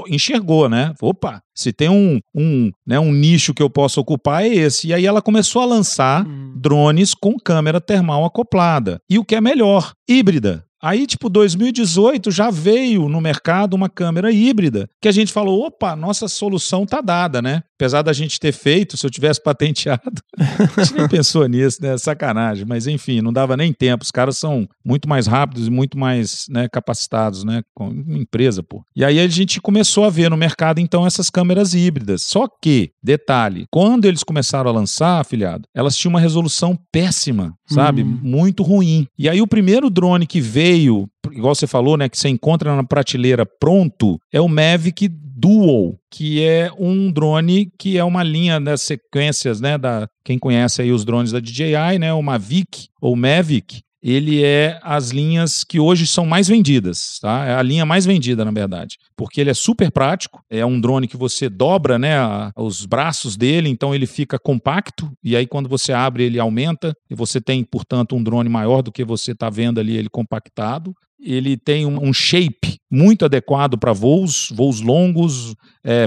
enxergou, 0.09 0.68
né? 0.68 0.92
Opa, 1.00 1.42
se 1.55 1.72
tem 1.72 1.88
um, 1.88 2.20
um, 2.34 2.70
né, 2.86 2.98
um 2.98 3.12
nicho 3.12 3.55
que 3.55 3.62
eu 3.62 3.70
posso 3.70 4.00
ocupar 4.00 4.42
é 4.42 4.48
esse. 4.48 4.88
E 4.88 4.94
aí 4.94 5.07
ela 5.07 5.22
começou 5.22 5.62
a 5.62 5.66
lançar 5.66 6.24
drones 6.57 7.14
com 7.14 7.36
câmera 7.38 7.80
termal 7.80 8.24
acoplada. 8.24 9.00
E 9.09 9.18
o 9.18 9.24
que 9.24 9.34
é 9.34 9.40
melhor, 9.40 9.92
híbrida. 10.09 10.64
Aí, 10.83 11.07
tipo, 11.07 11.28
2018 11.28 12.30
já 12.33 12.51
veio 12.51 13.09
no 13.09 13.20
mercado 13.20 13.74
uma 13.74 13.89
câmera 13.89 14.33
híbrida, 14.33 14.89
que 15.01 15.07
a 15.07 15.12
gente 15.12 15.33
falou, 15.33 15.64
opa, 15.64 15.95
nossa 15.95 16.26
solução 16.26 16.85
tá 16.85 17.01
dada, 17.01 17.41
né? 17.41 17.62
Apesar 17.76 18.03
da 18.03 18.12
gente 18.12 18.41
ter 18.41 18.53
feito, 18.53 18.97
se 18.97 19.07
eu 19.07 19.11
tivesse 19.11 19.41
patenteado, 19.43 20.22
a 20.39 20.83
gente 20.83 20.95
nem 20.95 21.09
pensou 21.09 21.47
nisso, 21.47 21.78
né? 21.80 21.97
Sacanagem. 21.97 22.64
Mas 22.66 22.87
enfim, 22.87 23.20
não 23.20 23.33
dava 23.33 23.57
nem 23.57 23.72
tempo. 23.72 24.05
Os 24.05 24.11
caras 24.11 24.37
são 24.37 24.68
muito 24.85 25.09
mais 25.09 25.26
rápidos 25.26 25.68
e 25.68 25.70
muito 25.70 25.97
mais 25.97 26.47
né, 26.49 26.68
capacitados, 26.68 27.45
né? 27.45 27.62
Com 27.74 27.89
uma 27.89 28.18
empresa, 28.18 28.62
pô. 28.62 28.85
E 28.95 29.05
aí 29.05 29.20
a 29.20 29.28
gente 29.28 29.61
começou 29.61 30.05
a 30.05 30.11
ver 30.11 30.30
no 30.30 30.37
mercado, 30.37 30.80
então, 30.80 31.07
essas 31.07 31.30
câmeras 31.30 31.74
híbridas. 31.74 32.22
Só 32.22 32.49
que, 32.61 32.91
detalhe, 33.03 33.66
quando 33.70 34.05
eles 34.05 34.24
começaram 34.24 34.70
a 34.70 34.72
lançar, 34.74 35.20
afiliado, 35.20 35.64
elas 35.74 35.97
tinham 35.97 36.11
uma 36.11 36.20
resolução 36.20 36.76
péssima, 36.91 37.55
sabe? 37.73 38.03
Hum. 38.03 38.18
Muito 38.23 38.62
ruim. 38.62 39.07
E 39.18 39.29
aí 39.29 39.41
o 39.41 39.47
primeiro 39.47 39.91
drone 39.91 40.27
que 40.27 40.41
veio, 40.41 41.09
igual 41.31 41.55
você 41.55 41.66
falou, 41.66 41.97
né? 41.97 42.09
Que 42.09 42.18
você 42.18 42.29
encontra 42.29 42.75
na 42.75 42.85
prateleira 42.85 43.47
pronto, 43.47 44.18
é 44.33 44.41
o 44.41 44.49
Mavic 44.49 45.09
Dual, 45.09 45.97
que 46.11 46.43
é 46.43 46.70
um 46.79 47.11
drone 47.11 47.68
que 47.77 47.99
é 47.99 48.05
uma 48.05 48.23
linha 48.23 48.61
das 48.61 48.83
sequências, 48.83 49.61
né, 49.61 49.77
da 49.77 50.07
quem 50.25 50.39
conhece 50.39 50.83
aí 50.83 50.93
os 50.93 51.05
drones 51.05 51.33
da 51.33 51.41
DJI, 51.41 51.99
né, 51.99 52.12
o 52.12 52.23
Mavic 52.23 52.87
ou 53.01 53.16
Mavic, 53.16 53.81
ele 54.03 54.42
é 54.42 54.78
as 54.82 55.11
linhas 55.11 55.62
que 55.62 55.78
hoje 55.78 56.07
são 56.07 56.26
mais 56.26 56.48
vendidas, 56.48 57.18
tá? 57.20 57.44
É 57.46 57.55
a 57.55 57.62
linha 57.62 57.86
mais 57.86 58.05
vendida, 58.05 58.44
na 58.44 58.50
verdade, 58.50 58.96
porque 59.16 59.40
ele 59.40 59.50
é 59.50 59.55
super 59.55 59.90
prático, 59.92 60.40
é 60.50 60.66
um 60.66 60.80
drone 60.80 61.07
que 61.07 61.16
você 61.16 61.48
dobra, 61.48 61.98
né, 61.98 62.18
a- 62.18 62.50
os 62.57 62.84
braços 62.84 63.36
dele, 63.36 63.68
então 63.68 63.94
ele 63.94 64.07
fica 64.07 64.38
compacto 64.38 65.11
e 65.22 65.36
aí 65.36 65.46
quando 65.46 65.68
você 65.68 65.92
abre 65.92 66.24
ele 66.24 66.40
aumenta 66.40 66.92
e 67.09 67.14
você 67.14 67.40
tem, 67.40 67.62
portanto, 67.62 68.16
um 68.16 68.22
drone 68.22 68.48
maior 68.48 68.82
do 68.82 68.90
que 68.90 69.05
você 69.05 69.32
está 69.32 69.48
vendo 69.48 69.78
ali 69.78 69.96
ele 69.96 70.09
compactado. 70.09 70.92
Ele 71.24 71.57
tem 71.57 71.86
um, 71.86 72.09
um 72.09 72.12
shape 72.12 72.78
muito 72.90 73.24
adequado 73.24 73.78
para 73.78 73.92
voos, 73.92 74.48
voos 74.53 74.80
longos, 74.80 75.55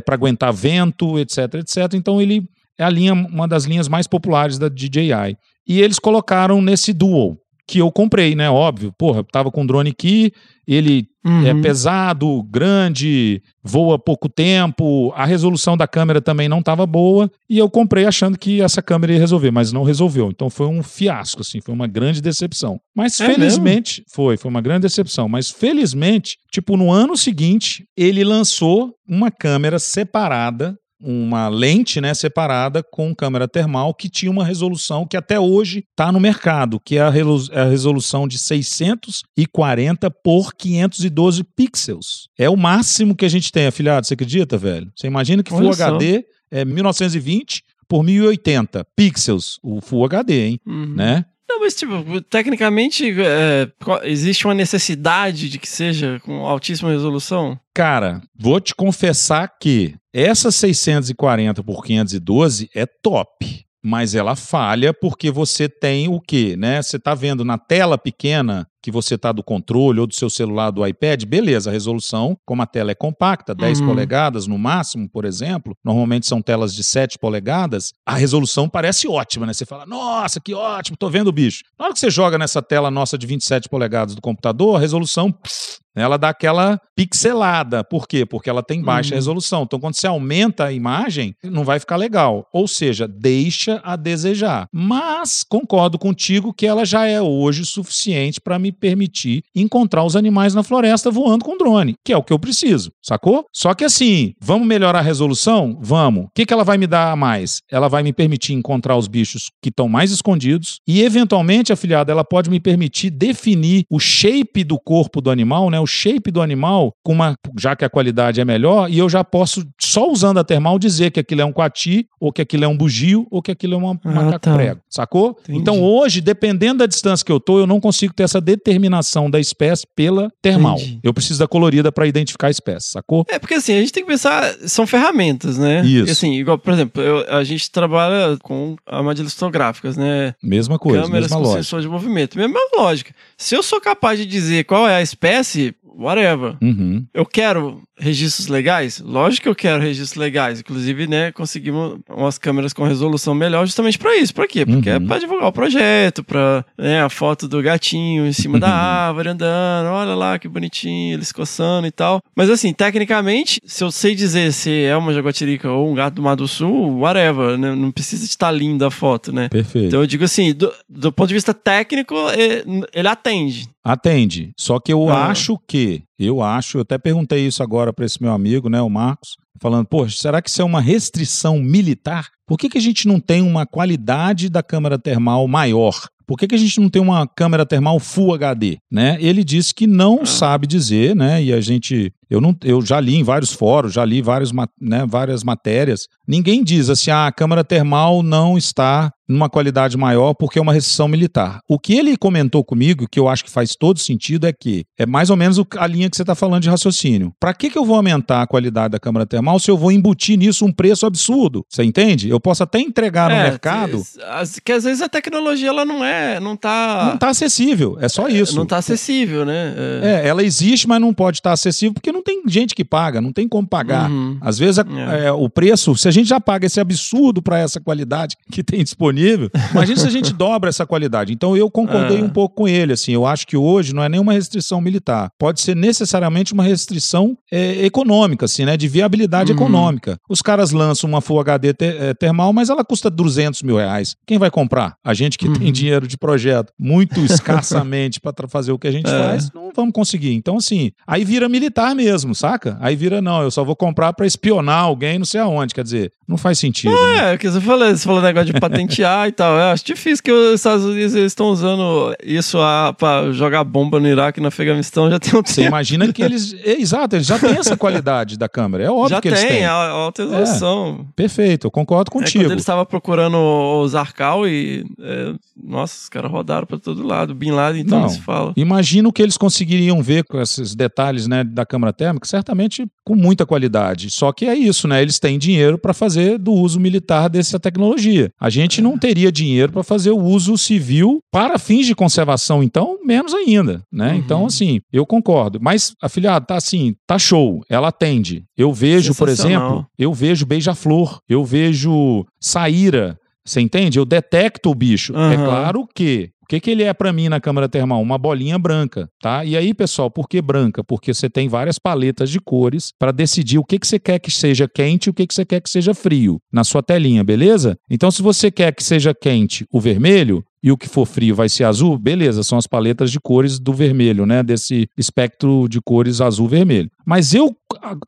para 0.05 0.15
aguentar 0.15 0.51
vento, 0.51 1.17
etc, 1.17 1.53
etc. 1.55 1.93
Então 1.93 2.21
ele 2.21 2.43
é 2.77 2.83
a 2.83 2.89
linha, 2.89 3.13
uma 3.13 3.47
das 3.47 3.63
linhas 3.63 3.87
mais 3.87 4.07
populares 4.07 4.57
da 4.59 4.67
DJI. 4.67 5.37
E 5.65 5.81
eles 5.81 5.99
colocaram 5.99 6.61
nesse 6.61 6.91
Dual, 6.91 7.37
que 7.67 7.79
eu 7.79 7.91
comprei, 7.91 8.35
né? 8.35 8.49
Óbvio. 8.49 8.93
Porra, 8.97 9.19
eu 9.19 9.23
tava 9.23 9.51
com 9.51 9.63
o 9.63 9.67
drone 9.67 9.89
aqui, 9.89 10.31
ele 10.67 11.07
é 11.43 11.51
Uhum. 11.53 11.61
pesado, 11.61 12.43
grande, 12.43 13.41
voa 13.63 13.97
pouco 13.97 14.29
tempo, 14.29 15.11
a 15.15 15.25
resolução 15.25 15.75
da 15.75 15.87
câmera 15.87 16.21
também 16.21 16.47
não 16.47 16.59
estava 16.59 16.85
boa, 16.85 17.31
e 17.49 17.57
eu 17.57 17.67
comprei 17.67 18.05
achando 18.05 18.37
que 18.37 18.61
essa 18.61 18.79
câmera 18.79 19.13
ia 19.13 19.19
resolver, 19.19 19.49
mas 19.49 19.71
não 19.71 19.81
resolveu. 19.83 20.29
Então 20.29 20.51
foi 20.51 20.67
um 20.67 20.83
fiasco, 20.83 21.41
assim, 21.41 21.59
foi 21.61 21.73
uma 21.73 21.87
grande 21.87 22.21
decepção. 22.21 22.79
Mas 22.95 23.19
É 23.19 23.25
felizmente, 23.25 24.03
foi, 24.13 24.37
foi 24.37 24.51
uma 24.51 24.61
grande 24.61 24.81
decepção, 24.81 25.27
mas 25.27 25.49
felizmente, 25.49 26.37
tipo, 26.51 26.77
no 26.77 26.91
ano 26.91 27.17
seguinte, 27.17 27.85
ele 27.97 28.23
lançou 28.23 28.93
uma 29.07 29.31
câmera 29.31 29.79
separada 29.79 30.77
uma 30.99 31.47
lente 31.49 31.99
né, 31.99 32.13
separada 32.13 32.81
com 32.81 33.13
câmera 33.13 33.47
termal 33.47 33.93
que 33.93 34.09
tinha 34.09 34.31
uma 34.31 34.45
resolução 34.45 35.05
que 35.05 35.17
até 35.17 35.39
hoje 35.39 35.85
está 35.89 36.11
no 36.11 36.19
mercado, 36.19 36.79
que 36.79 36.97
é 36.97 37.01
a, 37.01 37.07
a 37.07 37.65
resolução 37.65 38.27
de 38.27 38.37
640 38.37 40.09
por 40.09 40.53
512 40.53 41.43
pixels. 41.55 42.29
É 42.37 42.49
o 42.49 42.55
máximo 42.55 43.15
que 43.15 43.25
a 43.25 43.29
gente 43.29 43.51
tem, 43.51 43.67
afiliado. 43.67 44.07
Você 44.07 44.13
acredita, 44.13 44.57
velho? 44.57 44.91
Você 44.95 45.07
imagina 45.07 45.43
que 45.43 45.49
Full 45.49 45.73
só. 45.73 45.85
HD 45.85 46.25
é 46.49 46.63
1920 46.63 47.63
por 47.87 48.03
1080 48.03 48.85
pixels, 48.95 49.59
o 49.61 49.81
Full 49.81 50.05
HD, 50.05 50.45
hein? 50.47 50.59
Uhum. 50.65 50.95
Né? 50.95 51.25
Não, 51.55 51.61
mas 51.61 51.73
tipo, 51.73 52.21
tecnicamente 52.23 53.15
é, 53.17 53.71
existe 54.03 54.45
uma 54.45 54.53
necessidade 54.53 55.49
de 55.49 55.57
que 55.57 55.69
seja 55.69 56.19
com 56.19 56.45
altíssima 56.45 56.91
resolução? 56.91 57.57
Cara, 57.73 58.21
vou 58.37 58.59
te 58.59 58.75
confessar 58.75 59.49
que 59.57 59.95
essa 60.13 60.51
640 60.51 61.63
por 61.63 61.81
512 61.81 62.69
é 62.75 62.85
top. 62.85 63.63
Mas 63.81 64.15
ela 64.15 64.35
falha 64.35 64.93
porque 64.93 65.29
você 65.29 65.69
tem 65.69 66.09
o 66.09 66.19
quê, 66.19 66.55
né? 66.57 66.81
Você 66.81 66.97
tá 66.97 67.13
vendo 67.13 67.45
na 67.45 67.57
tela 67.57 67.99
pequena 67.99 68.67
que 68.85 68.91
você 68.91 69.17
tá 69.17 69.31
do 69.31 69.41
controle 69.41 69.99
ou 69.99 70.05
do 70.05 70.13
seu 70.13 70.29
celular, 70.29 70.69
do 70.69 70.85
iPad, 70.85 71.23
beleza, 71.25 71.71
a 71.71 71.73
resolução, 71.73 72.37
como 72.45 72.61
a 72.61 72.67
tela 72.67 72.91
é 72.91 72.95
compacta, 72.95 73.55
10 73.55 73.79
Uhum. 73.79 73.85
polegadas 73.87 74.45
no 74.45 74.59
máximo, 74.59 75.09
por 75.09 75.25
exemplo, 75.25 75.75
normalmente 75.83 76.27
são 76.27 76.39
telas 76.39 76.71
de 76.71 76.83
7 76.83 77.17
polegadas, 77.17 77.93
a 78.05 78.13
resolução 78.13 78.69
parece 78.69 79.07
ótima, 79.07 79.47
né? 79.47 79.53
Você 79.53 79.65
fala, 79.65 79.87
nossa, 79.87 80.39
que 80.39 80.53
ótimo, 80.53 80.95
tô 80.95 81.09
vendo 81.09 81.29
o 81.29 81.31
bicho. 81.31 81.63
Na 81.79 81.85
hora 81.85 81.93
que 81.95 81.99
você 81.99 82.11
joga 82.11 82.37
nessa 82.37 82.61
tela 82.61 82.91
nossa 82.91 83.17
de 83.17 83.25
27 83.25 83.67
polegadas 83.69 84.13
do 84.13 84.21
computador, 84.21 84.75
a 84.75 84.79
resolução 84.79 85.31
pss, 85.31 85.79
ela 85.97 86.17
dá 86.17 86.27
aquela 86.29 86.77
pixelada. 86.93 87.81
Por 87.81 88.05
quê? 88.05 88.25
Porque 88.25 88.49
ela 88.49 88.61
tem 88.61 88.81
baixa 88.83 89.11
Uhum. 89.11 89.15
resolução. 89.15 89.63
Então, 89.63 89.79
quando 89.79 89.95
você 89.95 90.05
aumenta 90.05 90.65
a 90.65 90.71
imagem, 90.73 91.33
não 91.41 91.63
vai 91.63 91.79
ficar 91.79 91.95
legal. 91.95 92.45
Ou 92.51 92.67
seja, 92.67 93.07
deixa 93.07 93.79
a 93.81 93.95
desejar. 93.95 94.67
Mas 94.73 95.41
concordo 95.47 95.97
contigo 95.97 96.53
que 96.53 96.67
ela 96.67 96.83
já 96.85 97.05
é 97.07 97.21
hoje 97.21 97.65
suficiente 97.65 98.41
para 98.41 98.59
me 98.59 98.73
permitir 98.79 99.43
encontrar 99.55 100.03
os 100.03 100.15
animais 100.15 100.53
na 100.53 100.63
floresta 100.63 101.09
voando 101.11 101.43
com 101.45 101.57
drone, 101.57 101.95
que 102.03 102.13
é 102.13 102.17
o 102.17 102.23
que 102.23 102.33
eu 102.33 102.39
preciso, 102.39 102.91
sacou? 103.03 103.45
Só 103.53 103.73
que 103.73 103.83
assim, 103.83 104.33
vamos 104.41 104.67
melhorar 104.67 104.99
a 104.99 105.01
resolução? 105.01 105.77
Vamos. 105.81 106.25
O 106.25 106.29
que, 106.35 106.45
que 106.45 106.53
ela 106.53 106.63
vai 106.63 106.77
me 106.77 106.87
dar 106.87 107.11
a 107.11 107.15
mais? 107.15 107.59
Ela 107.71 107.87
vai 107.87 108.03
me 108.03 108.13
permitir 108.13 108.53
encontrar 108.53 108.95
os 108.97 109.07
bichos 109.07 109.49
que 109.61 109.69
estão 109.69 109.87
mais 109.87 110.11
escondidos 110.11 110.79
e, 110.87 111.01
eventualmente, 111.01 111.71
afiliada, 111.73 112.11
ela 112.11 112.23
pode 112.23 112.49
me 112.49 112.59
permitir 112.59 113.09
definir 113.09 113.83
o 113.89 113.99
shape 113.99 114.63
do 114.63 114.79
corpo 114.79 115.21
do 115.21 115.29
animal, 115.29 115.69
né? 115.69 115.79
O 115.79 115.87
shape 115.87 116.31
do 116.31 116.41
animal, 116.41 116.91
com 117.03 117.13
uma, 117.13 117.35
já 117.57 117.75
que 117.75 117.85
a 117.85 117.89
qualidade 117.89 118.39
é 118.41 118.45
melhor, 118.45 118.89
e 118.89 118.97
eu 118.97 119.09
já 119.09 119.23
posso, 119.23 119.63
só 119.81 120.09
usando 120.11 120.37
a 120.39 120.43
termal, 120.43 120.77
dizer 120.79 121.11
que 121.11 121.19
aquilo 121.19 121.41
é 121.41 121.45
um 121.45 121.53
coati, 121.53 122.05
ou 122.19 122.31
que 122.31 122.41
aquilo 122.41 122.63
é 122.65 122.67
um 122.67 122.77
bugio, 122.77 123.27
ou 123.31 123.41
que 123.41 123.51
aquilo 123.51 123.73
é 123.75 123.77
uma 123.77 123.99
Ah, 124.03 124.11
macaco 124.11 124.39
tá. 124.39 124.53
prego, 124.55 124.81
sacou? 124.89 125.37
Entendi. 125.43 125.59
Então 125.59 125.81
hoje, 125.83 126.21
dependendo 126.21 126.79
da 126.79 126.85
distância 126.85 127.25
que 127.25 127.31
eu 127.31 127.39
tô, 127.39 127.59
eu 127.59 127.67
não 127.67 127.79
consigo 127.79 128.13
ter 128.13 128.23
essa 128.23 128.41
determinação 128.65 129.29
da 129.29 129.39
espécie 129.39 129.85
pela 129.95 130.31
termal. 130.41 130.75
Entendi. 130.77 130.99
Eu 131.03 131.13
preciso 131.13 131.39
da 131.39 131.47
colorida 131.47 131.91
para 131.91 132.07
identificar 132.07 132.47
a 132.47 132.51
espécie, 132.51 132.89
sacou? 132.91 133.23
É, 133.29 133.37
porque 133.37 133.53
assim, 133.53 133.73
a 133.73 133.79
gente 133.79 133.93
tem 133.93 134.03
que 134.03 134.09
pensar, 134.09 134.43
são 134.67 134.87
ferramentas, 134.87 135.57
né? 135.57 135.85
Isso. 135.85 136.11
Assim, 136.11 136.33
igual, 136.33 136.57
por 136.57 136.73
exemplo, 136.73 137.01
eu- 137.01 137.25
a 137.29 137.43
gente 137.43 137.69
trabalha 137.69 138.37
com 138.41 138.75
armadilhas 138.85 139.33
fotográficas, 139.33 139.95
né? 139.95 140.33
Mesma 140.43 140.79
coisa, 140.79 141.03
Câmeras 141.03 141.23
mesma 141.25 141.37
com 141.37 141.43
lógica. 141.43 141.63
sensor 141.63 141.81
de 141.81 141.87
movimento. 141.87 142.37
Mesma 142.37 142.59
lógica. 142.75 143.13
Se 143.37 143.55
eu 143.55 143.61
sou 143.61 143.79
capaz 143.79 144.17
de 144.19 144.25
dizer 144.25 144.65
qual 144.65 144.87
é 144.87 144.95
a 144.95 145.01
espécie, 145.01 145.75
whatever. 145.97 146.55
Uhum. 146.61 147.05
Eu 147.13 147.25
quero 147.25 147.81
registros 147.97 148.47
legais? 148.47 148.99
Lógico 148.99 149.43
que 149.43 149.49
eu 149.49 149.55
quero 149.55 149.81
registros 149.81 150.19
legais. 150.19 150.59
Inclusive, 150.59 151.07
né, 151.07 151.31
conseguimos 151.31 151.97
umas 152.09 152.37
câmeras 152.37 152.73
com 152.73 152.83
resolução 152.83 153.33
melhor 153.33 153.65
justamente 153.65 153.97
pra 153.97 154.15
isso. 154.17 154.33
Pra 154.33 154.47
quê? 154.47 154.65
Porque 154.65 154.89
Uhum. 154.89 154.95
é 154.95 154.99
pra 154.99 155.19
divulgar 155.19 155.47
o 155.47 155.51
projeto, 155.53 156.23
pra 156.23 156.65
né, 156.77 157.01
a 157.01 157.09
foto 157.09 157.47
do 157.47 157.61
gatinho 157.61 158.25
em 158.25 158.33
cima 158.33 158.59
da 158.59 158.69
árvore 158.69 159.29
andando, 159.29 159.87
olha 159.89 160.13
lá 160.15 160.37
que 160.39 160.47
bonitinho, 160.47 161.13
eles 161.15 161.31
coçando 161.31 161.87
e 161.87 161.91
tal. 161.91 162.21
Mas 162.35 162.49
assim, 162.49 162.73
tecnicamente, 162.73 163.59
se 163.65 163.83
eu 163.83 163.91
sei 163.91 164.15
dizer 164.15 164.51
se 164.51 164.83
é 164.83 164.95
uma 164.95 165.13
jaguatirica 165.13 165.69
ou 165.71 165.89
um 165.91 165.95
gato 165.95 166.15
do 166.15 166.21
Mar 166.21 166.35
do 166.35 166.47
Sul, 166.47 166.99
whatever, 166.99 167.57
né? 167.57 167.73
Não 167.75 167.91
precisa 167.91 168.23
de 168.23 168.29
estar 168.29 168.51
linda 168.51 168.87
a 168.87 168.91
foto, 168.91 169.31
né? 169.31 169.49
Perfeito. 169.49 169.87
Então 169.87 169.99
eu 170.01 170.07
digo 170.07 170.23
assim, 170.23 170.53
do, 170.53 170.71
do 170.89 171.11
ponto 171.11 171.27
de 171.29 171.33
vista 171.35 171.53
técnico, 171.53 172.15
ele, 172.37 172.83
ele 172.93 173.07
atende. 173.07 173.67
Atende. 173.83 174.51
Só 174.57 174.79
que 174.79 174.91
eu 174.91 175.07
Ah. 175.09 175.27
acho 175.27 175.59
que 175.67 176.01
Eu 176.17 176.41
acho, 176.41 176.77
eu 176.77 176.81
até 176.81 176.97
perguntei 176.97 177.45
isso 177.45 177.61
agora 177.61 177.91
para 177.91 178.05
esse 178.05 178.21
meu 178.21 178.31
amigo, 178.31 178.69
né, 178.69 178.81
o 178.81 178.89
Marcos, 178.89 179.35
falando, 179.59 179.85
poxa, 179.85 180.17
será 180.17 180.41
que 180.41 180.49
isso 180.49 180.61
é 180.61 180.65
uma 180.65 180.79
restrição 180.79 181.59
militar? 181.59 182.29
Por 182.45 182.57
que, 182.57 182.69
que 182.69 182.77
a 182.77 182.81
gente 182.81 183.07
não 183.07 183.19
tem 183.19 183.41
uma 183.41 183.65
qualidade 183.65 184.49
da 184.49 184.63
câmara 184.63 184.97
termal 184.97 185.45
maior? 185.47 186.07
Por 186.25 186.37
que, 186.37 186.47
que 186.47 186.55
a 186.55 186.57
gente 186.57 186.79
não 186.79 186.89
tem 186.89 187.01
uma 187.01 187.27
câmera 187.27 187.65
termal 187.65 187.99
Full 187.99 188.33
HD? 188.33 188.77
Né? 188.91 189.17
Ele 189.19 189.43
disse 189.43 189.73
que 189.73 189.85
não 189.87 190.25
sabe 190.25 190.65
dizer, 190.67 191.15
né? 191.15 191.41
E 191.43 191.53
a 191.53 191.61
gente. 191.61 192.11
Eu, 192.27 192.41
não, 192.41 192.55
eu 192.63 192.81
já 192.83 192.99
li 192.99 193.15
em 193.15 193.23
vários 193.23 193.53
fóruns, 193.53 193.93
já 193.93 194.03
li 194.03 194.19
vários, 194.19 194.51
né, 194.81 195.05
várias 195.07 195.43
matérias. 195.43 196.07
Ninguém 196.27 196.63
diz 196.63 196.89
assim, 196.89 197.11
ah, 197.11 197.27
a 197.27 197.31
câmara 197.31 197.63
termal 197.63 198.23
não 198.23 198.57
está 198.57 199.11
numa 199.29 199.47
qualidade 199.47 199.95
maior 199.95 200.33
porque 200.33 200.57
é 200.57 200.61
uma 200.61 200.73
restrição 200.73 201.07
militar. 201.07 201.59
O 201.69 201.77
que 201.77 201.93
ele 201.93 202.17
comentou 202.17 202.63
comigo, 202.63 203.05
que 203.09 203.19
eu 203.19 203.29
acho 203.29 203.43
que 203.45 203.51
faz 203.51 203.75
todo 203.79 203.99
sentido, 203.99 204.47
é 204.47 204.51
que 204.53 204.85
é 204.97 205.05
mais 205.05 205.29
ou 205.29 205.35
menos 205.37 205.61
a 205.77 205.85
linha 205.85 206.09
que 206.09 206.15
você 206.15 206.23
está 206.23 206.33
falando 206.33 206.63
de 206.63 206.69
raciocínio. 206.69 207.31
Para 207.39 207.53
que, 207.53 207.69
que 207.69 207.77
eu 207.77 207.85
vou 207.85 207.95
aumentar 207.95 208.41
a 208.41 208.47
qualidade 208.47 208.93
da 208.93 208.99
câmara 208.99 209.27
termal 209.27 209.59
se 209.59 209.69
eu 209.69 209.77
vou 209.77 209.91
embutir 209.91 210.35
nisso 210.35 210.65
um 210.65 210.71
preço 210.71 211.05
absurdo? 211.05 211.63
Você 211.69 211.83
entende? 211.83 212.27
Eu 212.27 212.39
posso 212.39 212.63
até 212.63 212.79
entregar 212.79 213.29
no 213.29 213.35
É, 213.35 213.43
mercado. 213.51 214.01
as- 214.31 214.59
que 214.59 214.71
às 214.71 214.83
vezes 214.83 215.03
a 215.03 215.07
tecnologia 215.09 215.69
ela 215.69 215.85
não 215.85 216.03
é, 216.03 216.14
não 216.41 216.55
tá, 216.55 217.05
Não 217.07 217.15
está 217.15 217.29
acessível, 217.29 217.97
é 217.99 218.07
só 218.09 218.27
isso. 218.27 218.55
não 218.55 218.65
tá 218.65 218.77
acessível, 218.77 219.45
né? 219.45 219.73
É. 220.03 220.21
É, 220.25 220.27
ela 220.27 220.43
existe, 220.43 220.87
mas 220.87 220.99
não 221.01 221.13
pode 221.13 221.37
estar 221.37 221.51
acessível 221.51 221.93
porque 221.93 222.11
não 222.11 222.23
tem 222.23 222.41
gente 222.47 222.73
que 222.75 222.83
paga, 222.85 223.21
não 223.21 223.31
tem 223.31 223.47
como 223.47 223.67
pagar. 223.67 224.09
Uhum. 224.09 224.37
Às 224.41 224.57
vezes 224.57 224.79
a- 224.79 224.85
É. 225.21 225.27
é, 225.27 225.31
o 225.31 225.49
preço, 225.49 225.95
se 225.95 226.07
a 226.07 226.11
gente 226.11 226.27
já 226.27 226.39
paga 226.39 226.65
esse 226.65 226.79
absurdo 226.79 227.41
para 227.41 227.59
essa 227.59 227.79
qualidade 227.79 228.35
que 228.51 228.63
tem 228.63 228.83
disponível, 228.83 229.49
imagina 229.71 229.97
se 229.99 230.07
a 230.07 230.11
gente 230.11 230.33
dobra 230.33 230.69
essa 230.69 230.85
qualidade. 230.85 231.33
Então 231.33 231.55
eu 231.55 231.69
concordei 231.69 232.19
É. 232.19 232.23
um 232.23 232.29
pouco 232.29 232.55
com 232.55 232.67
ele. 232.67 232.93
Assim, 232.93 233.11
eu 233.13 233.25
acho 233.25 233.45
que 233.47 233.57
hoje 233.57 233.93
não 233.93 234.03
é 234.03 234.09
nenhuma 234.09 234.33
restrição 234.33 234.79
militar, 234.81 235.29
pode 235.39 235.61
ser 235.61 235.75
necessariamente 235.75 236.53
uma 236.53 236.63
restrição 236.63 237.37
é, 237.51 237.85
econômica, 237.85 238.45
assim, 238.45 238.65
né, 238.65 238.75
de 238.77 238.87
viabilidade 238.87 239.51
Uhum. 239.51 239.57
econômica. 239.57 240.17
Os 240.29 240.41
caras 240.41 240.71
lançam 240.71 241.09
uma 241.09 241.21
Full 241.21 241.39
HD 241.39 241.73
te- 241.73 241.85
é, 241.85 242.13
termal, 242.13 242.51
mas 242.51 242.69
ela 242.69 242.83
custa 242.83 243.09
200 243.09 243.63
mil 243.63 243.77
reais. 243.77 244.15
Quem 244.25 244.37
vai 244.37 244.49
comprar? 244.51 244.95
A 245.03 245.13
gente 245.13 245.37
que 245.37 245.45
tem 245.49 245.63
Uhum. 245.63 245.67
Dinheiro 246.05 246.07
de 246.07 246.17
projeto 246.17 246.71
muito 246.79 247.19
escassamente 247.25 248.19
para 248.19 248.47
fazer 248.47 248.71
o 248.71 248.79
que 248.79 248.87
a 248.87 248.91
gente 248.91 249.09
É. 249.09 249.23
faz, 249.27 249.51
não 249.51 249.71
vamos 249.75 249.91
conseguir. 249.93 250.33
Então, 250.33 250.57
assim, 250.57 250.91
aí 251.05 251.23
vira 251.25 251.49
militar 251.49 251.93
mesmo, 251.95 252.33
saca? 252.33 252.77
Aí 252.79 252.95
vira, 252.95 253.21
não, 253.21 253.41
eu 253.41 253.51
só 253.51 253.63
vou 253.63 253.75
comprar 253.75 254.13
para 254.13 254.25
espionar 254.25 254.83
alguém, 254.83 255.17
não 255.17 255.25
sei 255.25 255.39
aonde. 255.41 255.73
Quer 255.73 255.83
dizer, 255.83 256.11
não 256.27 256.37
faz 256.37 256.59
sentido. 256.59 256.93
né? 256.93 257.31
É, 257.31 257.35
o 257.35 257.37
que 257.37 257.49
você 257.49 257.59
falou, 257.61 257.87
você 257.89 258.03
falou 258.05 258.21
negócio 258.21 258.53
de 258.53 258.57
patentear 258.59 259.27
e 259.27 259.31
tal. 259.31 259.53
Eu 259.55 259.63
acho 259.73 259.85
difícil 259.85 260.23
que 260.23 260.31
os 260.31 260.55
Estados 260.55 260.85
Unidos 260.85 261.13
eles 261.15 261.31
estão 261.31 261.47
usando 261.47 262.15
isso 262.23 262.57
a, 262.59 262.93
pra 262.97 263.31
jogar 263.31 263.63
bomba 263.63 263.99
no 263.99 264.07
Iraque 264.07 264.39
e 264.39 264.41
no 264.41 264.47
Afeganistão 264.47 265.09
já 265.09 265.19
tem 265.19 265.37
um 265.37 265.43
Você 265.43 265.55
tempo. 265.55 265.67
imagina 265.67 266.11
que 266.13 266.21
eles. 266.21 266.53
é, 266.63 266.79
exato, 266.79 267.15
eles 267.15 267.27
já 267.27 267.37
têm 267.39 267.57
essa 267.57 267.75
qualidade 267.77 268.37
da 268.37 268.47
câmera. 268.47 268.83
É 268.85 268.89
óbvio 268.89 269.09
Já 269.09 269.21
que 269.21 269.27
eles 269.27 269.39
tem, 269.39 269.49
têm. 269.49 269.65
a, 269.65 269.71
a 269.73 269.89
alta 269.89 270.23
resolução. 270.23 271.05
Perfeito, 271.15 271.67
eu 271.67 271.71
concordo 271.71 272.09
É, 272.09 272.11
quando 272.11 272.23
contigo. 272.25 272.45
ele 272.45 272.55
estava 272.59 272.85
procurando 272.85 273.37
o 273.37 273.87
Zarcal 273.87 274.47
e. 274.47 274.85
é, 275.01 275.33
nossa, 275.61 275.94
os 276.03 276.09
caras 276.09 276.31
rodaram 276.31 276.65
pra 276.65 276.77
todo 276.77 277.05
lado. 277.05 277.33
Bin 277.35 277.51
Laden, 277.51 277.81
então 277.81 278.01
Não. 278.01 278.09
se 278.09 278.21
fala. 278.21 278.53
Imagino 278.55 279.11
que 279.11 279.21
eles 279.21 279.37
conseguiriam 279.37 280.01
ver 280.01 280.23
com 280.23 280.39
esses 280.39 280.75
detalhes 280.75 281.27
né, 281.27 281.43
da 281.43 281.65
câmara 281.65 281.93
térmica, 281.93 282.27
certamente 282.27 282.85
com 283.03 283.15
muita 283.15 283.45
qualidade. 283.45 284.09
Só 284.09 284.31
que 284.31 284.45
é 284.45 284.55
isso, 284.55 284.87
né? 284.87 285.01
Eles 285.01 285.19
têm 285.19 285.37
dinheiro 285.37 285.77
para 285.77 285.93
fazer 285.93 286.37
do 286.37 286.51
uso 286.51 286.79
militar 286.79 287.29
dessa 287.29 287.59
tecnologia. 287.59 288.31
A 288.39 288.49
gente 288.49 288.81
não 288.81 288.97
teria 288.97 289.31
dinheiro 289.31 289.71
para 289.71 289.83
fazer 289.83 290.11
o 290.11 290.21
uso 290.23 290.57
civil 290.57 291.19
para 291.31 291.57
fins 291.57 291.85
de 291.85 291.95
conservação, 291.95 292.63
então, 292.63 292.97
menos 293.03 293.33
ainda, 293.33 293.81
né? 293.91 294.11
Uhum. 294.11 294.15
Então, 294.15 294.45
assim, 294.45 294.79
eu 294.91 295.05
concordo. 295.05 295.59
Mas, 295.61 295.93
afilhado, 296.01 296.45
tá 296.45 296.55
assim, 296.55 296.95
tá 297.07 297.17
show. 297.19 297.61
Ela 297.69 297.89
atende. 297.89 298.43
Eu 298.57 298.73
vejo, 298.73 299.13
por 299.15 299.29
exemplo, 299.29 299.85
eu 299.97 300.13
vejo 300.13 300.45
beija-flor, 300.45 301.19
eu 301.27 301.43
vejo 301.43 302.25
saíra. 302.39 303.17
Você 303.45 303.61
entende? 303.61 303.99
Eu 303.99 304.05
detecto 304.05 304.69
o 304.69 304.75
bicho. 304.75 305.13
É 305.13 305.35
Aham. 305.35 305.45
claro 305.45 305.87
que 305.93 306.31
o 306.45 306.47
que, 306.47 306.59
que 306.59 306.69
ele 306.69 306.83
é 306.83 306.93
para 306.93 307.11
mim 307.11 307.27
na 307.27 307.41
câmara 307.41 307.67
termal? 307.67 307.99
Uma 307.99 308.19
bolinha 308.19 308.59
branca, 308.59 309.09
tá? 309.19 309.43
E 309.43 309.57
aí, 309.57 309.73
pessoal, 309.73 310.11
por 310.11 310.29
que 310.29 310.39
branca? 310.39 310.83
Porque 310.83 311.11
você 311.11 311.27
tem 311.27 311.49
várias 311.49 311.79
paletas 311.79 312.29
de 312.29 312.39
cores 312.39 312.91
para 312.99 313.11
decidir 313.11 313.57
o 313.57 313.63
que, 313.63 313.79
que 313.79 313.87
você 313.87 313.97
quer 313.97 314.19
que 314.19 314.29
seja 314.29 314.67
quente 314.67 315.07
e 315.07 315.09
o 315.09 315.13
que, 315.13 315.25
que 315.25 315.33
você 315.33 315.43
quer 315.43 315.59
que 315.59 315.69
seja 315.69 315.95
frio 315.95 316.39
na 316.53 316.63
sua 316.63 316.83
telinha, 316.83 317.23
beleza? 317.23 317.75
Então, 317.89 318.11
se 318.11 318.21
você 318.21 318.51
quer 318.51 318.75
que 318.75 318.83
seja 318.83 319.11
quente 319.11 319.65
o 319.73 319.81
vermelho, 319.81 320.43
e 320.61 320.71
o 320.71 320.77
que 320.77 320.89
for 320.89 321.05
frio 321.05 321.35
vai 321.35 321.47
ser 321.47 321.63
azul, 321.63 321.95
beleza, 321.95 322.41
são 322.41 322.57
as 322.57 322.65
paletas 322.65 323.11
de 323.11 323.19
cores 323.19 323.59
do 323.59 323.71
vermelho, 323.71 324.25
né? 324.25 324.41
Desse 324.41 324.87
espectro 324.97 325.67
de 325.69 325.79
cores 325.79 326.21
azul-vermelho. 326.21 326.89
Mas 327.05 327.35
eu 327.35 327.55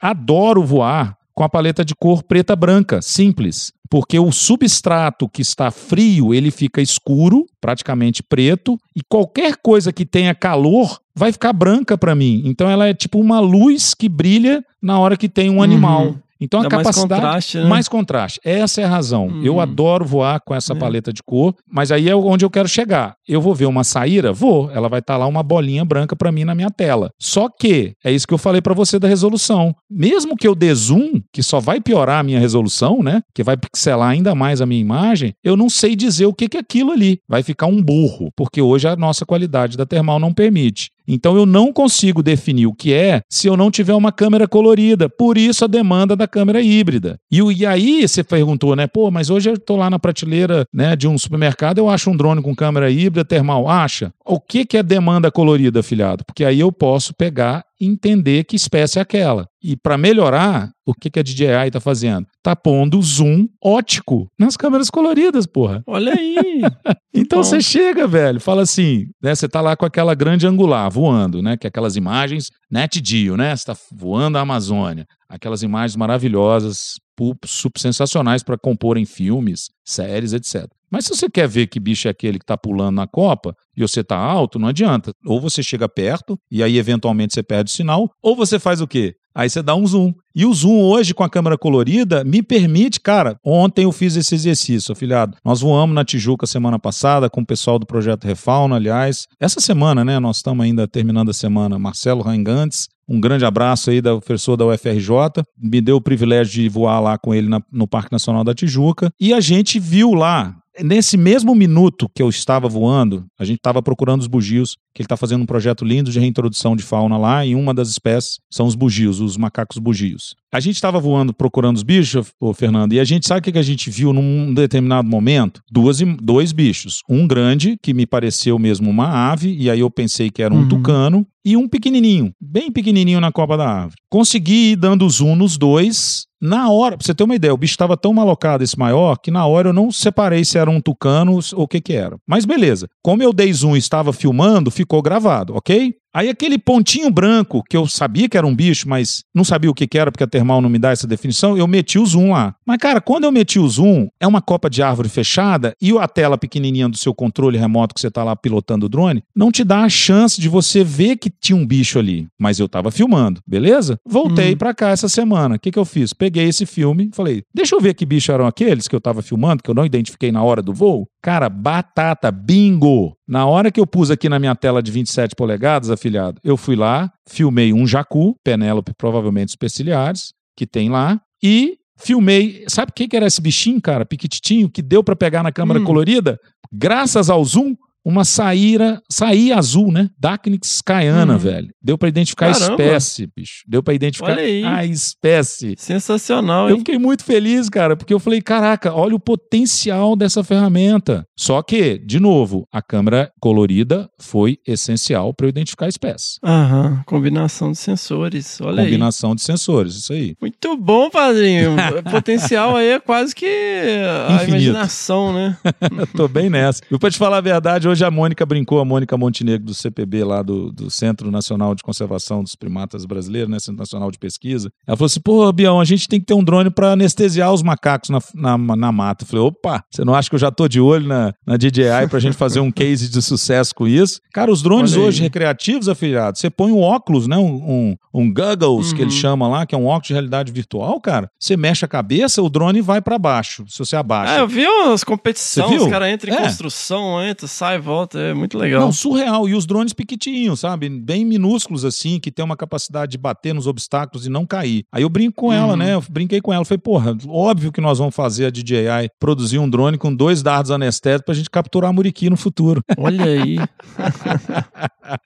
adoro 0.01 0.63
voar 0.63 1.15
com 1.37 1.43
a 1.43 1.49
paleta 1.49 1.85
de 1.85 1.93
cor 1.93 2.23
preta-branca, 2.23 2.99
simples. 2.99 3.71
Porque 3.91 4.17
o 4.17 4.31
substrato 4.31 5.29
que 5.29 5.43
está 5.43 5.69
frio, 5.69 6.33
ele 6.33 6.49
fica 6.49 6.81
escuro, 6.81 7.45
praticamente 7.61 8.23
preto, 8.23 8.75
e 8.95 9.01
qualquer 9.07 9.55
coisa 9.57 9.93
que 9.93 10.03
tenha 10.03 10.33
calor 10.33 10.99
vai 11.15 11.31
ficar 11.31 11.53
branca 11.53 11.95
para 11.95 12.15
mim. 12.15 12.41
Então 12.43 12.67
ela 12.67 12.87
é 12.87 12.93
tipo 12.93 13.19
uma 13.19 13.39
luz 13.39 13.93
que 13.93 14.09
brilha 14.09 14.65
na 14.81 14.99
hora 14.99 15.15
que 15.15 15.29
tem 15.29 15.51
um 15.51 15.61
animal. 15.61 16.15
Então 16.39 16.59
a. 16.61 16.63
Dá 16.63 16.69
mais 16.75 16.87
capacidade 16.87 17.21
contraste, 17.21 17.57
né? 17.57 17.65
mais 17.65 17.87
contraste. 17.87 18.39
Essa 18.43 18.81
é 18.81 18.83
a 18.83 18.87
razão. 18.89 19.41
Eu 19.43 19.55
Uhum. 19.55 19.59
adoro 19.61 20.05
voar 20.05 20.39
com 20.41 20.53
essa 20.53 20.73
É. 20.73 20.75
paleta 20.75 21.11
de 21.11 21.21
cor, 21.23 21.53
mas 21.69 21.91
aí 21.91 22.09
é 22.09 22.15
onde 22.15 22.43
eu 22.45 22.49
quero 22.49 22.67
chegar. 22.67 23.15
Eu 23.27 23.41
vou 23.41 23.53
ver 23.55 23.65
uma 23.65 23.83
saíra, 23.83 24.31
vou, 24.33 24.69
ela 24.71 24.87
vai 24.89 24.99
estar 24.99 25.17
lá 25.17 25.25
uma 25.27 25.43
bolinha 25.43 25.83
branca 25.85 26.15
para 26.15 26.31
mim 26.31 26.43
na 26.43 26.53
minha 26.55 26.69
tela. 26.69 27.09
Só 27.19 27.47
que 27.49 27.93
é 28.03 28.11
isso 28.11 28.27
que 28.27 28.33
eu 28.33 28.37
falei 28.37 28.61
para 28.61 28.73
você 28.73 28.99
da 28.99 29.07
resolução. 29.07 29.73
Mesmo 29.89 30.35
que 30.35 30.47
eu 30.47 30.55
dê 30.55 30.73
zoom, 30.73 31.21
que 31.33 31.41
só 31.43 31.59
vai 31.59 31.79
piorar 31.81 32.19
a 32.19 32.23
minha 32.23 32.39
resolução, 32.39 33.01
né? 33.01 33.21
Que 33.33 33.43
vai 33.43 33.57
pixelar 33.57 34.09
ainda 34.09 34.33
mais 34.35 34.61
a 34.61 34.65
minha 34.65 34.81
imagem, 34.81 35.33
eu 35.43 35.55
não 35.57 35.69
sei 35.69 35.95
dizer 35.95 36.25
o 36.25 36.33
que 36.33 36.47
que 36.49 36.57
é 36.57 36.59
aquilo 36.59 36.91
ali. 36.91 37.19
Vai 37.27 37.43
ficar 37.43 37.65
um 37.67 37.81
burro, 37.81 38.29
porque 38.35 38.61
hoje 38.61 38.87
a 38.87 38.95
nossa 38.95 39.25
qualidade 39.25 39.77
da 39.77 39.85
termal 39.85 40.19
não 40.19 40.33
permite. 40.33 40.89
Então 41.07 41.37
eu 41.37 41.45
não 41.45 41.71
consigo 41.71 42.21
definir 42.21 42.67
o 42.67 42.73
que 42.73 42.93
é 42.93 43.21
se 43.29 43.47
eu 43.47 43.55
não 43.55 43.71
tiver 43.71 43.93
uma 43.93 44.11
câmera 44.11 44.47
colorida. 44.47 45.07
Por 45.07 45.37
isso 45.37 45.63
a 45.63 45.67
demanda 45.67 46.15
da 46.15 46.27
câmera 46.27 46.61
híbrida. 46.61 47.17
E, 47.31 47.39
e 47.39 47.65
aí 47.65 48.07
você 48.07 48.23
perguntou, 48.23 48.75
né? 48.75 48.87
Pô, 48.87 49.09
mas 49.09 49.29
hoje 49.29 49.49
eu 49.49 49.53
estou 49.53 49.77
lá 49.77 49.89
na 49.89 49.99
prateleira 49.99 50.65
né, 50.73 50.95
de 50.95 51.07
um 51.07 51.17
supermercado, 51.17 51.77
eu 51.77 51.89
acho 51.89 52.09
um 52.09 52.17
drone 52.17 52.41
com 52.41 52.55
câmera 52.55 52.91
híbrida 52.91 53.23
termal. 53.23 53.69
Acha? 53.69 54.11
O 54.25 54.39
que, 54.39 54.65
que 54.65 54.77
é 54.77 54.83
demanda 54.83 55.31
colorida, 55.31 55.79
afilhado? 55.79 56.25
Porque 56.25 56.43
aí 56.43 56.59
eu 56.59 56.71
posso 56.71 57.13
pegar 57.13 57.63
entender 57.79 58.43
que 58.43 58.55
espécie 58.55 58.99
é 58.99 59.01
aquela. 59.01 59.47
E 59.61 59.75
para 59.75 59.97
melhorar, 59.97 60.71
o 60.85 60.93
que, 60.93 61.09
que 61.09 61.19
a 61.19 61.23
DJI 61.23 61.67
está 61.67 61.79
fazendo? 61.79 62.25
Tá 62.41 62.55
pondo 62.55 63.01
zoom 63.01 63.47
ótico 63.63 64.27
nas 64.39 64.55
câmeras 64.55 64.89
coloridas, 64.89 65.45
porra. 65.45 65.83
Olha 65.85 66.13
aí. 66.13 66.61
Então 67.19 67.43
você 67.43 67.59
chega, 67.59 68.05
velho, 68.05 68.39
fala 68.39 68.61
assim, 68.61 69.07
né? 69.23 69.33
Você 69.33 69.49
tá 69.49 69.59
lá 69.59 69.75
com 69.75 69.83
aquela 69.83 70.13
grande 70.13 70.45
angular 70.45 70.87
voando, 70.87 71.41
né? 71.41 71.57
Que 71.57 71.65
é 71.65 71.69
aquelas 71.69 71.95
imagens 71.95 72.51
net 72.69 73.01
geo, 73.03 73.35
né? 73.35 73.55
Você 73.55 73.65
tá 73.65 73.75
voando 73.91 74.37
a 74.37 74.41
Amazônia. 74.41 75.03
Aquelas 75.27 75.63
imagens 75.63 75.95
maravilhosas, 75.95 76.99
super 77.43 77.79
sensacionais 77.79 78.43
para 78.43 78.55
compor 78.55 78.97
em 78.97 79.05
filmes, 79.05 79.71
séries, 79.83 80.31
etc. 80.31 80.67
Mas 80.91 81.05
se 81.05 81.15
você 81.15 81.29
quer 81.29 81.47
ver 81.47 81.67
que 81.67 81.79
bicho 81.79 82.07
é 82.07 82.11
aquele 82.11 82.39
que 82.39 82.45
tá 82.45 82.57
pulando 82.57 82.95
na 82.95 83.07
copa 83.07 83.53
e 83.75 83.81
você 83.81 84.03
tá 84.03 84.17
alto, 84.17 84.57
não 84.57 84.67
adianta. 84.69 85.11
Ou 85.25 85.39
você 85.41 85.61
chega 85.61 85.87
perto 85.89 86.37
e 86.49 86.63
aí 86.63 86.77
eventualmente 86.77 87.33
você 87.33 87.43
perde 87.43 87.69
o 87.71 87.73
sinal, 87.73 88.09
ou 88.21 88.35
você 88.35 88.57
faz 88.57 88.81
o 88.81 88.87
quê? 88.87 89.15
Aí 89.35 89.47
você 89.49 89.61
dá 89.61 89.75
um 89.75 89.85
zoom. 89.85 90.13
E 90.35 90.45
o 90.47 90.53
zoom 90.53 90.81
hoje 90.81 91.13
com 91.13 91.23
a 91.23 91.29
câmera 91.29 91.55
colorida 91.59 92.23
me 92.23 92.41
permite, 92.41 92.99
cara. 92.99 93.37
Ontem 93.45 93.83
eu 93.83 93.91
fiz 93.91 94.15
esse 94.15 94.33
exercício, 94.33 94.91
afilhado. 94.91 95.37
Nós 95.45 95.61
voamos 95.61 95.93
na 95.93 96.03
Tijuca 96.03 96.47
semana 96.47 96.79
passada 96.79 97.29
com 97.29 97.41
o 97.41 97.45
pessoal 97.45 97.77
do 97.77 97.85
projeto 97.85 98.25
Refauna, 98.25 98.77
aliás. 98.77 99.27
Essa 99.39 99.59
semana, 99.59 100.03
né? 100.03 100.17
Nós 100.19 100.37
estamos 100.37 100.65
ainda 100.65 100.87
terminando 100.87 101.29
a 101.29 101.33
semana. 101.33 101.77
Marcelo 101.77 102.23
Rangantes, 102.23 102.87
um 103.07 103.19
grande 103.21 103.45
abraço 103.45 103.91
aí 103.91 104.01
da 104.01 104.15
professor 104.17 104.57
da 104.57 104.65
UFRJ. 104.65 105.43
Me 105.55 105.81
deu 105.81 105.97
o 105.97 106.01
privilégio 106.01 106.53
de 106.63 106.67
voar 106.69 106.99
lá 106.99 107.15
com 107.17 107.35
ele 107.35 107.47
na- 107.47 107.61
no 107.71 107.87
Parque 107.87 108.11
Nacional 108.11 108.43
da 108.43 108.55
Tijuca. 108.55 109.11
E 109.21 109.33
a 109.35 109.39
gente 109.39 109.79
viu 109.79 110.13
lá. 110.15 110.55
Nesse 110.83 111.17
mesmo 111.17 111.55
minuto 111.55 112.07
que 112.13 112.21
eu 112.21 112.29
estava 112.29 112.67
voando, 112.69 113.25
a 113.39 113.43
gente 113.43 113.57
estava 113.57 113.81
procurando 113.81 114.21
os 114.21 114.27
bugios, 114.27 114.75
que 114.93 115.01
ele 115.01 115.05
está 115.05 115.17
fazendo 115.17 115.41
um 115.41 115.45
projeto 115.45 115.83
lindo 115.83 116.11
de 116.11 116.19
reintrodução 116.19 116.75
de 116.75 116.83
fauna 116.83 117.17
lá, 117.17 117.45
e 117.45 117.55
uma 117.55 117.73
das 117.73 117.89
espécies 117.89 118.37
são 118.51 118.67
os 118.67 118.75
bugios, 118.75 119.19
os 119.19 119.37
macacos 119.37 119.77
bugios. 119.79 120.35
A 120.53 120.59
gente 120.59 120.75
estava 120.75 120.99
voando 120.99 121.33
procurando 121.33 121.77
os 121.77 121.83
bichos, 121.83 122.31
ô 122.39 122.53
Fernando, 122.53 122.93
e 122.93 122.99
a 122.99 123.03
gente 123.03 123.27
sabe 123.27 123.39
o 123.39 123.43
que 123.43 123.51
que 123.51 123.57
a 123.57 123.63
gente 123.63 123.89
viu 123.89 124.13
num 124.13 124.53
determinado 124.53 125.07
momento? 125.09 125.61
Duas, 125.69 125.99
dois 126.21 126.51
bichos. 126.51 127.01
Um 127.09 127.27
grande, 127.27 127.75
que 127.81 127.93
me 127.93 128.05
pareceu 128.05 128.57
mesmo 128.59 128.89
uma 128.89 129.31
ave, 129.31 129.55
e 129.57 129.69
aí 129.69 129.79
eu 129.79 129.89
pensei 129.89 130.29
que 130.29 130.41
era 130.43 130.53
um 130.53 130.61
Uhum. 130.61 130.67
tucano, 130.69 131.27
e 131.43 131.55
um 131.57 131.67
pequenininho, 131.67 132.31
bem 132.41 132.71
pequenininho 132.71 133.21
na 133.21 133.31
copa 133.31 133.55
da 133.57 133.67
árvore. 133.67 133.95
Consegui 134.09 134.71
ir 134.73 134.75
dando 134.75 135.09
zoom 135.09 135.35
nos 135.35 135.57
dois. 135.57 136.26
Na 136.41 136.69
hora, 136.69 136.95
pra 136.95 137.05
você 137.05 137.15
ter 137.15 137.23
uma 137.23 137.35
ideia, 137.35 137.53
o 137.53 137.57
bicho 137.57 137.73
estava 137.73 137.97
tão 137.97 138.13
malocado, 138.13 138.63
esse 138.63 138.77
maior, 138.77 139.17
que 139.17 139.31
na 139.31 139.45
hora 139.47 139.69
eu 139.69 139.73
não 139.73 139.91
separei 139.91 140.45
se 140.45 140.57
era 140.57 140.69
um 140.69 140.79
tucano 140.79 141.39
ou 141.53 141.63
o 141.63 141.67
que 141.67 141.81
que 141.81 141.93
era. 141.93 142.15
Mas 142.27 142.45
beleza. 142.45 142.87
Como 143.03 143.23
eu 143.23 143.33
dei 143.33 143.51
zoom 143.51 143.75
e 143.75 143.79
estava 143.79 144.13
filmando, 144.13 144.69
ficou 144.69 145.01
gravado, 145.01 145.55
ok? 145.55 145.95
Aí 146.17 146.29
aquele 146.29 146.57
pontinho 146.57 147.11
branco, 147.11 147.63
que 147.69 147.77
eu 147.77 147.85
sabia 147.85 148.27
que 148.27 148.35
era 148.35 148.47
um 148.47 148.55
bicho, 148.55 148.89
mas 148.89 149.23
não 149.35 149.43
sabia 149.43 149.69
o 149.69 149.73
que, 149.75 149.85
que 149.85 149.99
era, 149.99 150.11
porque 150.11 150.23
a 150.23 150.27
termal 150.27 150.59
não 150.59 150.67
me 150.67 150.79
dá 150.79 150.89
essa 150.89 151.05
definição, 151.05 151.55
eu 151.55 151.67
meti 151.67 151.99
o 151.99 152.05
zoom 152.07 152.31
lá. 152.31 152.55
Mas, 152.65 152.79
cara, 152.79 152.99
quando 152.99 153.25
eu 153.25 153.31
meti 153.31 153.59
o 153.59 153.67
zoom, 153.69 154.07
é 154.19 154.25
uma 154.25 154.41
copa 154.41 154.67
de 154.67 154.81
árvore 154.81 155.09
fechada 155.09 155.75
e 155.79 155.95
a 155.95 156.07
tela 156.07 156.35
pequenininha 156.35 156.89
do 156.89 156.97
seu 156.97 157.13
controle 157.13 157.55
remoto 157.55 157.93
que 157.93 158.01
você 158.01 158.09
tá 158.09 158.23
lá 158.23 158.35
pilotando 158.35 158.87
o 158.87 158.89
drone, 158.89 159.21
não 159.35 159.51
te 159.51 159.63
dá 159.63 159.83
a 159.83 159.89
chance 159.89 160.41
de 160.41 160.49
você 160.49 160.83
ver 160.83 161.17
que 161.17 161.29
tinha 161.29 161.55
um 161.55 161.67
bicho 161.67 161.99
ali. 161.99 162.25
Mas 162.39 162.57
eu 162.57 162.67
tava 162.67 162.89
filmando, 162.89 163.39
beleza? 163.45 163.99
Voltei 164.03 164.55
pra 164.55 164.73
cá 164.73 164.89
essa 164.89 165.07
semana. 165.07 165.57
O 165.57 165.59
que, 165.59 165.69
que 165.69 165.77
eu 165.77 165.85
fiz? 165.85 166.13
Peguei 166.13 166.47
esse 166.47 166.65
filme, 166.65 167.11
falei, 167.13 167.43
deixa 167.53 167.75
eu 167.75 167.79
ver 167.79 167.93
que 167.93 168.07
bicho 168.07 168.31
eram 168.31 168.47
aqueles 168.47 168.87
que 168.87 168.95
eu 168.95 169.01
tava 169.01 169.21
filmando, 169.21 169.61
que 169.61 169.69
eu 169.69 169.75
não 169.75 169.85
identifiquei 169.85 170.31
na 170.31 170.41
hora 170.41 170.63
do 170.63 170.73
voo. 170.73 171.07
Cara, 171.27 171.49
batata, 171.49 172.31
bingo! 172.31 173.13
Na 173.27 173.45
hora 173.45 173.69
que 173.69 173.81
eu 173.81 173.85
pus 173.85 174.09
aqui 174.09 174.29
na 174.29 174.39
minha 174.39 174.55
tela 174.55 174.81
de 174.81 174.89
27 174.89 175.35
polegadas, 175.35 175.91
afiliado, 175.91 176.39
eu 176.41 176.55
fui 176.55 176.73
lá, 176.73 177.11
filmei 177.27 177.73
um 177.73 177.85
jacu, 177.85 178.33
Penélope, 178.45 178.93
provavelmente 178.97 179.51
superciliares, 179.51 180.31
que 180.55 180.65
tem 180.65 180.89
lá, 180.89 181.19
e 181.43 181.79
filmei. 181.99 182.63
Sabe 182.69 182.91
o 182.91 182.93
que, 182.93 183.13
era 183.13 183.27
esse 183.27 183.41
bichinho, 183.41 183.81
cara? 183.81 184.05
Piquititinho, 184.05 184.69
que 184.69 184.81
deu 184.81 185.03
pra 185.03 185.17
pegar 185.17 185.43
na 185.43 185.51
câmera 185.51 185.81
Hum. 185.81 185.83
colorida? 185.83 186.39
Graças 186.71 187.29
ao 187.29 187.43
zoom, 187.43 187.75
uma 188.09 188.23
saíra, 188.23 189.01
saíra 189.11 189.57
azul, 189.57 189.91
né? 189.91 190.09
Dacnix 190.17 190.81
caiana, 190.81 191.33
Uhum. 191.33 191.39
velho. 191.39 191.67
Deu 191.83 191.97
pra 191.97 192.07
identificar 192.07 192.49
a 192.49 192.53
Caramba. 192.53 192.81
espécie, 192.83 193.27
bicho. 193.35 193.63
Deu 193.67 193.83
pra 193.83 193.93
identificar 193.93 194.37
a 194.37 194.85
espécie. 194.85 195.75
Sensacional, 195.77 196.69
Eu 196.69 196.75
hein? 196.75 196.79
fiquei 196.79 196.97
muito 196.97 197.23
feliz, 197.25 197.69
cara, 197.69 197.97
porque 197.97 198.13
eu 198.13 198.19
falei, 198.19 198.41
caraca, 198.41 198.93
olha 198.93 199.15
o 199.15 199.19
potencial 199.19 200.15
dessa 200.15 200.43
ferramenta. 200.43 201.25
Só 201.37 201.61
que, 201.61 201.97
de 201.99 202.19
novo, 202.19 202.65
a 202.71 202.81
câmera 202.81 203.29
colorida 203.41 204.09
foi 204.21 204.57
essencial 204.65 205.33
para 205.33 205.45
eu 205.47 205.49
identificar 205.49 205.85
a 205.87 205.89
espécie. 205.89 206.37
Aham, 206.43 207.01
combinação 207.05 207.71
de 207.71 207.77
sensores. 207.77 208.59
Olha 208.61 208.81
aí. 208.83 208.85
Combinação 208.87 209.35
de 209.35 209.41
sensores, 209.41 209.95
isso 209.95 210.13
aí. 210.13 210.33
Muito 210.41 210.77
bom, 210.77 211.09
padrinho. 211.09 211.75
O 211.75 212.03
potencial 212.09 212.75
aí 212.77 212.87
é 212.87 212.99
quase 212.99 213.35
que 213.35 213.45
a 213.45 214.35
Infinito. 214.35 214.49
imaginação, 214.49 215.33
né? 215.33 215.57
Tô 216.15 216.27
bem 216.27 216.49
nessa. 216.49 216.81
E 216.91 216.97
pra 216.97 217.11
te 217.11 217.17
falar 217.17 217.37
a 217.37 217.41
verdade, 217.41 217.87
hoje 217.87 217.96
a 218.05 218.11
Mônica 218.11 218.45
brincou, 218.45 218.79
a 218.79 218.85
Mônica 218.85 219.17
Montenegro 219.17 219.65
do 219.65 219.73
CPB 219.73 220.23
lá 220.23 220.41
do, 220.41 220.71
do 220.71 220.89
Centro 220.89 221.29
Nacional 221.31 221.73
de 221.75 221.83
Conservação 221.83 222.43
dos 222.43 222.55
Primatas 222.55 223.05
Brasileiros, 223.05 223.49
né? 223.49 223.59
Centro 223.59 223.79
Nacional 223.79 224.11
de 224.11 224.17
Pesquisa. 224.19 224.69
Ela 224.87 224.97
falou 224.97 225.07
assim: 225.07 225.19
pô, 225.19 225.51
Bião, 225.51 225.79
a 225.79 225.85
gente 225.85 226.07
tem 226.07 226.19
que 226.19 226.25
ter 226.25 226.33
um 226.33 226.43
drone 226.43 226.69
pra 226.69 226.91
anestesiar 226.91 227.51
os 227.53 227.61
macacos 227.63 228.09
na, 228.09 228.19
na, 228.35 228.75
na 228.75 228.91
mata. 228.91 229.23
Eu 229.23 229.27
falei, 229.27 229.45
opa, 229.45 229.83
você 229.91 230.03
não 230.03 230.13
acha 230.15 230.29
que 230.29 230.35
eu 230.35 230.39
já 230.39 230.51
tô 230.51 230.67
de 230.67 230.79
olho 230.79 231.07
na, 231.07 231.33
na 231.45 231.57
DJI 231.57 232.07
pra 232.09 232.19
gente 232.19 232.35
fazer 232.35 232.59
um 232.59 232.71
case 232.71 233.09
de 233.09 233.21
sucesso 233.21 233.73
com 233.75 233.87
isso? 233.87 234.19
Cara, 234.33 234.51
os 234.51 234.61
drones 234.61 234.95
hoje 234.95 235.21
recreativos, 235.21 235.89
afiliados, 235.89 236.39
você 236.39 236.49
põe 236.49 236.71
um 236.71 236.81
óculos, 236.81 237.27
né? 237.27 237.37
Um, 237.37 237.55
um, 237.55 237.95
um 238.13 238.33
goggles, 238.33 238.91
que 238.93 238.99
Uhum. 238.99 239.05
eles 239.07 239.13
chamam 239.13 239.49
lá, 239.51 239.65
que 239.65 239.73
é 239.75 239.77
um 239.77 239.85
óculos 239.85 240.07
de 240.07 240.13
realidade 240.13 240.51
virtual, 240.51 240.99
cara. 241.01 241.29
Você 241.39 241.55
mexe 241.57 241.83
a 241.85 241.87
cabeça, 241.87 242.41
o 242.41 242.49
drone 242.49 242.81
vai 242.81 243.01
pra 243.01 243.17
baixo. 243.19 243.63
Se 243.67 243.79
você 243.79 243.95
abaixa. 243.95 244.33
Ah, 244.33 244.39
eu 244.39 244.47
vi 244.47 244.65
umas 244.65 245.03
competições, 245.03 245.81
os 245.81 245.87
caras 245.87 246.11
entram 246.13 246.33
em 246.33 246.37
É. 246.37 246.41
construção, 246.43 247.23
entra, 247.23 247.47
sai, 247.47 247.76
volta, 247.79 248.19
é 248.19 248.33
muito 248.33 248.57
legal. 248.57 248.81
Não, 248.81 248.91
surreal. 248.91 249.47
E 249.47 249.53
os 249.55 249.65
drones 249.65 249.93
pequitinhos, 249.93 250.59
sabe? 250.59 250.89
Bem 250.89 251.23
minúsculos 251.25 251.83
assim, 251.85 252.19
que 252.19 252.31
tem 252.31 252.43
uma 252.43 252.55
capacidade 252.57 253.11
de 253.11 253.17
bater 253.17 253.53
nos 253.53 253.67
obstáculos 253.67 254.25
e 254.25 254.29
não 254.29 254.45
cair. 254.45 254.83
Aí 254.91 255.03
eu 255.03 255.09
brinco 255.09 255.35
com 255.35 255.53
ela, 255.53 255.71
Uhum. 255.73 255.77
né? 255.77 255.93
Eu 255.93 256.03
brinquei 256.09 256.41
com 256.41 256.53
ela. 256.53 256.63
Falei, 256.65 256.79
porra, 256.79 257.15
óbvio 257.27 257.71
que 257.71 257.81
nós 257.81 257.97
vamos 257.99 258.15
fazer 258.15 258.45
a 258.45 258.49
DJI 258.49 259.09
produzir 259.19 259.59
um 259.59 259.69
drone 259.69 259.97
com 259.97 260.13
dois 260.13 260.41
dardos 260.43 260.71
anestésicos 260.71 261.25
pra 261.25 261.33
gente 261.35 261.49
capturar 261.49 261.91
muriqui 261.93 262.29
no 262.29 262.37
futuro. 262.37 262.81
Olha 262.97 263.23
aí. 263.25 263.57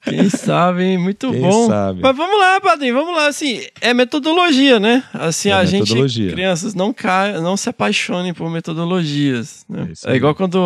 Quem 0.04 0.30
sabe, 0.30 0.84
hein? 0.84 0.98
Muito 0.98 1.32
Quem 1.32 1.42
bom. 1.42 1.68
sabe? 1.68 2.02
Mas 2.02 2.16
vamos 2.16 2.40
lá, 2.40 2.62
padrinho, 2.62 2.94
vamos 2.94 3.16
lá. 3.16 3.28
Assim, 3.28 3.62
é 3.80 3.94
metodologia, 3.94 4.80
né? 4.80 5.04
Assim, 5.14 5.50
É 5.50 5.54
a 5.54 5.64
metodologia. 5.64 6.26
gente, 6.26 6.34
crianças, 6.34 6.74
não 6.76 6.94
cai, 6.94 7.40
não 7.40 7.58
se 7.58 7.70
apaixonem 7.70 8.34
por 8.34 8.50
metodologias. 8.50 9.66
Né? 9.70 9.92
É 10.06 10.14
É, 10.14 10.16
igual 10.16 10.36
quando 10.36 10.60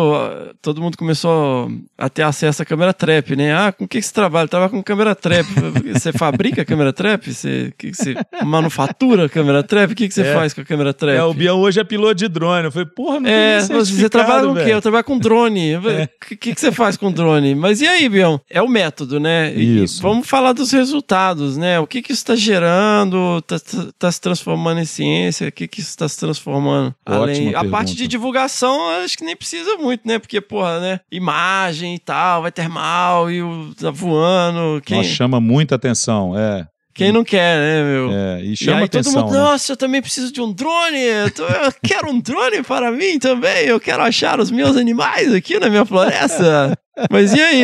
todo 0.60 0.80
mundo 0.80 0.96
começou 0.98 1.70
a 1.98 2.08
ter 2.08 2.22
acesso 2.22 2.62
à 2.62 2.64
câmera 2.64 2.92
trap, 2.92 3.34
né? 3.36 3.54
Ah, 3.54 3.72
com 3.72 3.84
o 3.84 3.88
que, 3.88 3.98
que 4.00 4.06
você 4.06 4.12
trabalha? 4.12 4.48
Trabalha 4.48 4.70
com 4.70 4.82
câmera 4.82 5.14
trap. 5.14 5.46
você 5.92 6.12
fabrica 6.12 6.64
câmera 6.64 6.92
trap? 6.92 7.32
Você, 7.32 7.72
que 7.78 7.90
que 7.90 7.96
você 7.96 8.14
manufatura 8.44 9.28
câmera 9.28 9.62
trap? 9.62 9.92
O 9.92 9.94
que, 9.94 10.08
que 10.08 10.14
você 10.14 10.22
É. 10.22 10.34
faz 10.34 10.52
com 10.54 10.60
a 10.60 10.64
câmera 10.64 10.92
trap? 10.94 11.16
É, 11.16 11.22
o 11.22 11.32
Bião 11.34 11.58
hoje 11.60 11.80
é 11.80 11.84
piloto 11.84 12.14
de 12.14 12.28
drone. 12.28 12.64
Eu 12.66 12.72
falei, 12.72 12.86
porra, 12.86 13.20
não 13.20 13.28
É, 13.28 13.58
tem 13.66 13.76
você, 13.76 14.08
trabalha 14.08 14.46
com 14.46 14.52
o 14.52 14.56
quê? 14.56 14.70
Eu 14.72 14.82
trabalho 14.82 15.04
com 15.04 15.18
drone. 15.18 15.76
O 15.76 15.90
É. 15.90 16.08
que, 16.28 16.36
que, 16.36 16.54
que 16.54 16.60
você 16.60 16.72
faz 16.72 16.96
com 16.96 17.10
drone? 17.12 17.54
Mas 17.54 17.80
e 17.80 17.86
aí, 17.86 18.08
Bião? 18.08 18.40
É 18.48 18.60
o 18.62 18.68
método, 18.68 19.18
né? 19.20 19.52
Isso. 19.52 20.00
E 20.00 20.02
vamos 20.02 20.26
falar 20.26 20.52
dos 20.52 20.70
resultados, 20.72 21.56
né? 21.56 21.78
O 21.80 21.86
que, 21.86 22.02
que 22.02 22.12
isso 22.12 22.22
está 22.22 22.34
gerando? 22.36 23.42
Está 23.48 24.10
se 24.12 24.20
transformando 24.20 24.80
em 24.80 24.84
ciência? 24.84 25.48
O 25.48 25.52
que, 25.52 25.66
que 25.68 25.80
isso 25.80 25.90
está 25.90 26.08
se 26.08 26.18
transformando? 26.18 26.94
Ótima 27.06 27.22
Além, 27.22 27.54
a 27.54 27.64
parte 27.64 27.94
de 27.94 28.06
divulgação, 28.06 28.76
acho 29.04 29.16
que 29.16 29.24
nem 29.24 29.36
precisa 29.36 29.76
muito, 29.76 30.06
né? 30.06 30.18
Porque, 30.18 30.40
porra, 30.40 30.80
né? 30.80 31.00
Imagem 31.10 31.65
e 31.94 31.98
tal, 31.98 32.42
vai 32.42 32.52
ter 32.52 32.68
mal 32.68 33.30
e 33.30 33.42
o 33.42 33.74
tá 33.74 33.90
voando. 33.90 34.80
Quem, 34.82 34.98
Nossa, 34.98 35.10
chama 35.10 35.40
muita 35.40 35.74
atenção, 35.74 36.38
é. 36.38 36.66
Quem 36.96 37.12
não 37.12 37.22
quer, 37.24 37.58
né, 37.58 37.82
meu? 37.92 38.10
É, 38.12 38.42
e 38.44 38.52
E 38.52 38.56
chama 38.56 38.78
aí 38.78 38.84
atenção. 38.84 39.12
todo 39.12 39.24
mundo, 39.24 39.34
né? 39.36 39.42
nossa, 39.42 39.72
eu 39.72 39.76
também 39.76 40.00
preciso 40.02 40.32
de 40.32 40.40
um 40.40 40.52
drone, 40.52 40.98
eu, 40.98 41.30
tô- 41.30 41.42
eu 41.44 41.72
quero 41.82 42.10
um 42.10 42.20
drone 42.20 42.62
para 42.62 42.90
mim 42.90 43.18
também, 43.18 43.66
eu 43.66 43.78
quero 43.80 44.02
achar 44.02 44.40
os 44.40 44.50
meus 44.50 44.76
animais 44.76 45.32
aqui 45.32 45.58
na 45.58 45.68
minha 45.68 45.84
floresta. 45.84 46.76
Mas 47.10 47.34
e 47.34 47.40
aí? 47.40 47.62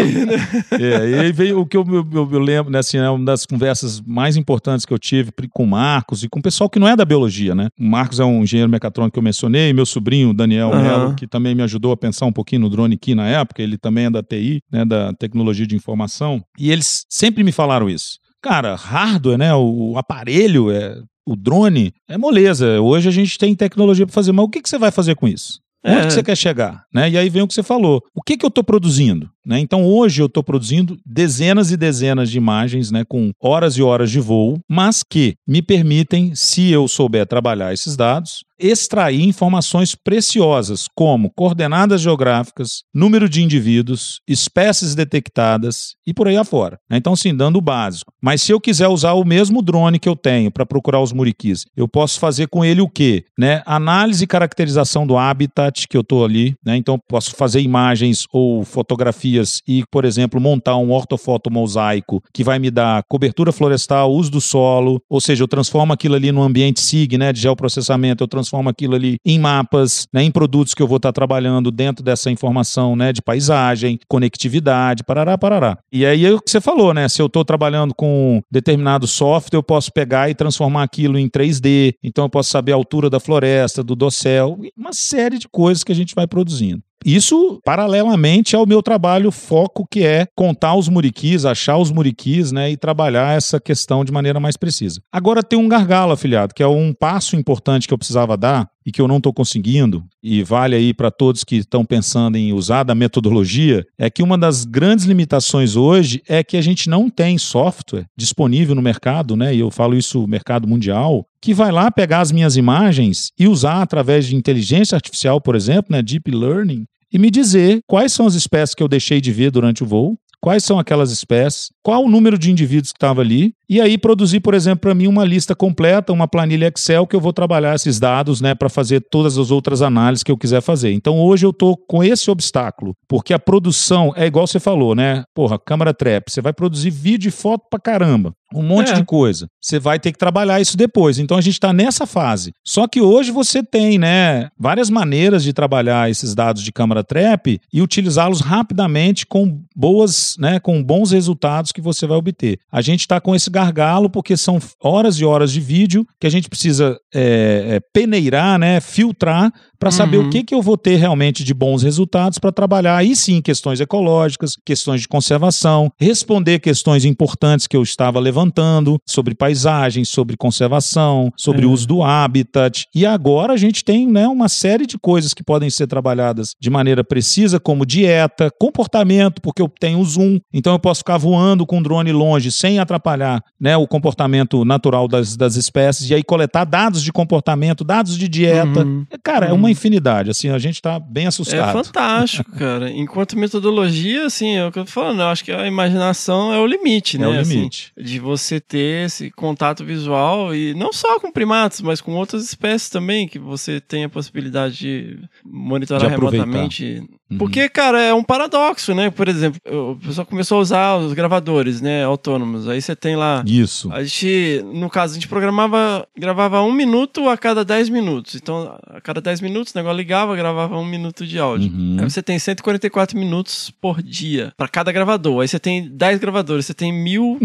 É, 0.79 1.09
e 1.11 1.15
aí 1.21 1.33
veio 1.33 1.61
o 1.61 1.67
que 1.67 1.75
eu, 1.75 1.85
eu, 1.91 2.29
eu- 2.33 2.39
lembro, 2.39 2.71
né, 2.71 2.81
assim, 2.81 2.99
é 2.99 3.09
uma 3.09 3.25
das 3.25 3.47
conversas 3.47 3.99
mais 4.03 4.37
importantes 4.37 4.85
que 4.85 4.93
eu 4.93 4.99
tive 4.99 5.33
com 5.51 5.65
o 5.65 5.67
Marcos 5.67 6.23
e 6.23 6.29
com 6.29 6.39
o 6.39 6.43
pessoal 6.43 6.69
que 6.69 6.79
não 6.79 6.87
é 6.87 6.95
da 6.95 7.05
biologia, 7.05 7.55
né? 7.55 7.69
O 7.81 7.85
Marcos 7.85 8.21
é 8.21 8.25
um 8.27 8.43
engenheiro 8.43 8.71
mecatrônico 8.71 9.15
que 9.15 9.19
eu 9.19 9.23
mencionei, 9.23 9.73
meu 9.73 9.87
sobrinho, 9.87 10.35
Daniel 10.35 10.71
Aham. 10.75 10.83
Mello, 10.83 11.15
que 11.17 11.27
também 11.27 11.55
me 11.55 11.63
ajudou 11.63 11.93
a 11.93 11.97
pensar 11.97 12.27
um 12.27 12.33
pouquinho 12.33 12.61
no 12.61 12.69
drone 12.69 12.95
aqui 12.97 13.15
na 13.15 13.27
época, 13.27 13.63
ele 13.63 13.79
também 13.79 14.05
é 14.05 14.11
da 14.11 14.23
TI, 14.23 14.61
né, 14.71 14.85
da 14.85 15.15
tecnologia 15.15 15.67
de 15.67 15.75
informação, 15.75 16.43
e 16.59 16.71
eles 16.71 17.07
sempre 17.09 17.43
me 17.43 17.53
falaram 17.53 17.89
isso. 17.89 18.19
Cara, 18.43 18.75
hardware, 18.75 19.39
né, 19.39 19.55
o, 19.55 19.97
aparelho, 19.97 20.71
é, 20.71 20.97
o 21.27 21.37
drone, 21.37 21.93
é 22.09 22.19
moleza. 22.19 22.81
Hoje 22.81 23.09
a 23.09 23.13
gente 23.13 23.39
tem 23.39 23.55
tecnologia 23.55 24.05
para 24.07 24.13
fazer, 24.15 24.33
mas 24.33 24.45
o 24.45 24.49
que, 24.49 24.61
que 24.61 24.69
você 24.69 24.79
vai 24.79 24.91
fazer 24.91 25.15
com 25.15 25.29
isso? 25.29 25.61
Onde 25.85 25.97
É. 25.99 26.07
que 26.07 26.13
você 26.13 26.23
quer 26.23 26.37
chegar? 26.37 26.85
Né? 26.95 27.11
E 27.11 27.19
aí 27.19 27.29
vem 27.29 27.43
o 27.43 27.49
que 27.49 27.55
você 27.55 27.63
falou. 27.63 28.01
O 28.15 28.23
que, 28.23 28.37
que 28.37 28.45
eu 28.45 28.49
estou 28.49 28.63
produzindo? 28.63 29.29
Né? 29.45 29.59
Então 29.59 29.85
hoje 29.85 30.23
eu 30.23 30.27
estou 30.27 30.43
produzindo 30.43 30.99
dezenas 31.05 31.71
e 31.71 31.77
dezenas 31.77 32.31
de 32.31 32.39
imagens 32.39 32.91
né, 32.91 33.05
com 33.07 33.31
horas 33.41 33.77
e 33.77 33.83
horas 33.83 34.11
de 34.11 34.21
voo, 34.21 34.59
mas 34.69 35.03
que 35.03 35.35
me 35.47 35.61
permitem, 35.61 36.35
se 36.35 36.71
eu 36.71 36.87
souber 36.89 37.27
trabalhar 37.27 37.73
esses 37.73 37.97
dados, 37.97 38.45
extrair 38.63 39.23
informações 39.23 39.95
preciosas 39.95 40.87
como 40.95 41.31
coordenadas 41.35 42.01
geográficas, 42.01 42.83
número 42.95 43.29
de 43.29 43.43
indivíduos, 43.43 44.21
espécies 44.29 44.95
detectadas 44.95 45.95
e 46.07 46.15
por 46.15 46.29
aí 46.29 46.37
afora. 46.37 46.79
né? 46.89 46.97
Então, 46.97 47.17
sim, 47.17 47.35
dando 47.35 47.57
o 47.57 47.61
básico. 47.61 48.13
Mas 48.23 48.43
se 48.43 48.53
eu 48.53 48.61
quiser 48.61 48.87
usar 48.87 49.15
o 49.15 49.25
mesmo 49.25 49.61
drone 49.63 49.99
que 49.99 50.09
eu 50.09 50.15
tenho 50.15 50.51
para 50.51 50.65
procurar 50.65 51.01
os 51.01 51.13
muriquis, 51.13 51.65
eu 51.77 51.89
posso 51.89 52.21
fazer 52.21 52.47
com 52.47 52.65
ele 52.65 52.81
o 52.81 52.89
quê? 52.89 53.25
Né? 53.37 53.63
Análise 53.67 54.23
e 54.23 54.29
caracterização 54.29 55.07
do 55.07 55.17
habitat 55.17 55.89
que 55.89 55.97
eu 55.97 56.03
estou 56.03 56.25
ali. 56.25 56.55
Né? 56.65 56.77
Então, 56.77 56.99
posso 57.09 57.35
fazer 57.35 57.61
imagens 57.61 58.27
ou 58.33 58.65
fotografias 58.65 59.32
e, 59.67 59.85
por 59.91 60.05
exemplo, 60.05 60.41
montar 60.41 60.77
um 60.77 60.93
ortofoto 60.93 61.51
mosaico 61.51 62.23
que 62.33 62.45
vai 62.45 62.59
me 62.59 62.71
dar 62.71 63.03
cobertura 63.09 63.53
florestal, 63.53 64.13
uso 64.13 64.31
do 64.31 64.41
solo, 64.41 65.01
ou 65.09 65.21
seja, 65.21 65.43
eu 65.45 65.49
transformo 65.49 65.93
aquilo 65.93 66.15
ali 66.15 66.33
no 66.33 66.43
ambiente 66.43 66.81
SIG, 66.81 67.17
né, 67.17 67.33
de 67.33 67.41
geoprocessamento, 67.41 68.23
eu 68.23 68.29
transformo 68.29 68.69
aquilo 68.69 68.95
ali 68.95 69.17
em 69.25 69.39
mapas, 69.39 70.07
né, 70.13 70.23
em 70.23 70.31
produtos 70.31 70.75
que 70.75 70.83
eu 70.83 70.87
vou 70.87 70.97
estar 70.97 71.13
trabalhando 71.13 71.71
dentro 71.71 72.05
dessa 72.05 72.31
informação, 72.31 72.97
né, 72.97 73.13
de 73.13 73.23
paisagem, 73.23 73.99
conectividade, 74.09 75.05
parará, 75.05 75.37
parará. 75.39 75.79
E 75.93 76.05
aí 76.05 76.25
é 76.25 76.33
o 76.33 76.41
que 76.41 76.51
você 76.51 76.61
falou, 76.61 76.93
né, 76.93 77.09
se 77.09 77.21
eu 77.21 77.27
estou 77.27 77.45
trabalhando 77.45 77.95
com 77.95 78.43
determinado 78.51 79.07
software, 79.07 79.59
eu 79.59 79.63
posso 79.63 79.93
pegar 79.93 80.31
e 80.31 80.35
transformar 80.35 80.83
aquilo 80.83 81.19
em 81.19 81.29
3D, 81.29 81.95
então 82.03 82.25
eu 82.25 82.31
posso 82.31 82.51
saber 82.51 82.73
a 82.73 82.77
altura 82.77 83.09
da 83.09 83.21
floresta, 83.21 83.83
do 83.83 83.95
dossel, 83.95 84.59
uma 84.77 84.93
série 84.93 85.39
de 85.39 85.49
coisas 85.49 85.85
que 85.85 85.93
a 85.93 85.95
gente 85.95 86.15
vai 86.15 86.27
produzindo. 86.27 86.83
Isso 87.05 87.61
paralelamente 87.65 88.55
ao 88.55 88.67
meu 88.67 88.83
trabalho 88.83 89.31
foco 89.31 89.87
que 89.91 90.05
é 90.05 90.27
contar 90.37 90.75
os 90.75 90.89
muriquis, 90.89 91.45
achar 91.45 91.77
os 91.77 91.91
muriquis, 91.91 92.53
né, 92.53 92.71
e 92.71 92.77
trabalhar 92.77 93.37
essa 93.37 93.61
questão 93.61 94.05
de 94.05 94.13
maneira 94.13 94.41
mais 94.41 94.57
precisa. 94.57 95.01
Agora 95.13 95.43
tem 95.43 95.59
um 95.59 95.69
gargalo, 95.69 96.13
afiliado, 96.13 96.55
que 96.55 96.63
é 96.63 96.67
um 96.67 96.93
passo 96.93 97.37
importante 97.37 97.87
que 97.87 97.95
eu 97.95 97.99
precisava 97.99 98.37
dar 98.37 98.69
e 98.85 98.93
que 98.93 99.01
eu 99.01 99.09
não 99.09 99.19
estou 99.19 99.33
conseguindo, 99.33 100.05
e 100.23 100.43
vale 100.43 100.75
aí 100.75 100.93
para 100.93 101.11
todos 101.11 101.45
que 101.45 101.57
estão 101.57 101.85
pensando 101.85 102.37
em 102.37 102.53
usar 102.53 102.83
da 102.83 102.95
metodologia, 102.95 103.85
é 103.99 104.11
que 104.11 104.23
uma 104.23 104.37
das 104.39 104.65
grandes 104.65 105.05
limitações 105.05 105.77
hoje 105.77 106.23
é 106.29 106.43
que 106.43 106.57
a 106.57 106.63
gente 106.63 106.89
não 106.89 107.09
tem 107.09 107.39
software 107.39 108.07
disponível 108.17 108.75
no 108.75 108.83
mercado, 108.83 109.37
né? 109.37 109.55
E 109.55 109.61
eu 109.61 109.71
falo 109.71 109.97
isso 109.97 110.27
mercado 110.27 110.67
mundial, 110.67 111.27
que 111.41 111.55
vai 111.55 111.73
lá 111.73 111.91
pegar 111.91 112.21
as 112.21 112.33
minhas 112.33 112.57
imagens 112.57 113.31
e 113.39 113.49
usar 113.49 113.83
através 113.83 114.27
de 114.27 114.37
inteligência 114.37 114.95
artificial, 114.95 115.41
por 115.41 115.57
exemplo, 115.57 115.93
né, 115.93 116.03
deep 116.03 116.31
learning, 116.31 116.85
e 117.13 117.19
me 117.19 117.31
dizer 117.31 117.81
quais 117.87 118.13
são 118.13 118.27
as 118.27 118.35
espécies 118.35 118.75
que 118.75 118.83
eu 118.83 118.89
deixei 118.89 119.21
de 119.21 119.33
ver 119.33 119.51
durante 119.51 119.83
o 119.83 119.87
voo, 119.87 120.17
quais 120.43 120.65
são 120.65 120.79
aquelas 120.79 121.13
espécies, 121.13 121.71
qual 121.83 122.05
o 122.05 122.11
número 122.11 122.37
de 122.37 122.51
indivíduos 122.51 122.93
que 122.93 122.97
estava 122.97 123.21
ali, 123.21 123.55
e 123.69 123.81
aí 123.81 123.97
produzir, 123.97 124.41
por 124.41 124.55
exemplo, 124.55 124.81
para 124.81 124.95
mim 124.95 125.07
uma 125.07 125.25
lista 125.25 125.55
completa, 125.55 126.13
uma 126.13 126.27
planilha 126.27 126.71
Excel 126.75 127.07
que 127.07 127.15
eu 127.15 127.21
vou 127.21 127.33
trabalhar 127.33 127.77
esses 127.77 128.01
dados, 128.01 128.41
né, 128.41 128.55
para 128.55 128.69
fazer 128.69 129.01
todas 129.09 129.39
as 129.39 129.53
outras 129.53 129.81
análises 129.81 130.25
que 130.25 130.33
eu 130.33 130.37
quiser 130.37 130.61
fazer. 130.61 130.93
Então 130.93 131.21
hoje 131.21 131.47
eu 131.47 131.53
tô 131.53 131.77
com 131.77 132.03
esse 132.03 132.29
obstáculo, 132.29 132.95
porque 133.09 133.33
a 133.33 133.39
produção 133.39 134.13
é 134.17 134.27
igual 134.27 134.47
você 134.47 134.59
falou, 134.59 134.95
né? 134.95 135.25
Porra, 135.33 135.59
câmera 135.59 135.95
trap, 135.95 136.29
você 136.29 136.41
vai 136.41 136.53
produzir 136.53 136.91
vídeo 136.91 137.29
e 137.29 137.33
foto 137.33 137.65
pra 137.71 137.79
caramba. 137.79 138.35
Um 138.55 138.63
monte 138.63 138.93
É. 138.93 138.95
de 138.95 139.05
coisa. 139.05 139.47
Você 139.61 139.79
vai 139.79 139.99
ter 139.99 140.13
que 140.13 140.19
trabalhar 140.19 140.61
isso 140.61 140.77
depois. 140.77 141.19
Então 141.19 141.37
a 141.37 141.41
gente 141.41 141.55
está 141.55 141.73
nessa 141.73 142.07
fase. 142.07 142.53
Só 142.65 142.87
que 142.87 143.01
hoje 143.01 143.31
você 143.31 143.63
tem, 143.63 143.99
né, 143.99 144.49
várias 144.59 144.91
maneiras 144.91 145.43
de 145.43 145.53
trabalhar 145.53 146.11
esses 146.11 146.35
dados 146.35 146.63
de 146.63 146.73
câmera 146.73 147.03
trap 147.05 147.61
e 147.73 147.83
utilizá-los 147.83 148.41
rapidamente 148.41 149.27
com 149.27 149.61
boas, 149.75 150.37
né, 150.39 150.59
com 150.61 150.83
bons 150.83 151.11
resultados 151.13 151.73
que 151.73 151.81
você 151.81 152.07
vai 152.07 152.17
obter. 152.19 152.59
A 152.71 152.81
gente 152.81 153.01
está 153.01 153.21
com 153.21 153.35
esse 153.35 153.51
gargalo 153.51 154.09
porque 154.11 154.37
são 154.37 154.59
horas 154.83 155.17
e 155.17 155.25
horas 155.25 155.53
de 155.53 155.61
vídeo 155.61 156.07
que 156.21 156.27
a 156.27 156.31
gente 156.31 156.49
precisa 156.49 156.99
é, 157.15 157.77
é, 157.77 157.81
peneirar, 157.93 158.59
né, 158.59 158.81
filtrar 158.81 159.53
para 159.83 159.91
saber 159.91 160.19
Uhum. 160.19 160.29
o 160.29 160.31
que, 160.31 160.45
que 160.45 160.55
eu 160.55 160.63
vou 160.63 160.77
ter 160.79 160.95
realmente 160.95 161.43
de 161.43 161.53
bons 161.53 161.83
resultados 161.83 162.39
para 162.39 162.53
trabalhar 162.53 162.97
aí 162.97 163.17
sim 163.17 163.43
questões 163.43 163.81
ecológicas, 163.81 164.53
questões 164.65 165.01
de 165.01 165.09
conservação, 165.09 165.91
responder 165.99 166.61
questões 166.61 167.05
importantes 167.05 167.67
que 167.67 167.77
eu 167.77 167.83
estava 167.83 168.21
levantando 168.21 168.97
sobre 169.05 169.35
paisagem, 169.35 170.05
sobre 170.05 170.37
conservação, 170.37 171.33
sobre 171.37 171.65
É. 171.65 171.67
o 171.67 171.73
uso 171.73 171.89
do 171.89 172.01
habitat. 172.01 172.85
E 172.95 173.05
agora 173.05 173.55
a 173.55 173.57
gente 173.57 173.85
tem 173.85 174.07
né, 174.07 174.29
uma 174.29 174.49
série 174.49 174.87
de 174.87 174.97
coisas 174.97 175.35
que 175.35 175.43
podem 175.43 175.69
ser 175.69 175.89
trabalhadas 175.89 176.51
de 176.61 176.71
maneira 176.71 177.03
precisa, 177.03 177.59
como 177.59 177.85
dieta, 177.85 178.53
comportamento, 178.61 179.43
porque 179.43 179.61
eu 179.61 179.69
tenho 179.81 179.99
o 179.99 180.05
zoom, 180.05 180.39
então 180.55 180.73
eu 180.75 180.79
posso 180.79 180.99
ficar 181.01 181.19
voando 181.19 181.67
com 181.67 181.81
o 181.81 181.83
drone 181.83 182.13
longe 182.13 182.53
sem 182.53 182.79
atrapalhar 182.79 183.43
né, 183.61 183.77
o 183.77 183.89
comportamento 183.89 184.65
natural 184.65 185.09
das, 185.09 185.37
das 185.37 185.57
espécies, 185.57 186.09
e 186.09 186.15
aí 186.15 186.23
coletar 186.23 186.65
dados 186.65 187.03
de 187.03 187.11
comportamento, 187.11 187.83
dados 187.83 188.17
de 188.17 188.29
dieta. 188.29 188.85
Uhum. 188.85 189.05
Cara, 189.25 189.47
é 189.47 189.53
uma 189.53 189.72
infinidade. 189.73 190.31
Assim, 190.31 190.49
a 190.49 190.59
gente 190.59 190.81
tá 190.81 190.99
bem 190.99 191.25
É 191.25 191.29
assustado. 191.29 191.73
fantástico, 191.73 192.51
cara. 192.57 192.91
Enquanto 192.91 193.37
metodologia, 193.39 194.27
assim, 194.27 194.57
é 194.57 194.67
o 194.67 194.73
que 194.73 194.79
eu 194.79 194.85
tô 194.85 194.91
falando, 194.91 195.21
eu 195.21 195.27
acho 195.29 195.45
que 195.45 195.53
a 195.53 195.67
imaginação 195.67 196.53
é 196.53 196.59
o 196.59 196.67
limite, 196.67 197.19
né? 197.19 197.27
É 197.27 197.29
o 197.29 197.41
assim, 197.41 197.55
limite. 197.57 197.93
de 197.99 198.19
você 198.19 198.61
ter 198.61 199.07
esse 199.07 199.31
contato 199.31 199.85
visual 199.85 200.55
e 200.55 200.75
não 200.75 200.93
só 200.93 201.19
com 201.19 201.31
primatas, 201.33 201.81
mas 201.81 202.01
com 202.01 202.13
outras 202.15 202.45
espécies 202.45 202.89
também, 202.89 203.27
que 203.29 203.39
você 203.39 203.81
tem 203.81 204.05
a 204.05 204.09
possibilidade 204.09 204.77
de 204.79 205.19
monitorar 205.45 206.09
De 206.09 206.17
remotamente. 206.17 207.03
Uhum. 207.33 207.39
Porque, 207.39 207.69
cara, 207.69 208.01
é 208.01 208.15
um 208.15 208.23
paradoxo, 208.23 208.95
né? 208.95 209.11
Por 209.11 209.29
exemplo, 209.29 209.61
o 209.67 209.97
pessoal 209.97 210.27
começou 210.27 210.59
a 210.59 210.61
usar 210.61 210.97
os 210.97 211.13
gravadores, 211.13 211.81
né, 211.81 212.05
autônomos. 212.05 212.69
Aí 212.69 212.81
você 212.81 212.95
tem 212.95 213.17
lá 213.17 213.43
Isso. 213.47 213.93
a 213.93 214.03
gente, 214.03 214.65
no 214.75 214.89
caso, 214.91 215.13
a 215.13 215.15
gente 215.15 215.29
programava, 215.29 216.07
gravava 216.17 216.63
um 216.63 216.73
minuto 216.73 217.29
a 217.29 217.37
cada 217.37 217.65
10 217.65 217.89
minutos. 217.89 218.35
Então, 218.35 218.77
a 218.87 219.01
cada 219.01 219.21
10 219.21 219.41
minutos, 219.41 219.75
o 219.75 219.79
negócio 219.79 219.97
ligava, 219.97 220.37
gravava 220.37 220.79
um 220.79 220.87
minuto 220.87 221.27
de 221.27 221.39
áudio. 221.39 221.73
Uhum. 221.73 221.97
Aí 222.01 222.11
você 222.11 222.23
tem 222.23 222.39
144 222.39 223.19
minutos 223.19 223.73
por 223.81 224.03
dia 224.03 224.53
para 224.57 224.69
cada 224.69 224.93
gravador. 224.93 225.43
Aí 225.43 225.49
você 225.49 225.59
tem 225.59 225.89
10 225.89 226.19
gravadores, 226.21 226.67
você 226.67 226.75
tem 226.75 226.93
mil. 226.93 227.41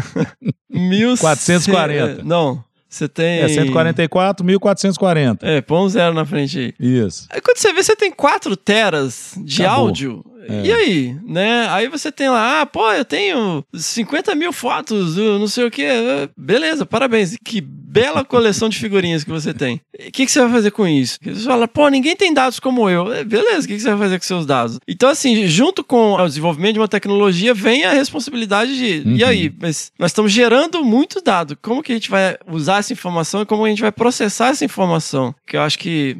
mil 0.70 1.16
440. 1.16 2.22
Não, 2.24 2.64
você 2.94 3.08
tem. 3.08 3.40
É 3.40 3.48
144, 3.48 4.44
1440. 4.44 5.46
É, 5.46 5.60
põe 5.60 5.80
um 5.80 5.88
zero 5.88 6.14
na 6.14 6.24
frente 6.24 6.58
aí. 6.58 6.74
Isso. 6.78 7.26
Aí 7.30 7.40
quando 7.40 7.58
você 7.58 7.72
vê, 7.72 7.82
você 7.82 7.96
tem 7.96 8.10
4 8.10 8.56
teras 8.56 9.34
de 9.38 9.62
Acabou. 9.64 9.86
áudio. 9.86 10.24
É. 10.48 10.66
E 10.66 10.72
aí, 10.72 11.16
né? 11.26 11.66
Aí 11.70 11.88
você 11.88 12.12
tem 12.12 12.28
lá, 12.28 12.60
ah, 12.60 12.66
pô, 12.66 12.92
eu 12.92 13.04
tenho 13.04 13.64
50 13.72 14.34
mil 14.34 14.52
fotos, 14.52 15.16
não 15.16 15.48
sei 15.48 15.64
o 15.66 15.70
quê. 15.70 15.88
Beleza, 16.36 16.84
parabéns. 16.84 17.36
Que 17.42 17.66
bela 17.94 18.24
coleção 18.24 18.68
de 18.68 18.78
figurinhas 18.78 19.22
que 19.22 19.30
você 19.30 19.54
tem. 19.54 19.80
O 19.94 20.10
que, 20.10 20.26
que 20.26 20.30
você 20.30 20.40
vai 20.40 20.50
fazer 20.50 20.70
com 20.72 20.86
isso? 20.86 21.18
Você 21.24 21.44
fala, 21.44 21.68
pô, 21.68 21.88
ninguém 21.88 22.16
tem 22.16 22.34
dados 22.34 22.58
como 22.58 22.90
eu. 22.90 23.12
É, 23.12 23.22
Beleza, 23.24 23.64
o 23.64 23.68
que, 23.68 23.74
que 23.76 23.80
você 23.80 23.90
vai 23.90 23.98
fazer 23.98 24.18
com 24.18 24.24
seus 24.24 24.44
dados? 24.46 24.78
Então, 24.88 25.08
assim, 25.08 25.46
junto 25.46 25.84
com 25.84 26.14
o 26.14 26.26
desenvolvimento 26.26 26.74
de 26.74 26.80
uma 26.80 26.88
tecnologia, 26.88 27.54
vem 27.54 27.84
a 27.84 27.92
responsabilidade 27.92 28.76
de. 28.76 29.08
E 29.08 29.22
Uhum. 29.22 29.28
aí? 29.28 29.52
Mas 29.60 29.92
nós 29.98 30.10
estamos 30.10 30.32
gerando 30.32 30.84
muito 30.84 31.20
dado. 31.22 31.56
Como 31.62 31.82
que 31.82 31.92
a 31.92 31.94
gente 31.94 32.10
vai 32.10 32.36
usar 32.50 32.78
essa 32.78 32.92
informação 32.92 33.42
e 33.42 33.46
como 33.46 33.64
a 33.64 33.68
gente 33.68 33.80
vai 33.82 33.92
processar 33.92 34.48
essa 34.48 34.64
informação? 34.64 35.34
Que 35.46 35.56
eu 35.56 35.62
acho 35.62 35.78
que 35.78 36.16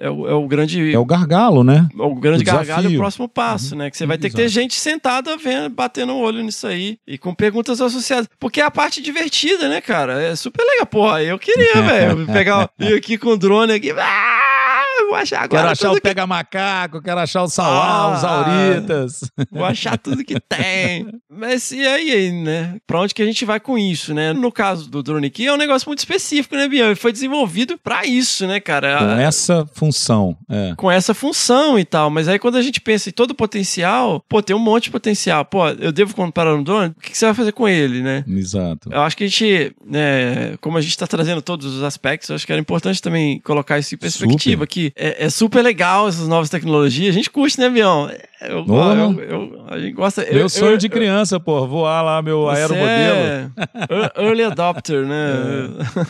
é 0.00 0.10
o, 0.10 0.28
é 0.28 0.34
o 0.34 0.46
grande 0.46 0.92
É 0.92 0.98
o 0.98 1.04
gargalo, 1.04 1.64
né? 1.64 1.88
o 1.98 2.14
grande 2.14 2.42
O 2.42 2.46
gargalo 2.46 2.86
é 2.86 2.90
o 2.90 2.96
próximo 2.96 3.28
passo, 3.28 3.74
né? 3.74 3.90
Que 3.90 3.96
você 3.96 4.04
vai 4.06 4.18
ter 4.18 4.28
que 4.30 4.36
ter 4.36 4.42
Exato. 4.42 4.54
gente 4.60 4.74
sentada 4.74 5.36
vendo, 5.36 5.70
batendo 5.70 6.12
o 6.12 6.18
olho 6.18 6.42
nisso 6.42 6.66
aí 6.66 6.98
e 7.06 7.16
com 7.16 7.34
perguntas 7.34 7.80
associadas. 7.80 8.28
Porque 8.38 8.60
é 8.60 8.64
a 8.64 8.70
parte 8.70 9.00
divertida, 9.00 9.68
né, 9.68 9.80
cara? 9.80 10.22
É 10.22 10.36
super 10.36 10.62
legal. 10.64 10.86
Porra, 10.86 11.13
eu 11.22 11.38
queria, 11.38 11.82
velho, 11.82 12.26
pegar 12.26 12.70
ir 12.78 12.94
aqui 12.94 13.16
com 13.18 13.30
o 13.30 13.36
drone 13.36 13.72
aqui. 13.72 13.90
Ah, 13.92 14.33
vou 15.08 15.14
achar 15.16 15.42
agora. 15.42 15.62
Quero 15.62 15.72
achar 15.72 15.92
o 15.92 16.00
pega-macaco, 16.00 17.02
quero 17.02 17.20
achar 17.20 17.42
o 17.42 17.48
sauá, 17.48 17.84
Ah. 17.84 18.16
os 18.16 18.24
auritas. 18.24 19.20
que, 19.38 19.46
vou 19.58 19.64
achar 19.64 19.98
tudo 19.98 20.24
que 20.24 20.38
tem. 20.40 21.06
Mas 21.30 21.70
e 21.72 21.80
aí, 21.86 22.30
né? 22.32 22.76
Pra 22.86 23.00
onde 23.00 23.12
que 23.14 23.22
a 23.22 23.26
gente 23.26 23.44
vai 23.44 23.58
com 23.60 23.76
isso, 23.76 24.14
né? 24.14 24.32
No 24.32 24.52
caso 24.52 24.88
do 24.88 25.02
drone 25.02 25.26
aqui, 25.26 25.46
é 25.46 25.52
um 25.52 25.56
negócio 25.56 25.88
muito 25.88 25.98
específico, 25.98 26.54
né, 26.54 26.68
Bião? 26.68 26.86
Ele 26.86 26.94
foi 26.94 27.12
desenvolvido 27.12 27.76
pra 27.78 28.04
isso, 28.06 28.46
né, 28.46 28.60
cara? 28.60 28.98
Com 28.98 29.10
essa 29.20 29.66
função. 29.74 30.36
É. 30.48 30.74
com 30.76 30.90
essa 30.90 31.12
função 31.14 31.78
e 31.78 31.84
tal. 31.84 32.10
Mas 32.10 32.28
aí 32.28 32.38
quando 32.38 32.56
a 32.56 32.62
gente 32.62 32.80
pensa 32.80 33.08
em 33.08 33.12
todo 33.12 33.32
o 33.32 33.34
potencial, 33.34 34.24
pô, 34.28 34.42
tem 34.42 34.54
um 34.54 34.58
monte 34.60 34.84
de 34.84 34.90
potencial. 34.90 35.44
Pô, 35.44 35.68
eu 35.68 35.90
devo 35.92 36.14
comparar 36.14 36.54
um 36.54 36.62
drone? 36.62 36.94
O 36.96 37.00
que, 37.00 37.10
que 37.10 37.18
você 37.18 37.24
vai 37.26 37.34
fazer 37.34 37.52
com 37.52 37.68
ele, 37.68 38.02
né? 38.02 38.24
Exato. 38.28 38.88
Eu 38.92 39.00
acho 39.02 39.16
que 39.16 39.24
a 39.24 39.26
gente, 39.28 39.74
né, 39.84 40.56
como 40.60 40.78
a 40.78 40.80
gente 40.80 40.96
tá 40.96 41.06
trazendo 41.06 41.42
todos 41.42 41.74
os 41.74 41.82
aspectos, 41.82 42.28
eu 42.28 42.36
acho 42.36 42.46
que 42.46 42.52
era 42.52 42.60
importante 42.60 43.00
também 43.02 43.40
colocar 43.40 43.78
isso 43.78 43.94
em 43.94 43.98
perspectiva, 43.98 44.62
Super. 44.62 44.66
que 44.66 44.83
é, 44.96 45.24
é 45.26 45.30
super 45.30 45.62
legal 45.62 46.08
essas 46.08 46.28
novas 46.28 46.50
tecnologias. 46.50 47.14
A 47.14 47.18
gente 47.18 47.30
curte, 47.30 47.58
né, 47.58 47.68
Bião? 47.68 48.10
Eu, 48.48 48.64
eu, 48.66 49.20
eu- 49.20 49.64
a 49.68 49.78
gente 49.78 49.92
gosta. 49.92 50.22
Meu 50.24 50.40
eu- 50.42 50.48
sonho 50.48 50.78
de 50.78 50.88
criança, 50.88 51.38
pô, 51.40 51.66
voar 51.66 52.02
lá 52.02 52.20
meu 52.22 52.48
aeromodelo. 52.48 53.16
é 53.16 53.50
ear- 53.90 54.12
early 54.18 54.42
adopter, 54.44 55.04
né? 55.06 55.32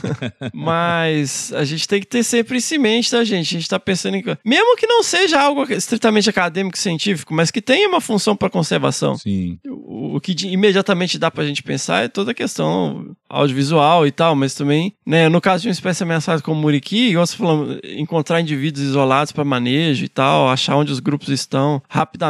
Mas 0.53 1.53
a 1.55 1.65
gente 1.65 1.87
tem 1.87 2.01
que 2.01 2.07
ter 2.07 2.23
sempre 2.23 2.59
isso 2.59 2.75
em 2.75 2.79
mente, 2.79 3.11
tá, 3.11 3.23
gente? 3.25 3.57
A 3.57 3.59
gente 3.59 3.69
tá 3.69 3.79
pensando 3.79 4.17
em. 4.17 4.25
Mesmo 4.45 4.77
que 4.77 4.87
não 4.87 5.03
seja 5.03 5.41
algo 5.41 5.65
estritamente 5.73 6.29
acadêmico 6.31 6.79
científico, 6.79 7.35
mas 7.35 7.51
que 7.51 7.61
tenha 7.61 7.89
uma 7.89 8.01
função 8.01 8.37
para 8.37 8.49
conservação. 8.51 9.17
Sim. 9.17 9.59
O, 9.67 10.17
o 10.17 10.21
que 10.21 10.35
de- 10.35 10.49
imediatamente 10.49 11.19
dá 11.19 11.31
pra 11.31 11.45
gente 11.45 11.63
pensar 11.63 12.05
é 12.05 12.09
toda 12.09 12.31
a 12.31 12.35
questão 12.35 13.15
audiovisual 13.29 14.07
e 14.07 14.11
tal, 14.13 14.35
mas 14.37 14.55
também, 14.55 14.95
né, 15.05 15.29
no 15.29 15.41
caso 15.41 15.63
de 15.63 15.69
uma 15.69 15.73
espécie 15.73 16.03
ameaçada 16.03 16.41
como 16.41 16.59
o 16.59 16.63
muriqui, 16.63 17.11
igual 17.11 17.27
você 17.27 17.37
falou, 17.37 17.79
encontrar 17.97 18.41
indivíduos 18.41 18.85
isolados 18.85 19.33
para 19.33 19.45
manejo 19.45 20.05
e 20.05 20.09
tal, 20.09 20.49
achar 20.49 20.77
onde 20.77 20.93
os 20.93 21.01
grupos 21.01 21.29
estão 21.29 21.83
rapidamente, 21.89 22.24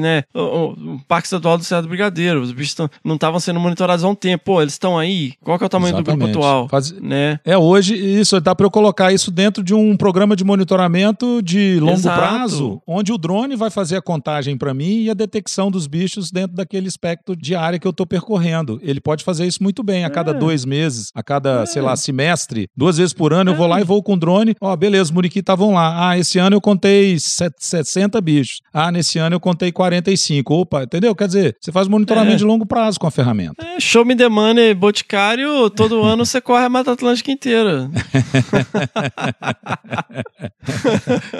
né? 0.00 0.22
O, 0.34 0.40
o- 0.40 1.00
Parque 1.08 1.26
Estadual 1.26 1.56
do 1.58 1.64
Cerrado 1.64 1.88
Brigadeiro, 1.88 2.40
os 2.40 2.52
bichos 2.52 2.74
tão- 2.74 2.88
não 3.04 3.14
estavam 3.14 3.38
sendo 3.40 3.58
monitorados 3.60 4.04
há 4.04 4.08
um 4.08 4.14
tempo. 4.14 4.44
Pô, 4.44 4.60
eles 4.62 4.74
estão 4.74 4.98
aí? 4.98 5.32
Qual 5.42 5.56
que 5.58 5.64
é 5.64 5.66
o 5.66 5.70
tamanho 5.70 5.94
do 5.94 6.00
Exatamente. 6.00 6.20
grupo 6.32 6.38
atual? 6.38 6.68
Faz- 6.68 6.92
Né? 6.92 7.38
É, 7.44 7.56
hoje, 7.56 7.94
isso, 7.96 8.40
dá 8.40 8.54
para 8.54 8.66
eu 8.66 8.70
colocar 8.70 9.12
isso 9.12 9.30
dentro 9.30 9.62
de 9.62 9.74
um 9.74 9.96
programa 9.96 10.34
de 10.36 10.44
monitoramento 10.44 11.42
de 11.42 11.78
longo 11.80 11.92
Exato. 11.98 12.18
prazo, 12.20 12.82
onde 12.86 13.12
o 13.12 13.18
drone 13.18 13.56
vai 13.56 13.70
fazer 13.70 13.96
a 13.96 14.02
contagem 14.02 14.56
para 14.56 14.72
mim 14.74 15.02
e 15.02 15.10
a 15.10 15.14
detecção 15.14 15.70
dos 15.70 15.86
bichos 15.86 16.30
dentro 16.30 16.56
daquele 16.56 16.88
espectro 16.88 17.34
de 17.36 17.54
área 17.54 17.78
que 17.78 17.86
eu 17.86 17.90
estou 17.90 18.06
percorrendo. 18.06 18.78
Ele 18.82 19.00
pode 19.00 19.24
fazer 19.24 19.46
isso 19.46 19.62
muito 19.62 19.82
bem, 19.82 20.04
a 20.04 20.10
cada 20.10 20.32
dois 20.32 20.64
meses, 20.64 21.10
a 21.14 21.22
cada, 21.22 21.64
sei 21.66 21.82
lá, 21.82 21.96
semestre, 21.96 22.68
duas 22.76 22.96
vezes 22.98 23.12
por 23.12 23.32
ano, 23.32 23.50
eu 23.50 23.56
vou 23.56 23.66
lá 23.66 23.80
e 23.80 23.84
vou 23.84 24.02
com 24.02 24.14
o 24.14 24.16
drone. 24.18 24.54
Ó, 24.60 24.74
beleza, 24.76 25.04
os 25.04 25.10
muriqui 25.10 25.40
estavam 25.40 25.74
lá. 25.74 26.08
Ah, 26.10 26.18
esse 26.18 26.38
ano 26.38 26.56
eu 26.56 26.60
contei 26.60 27.18
set- 27.18 27.54
60 27.58 28.20
bichos. 28.20 28.60
Ah, 28.72 28.90
nesse 28.92 29.18
ano 29.18 29.36
eu 29.36 29.37
contei 29.40 29.70
45. 29.72 30.54
Opa, 30.54 30.82
entendeu? 30.84 31.14
Quer 31.14 31.26
dizer, 31.26 31.56
você 31.60 31.70
faz 31.72 31.88
monitoramento 31.88 32.34
É. 32.34 32.38
de 32.38 32.44
longo 32.44 32.66
prazo 32.66 32.98
com 33.00 33.06
a 33.06 33.10
ferramenta. 33.10 33.54
É, 33.64 33.80
show 33.80 34.04
me 34.04 34.14
the 34.16 34.28
money, 34.28 34.74
Boticário, 34.74 35.70
todo 35.70 36.02
ano 36.04 36.24
você 36.24 36.40
corre 36.40 36.64
a 36.64 36.68
Mata 36.68 36.92
Atlântica 36.92 37.30
inteira. 37.30 37.90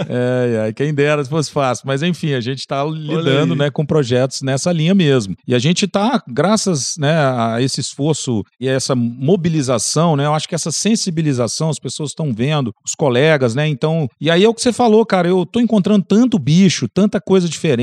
É, 0.08 0.68
é, 0.68 0.72
quem 0.72 0.92
dera 0.94 1.22
se 1.22 1.30
fosse 1.30 1.50
fácil. 1.50 1.84
Mas 1.86 2.02
enfim, 2.02 2.32
a 2.32 2.40
gente 2.40 2.60
está 2.60 2.84
lidando 2.84 3.54
né, 3.54 3.70
com 3.70 3.84
projetos 3.84 4.42
nessa 4.42 4.72
linha 4.72 4.94
mesmo. 4.94 5.34
E 5.46 5.54
a 5.54 5.58
gente 5.58 5.84
está, 5.84 6.22
graças 6.28 6.96
né, 6.98 7.12
a 7.12 7.56
esse 7.60 7.80
esforço 7.80 8.42
e 8.60 8.68
a 8.68 8.72
essa 8.72 8.94
mobilização, 8.94 10.16
né? 10.16 10.26
Eu 10.26 10.34
acho 10.34 10.48
que 10.48 10.54
essa 10.54 10.70
sensibilização, 10.72 11.68
as 11.70 11.78
pessoas 11.78 12.10
estão 12.10 12.32
vendo, 12.32 12.74
os 12.84 12.94
colegas, 12.94 13.54
né? 13.54 13.66
Então, 13.68 14.08
e 14.20 14.30
aí 14.30 14.44
é 14.44 14.48
o 14.48 14.54
que 14.54 14.62
você 14.62 14.72
falou, 14.72 15.04
cara, 15.04 15.28
eu 15.28 15.44
tô 15.44 15.60
encontrando 15.60 16.04
tanto 16.06 16.38
bicho, 16.38 16.88
tanta 16.88 17.20
coisa 17.20 17.48
diferente, 17.48 17.77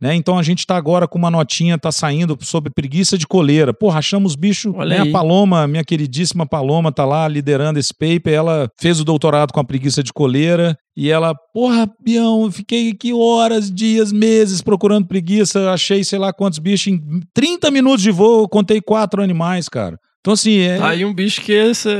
né? 0.00 0.14
Então 0.14 0.38
a 0.38 0.42
gente 0.42 0.66
tá 0.66 0.76
agora 0.76 1.08
com 1.08 1.18
uma 1.18 1.30
notinha, 1.30 1.78
tá 1.78 1.90
saindo 1.90 2.36
sobre 2.40 2.70
preguiça 2.70 3.16
de 3.16 3.26
coleira. 3.26 3.72
Pô, 3.72 3.88
rachamos 3.88 4.34
bicho, 4.34 4.72
Olha 4.76 4.96
né? 4.96 5.02
aí. 5.02 5.08
A 5.08 5.12
Paloma, 5.12 5.66
minha 5.66 5.84
queridíssima 5.84 6.46
Paloma, 6.46 6.92
tá 6.92 7.04
lá 7.04 7.26
liderando 7.28 7.78
esse 7.78 7.92
paper, 7.92 8.32
ela 8.32 8.70
fez 8.78 9.00
o 9.00 9.04
doutorado 9.04 9.52
com 9.52 9.60
a 9.60 9.64
preguiça 9.64 10.02
de 10.02 10.12
coleira, 10.12 10.76
e 10.96 11.08
ela, 11.10 11.34
porra, 11.54 11.88
Bião, 12.02 12.50
fiquei 12.50 12.90
aqui 12.90 13.12
horas, 13.12 13.70
dias, 13.70 14.12
meses 14.12 14.60
procurando 14.60 15.06
preguiça, 15.06 15.70
achei 15.70 16.04
sei 16.04 16.18
lá 16.18 16.32
quantos 16.32 16.58
bichos. 16.58 16.92
Em 16.92 17.00
30 17.32 17.70
minutos 17.70 18.02
de 18.02 18.10
voo, 18.10 18.42
eu 18.42 18.48
contei 18.48 18.80
quatro 18.80 19.22
animais, 19.22 19.68
cara. 19.68 19.98
Então, 20.20 20.34
assim, 20.34 20.58
é. 20.58 20.76
Tá 20.76 20.90
aí 20.90 21.04
um 21.04 21.14
bicho 21.14 21.40
que 21.40 21.58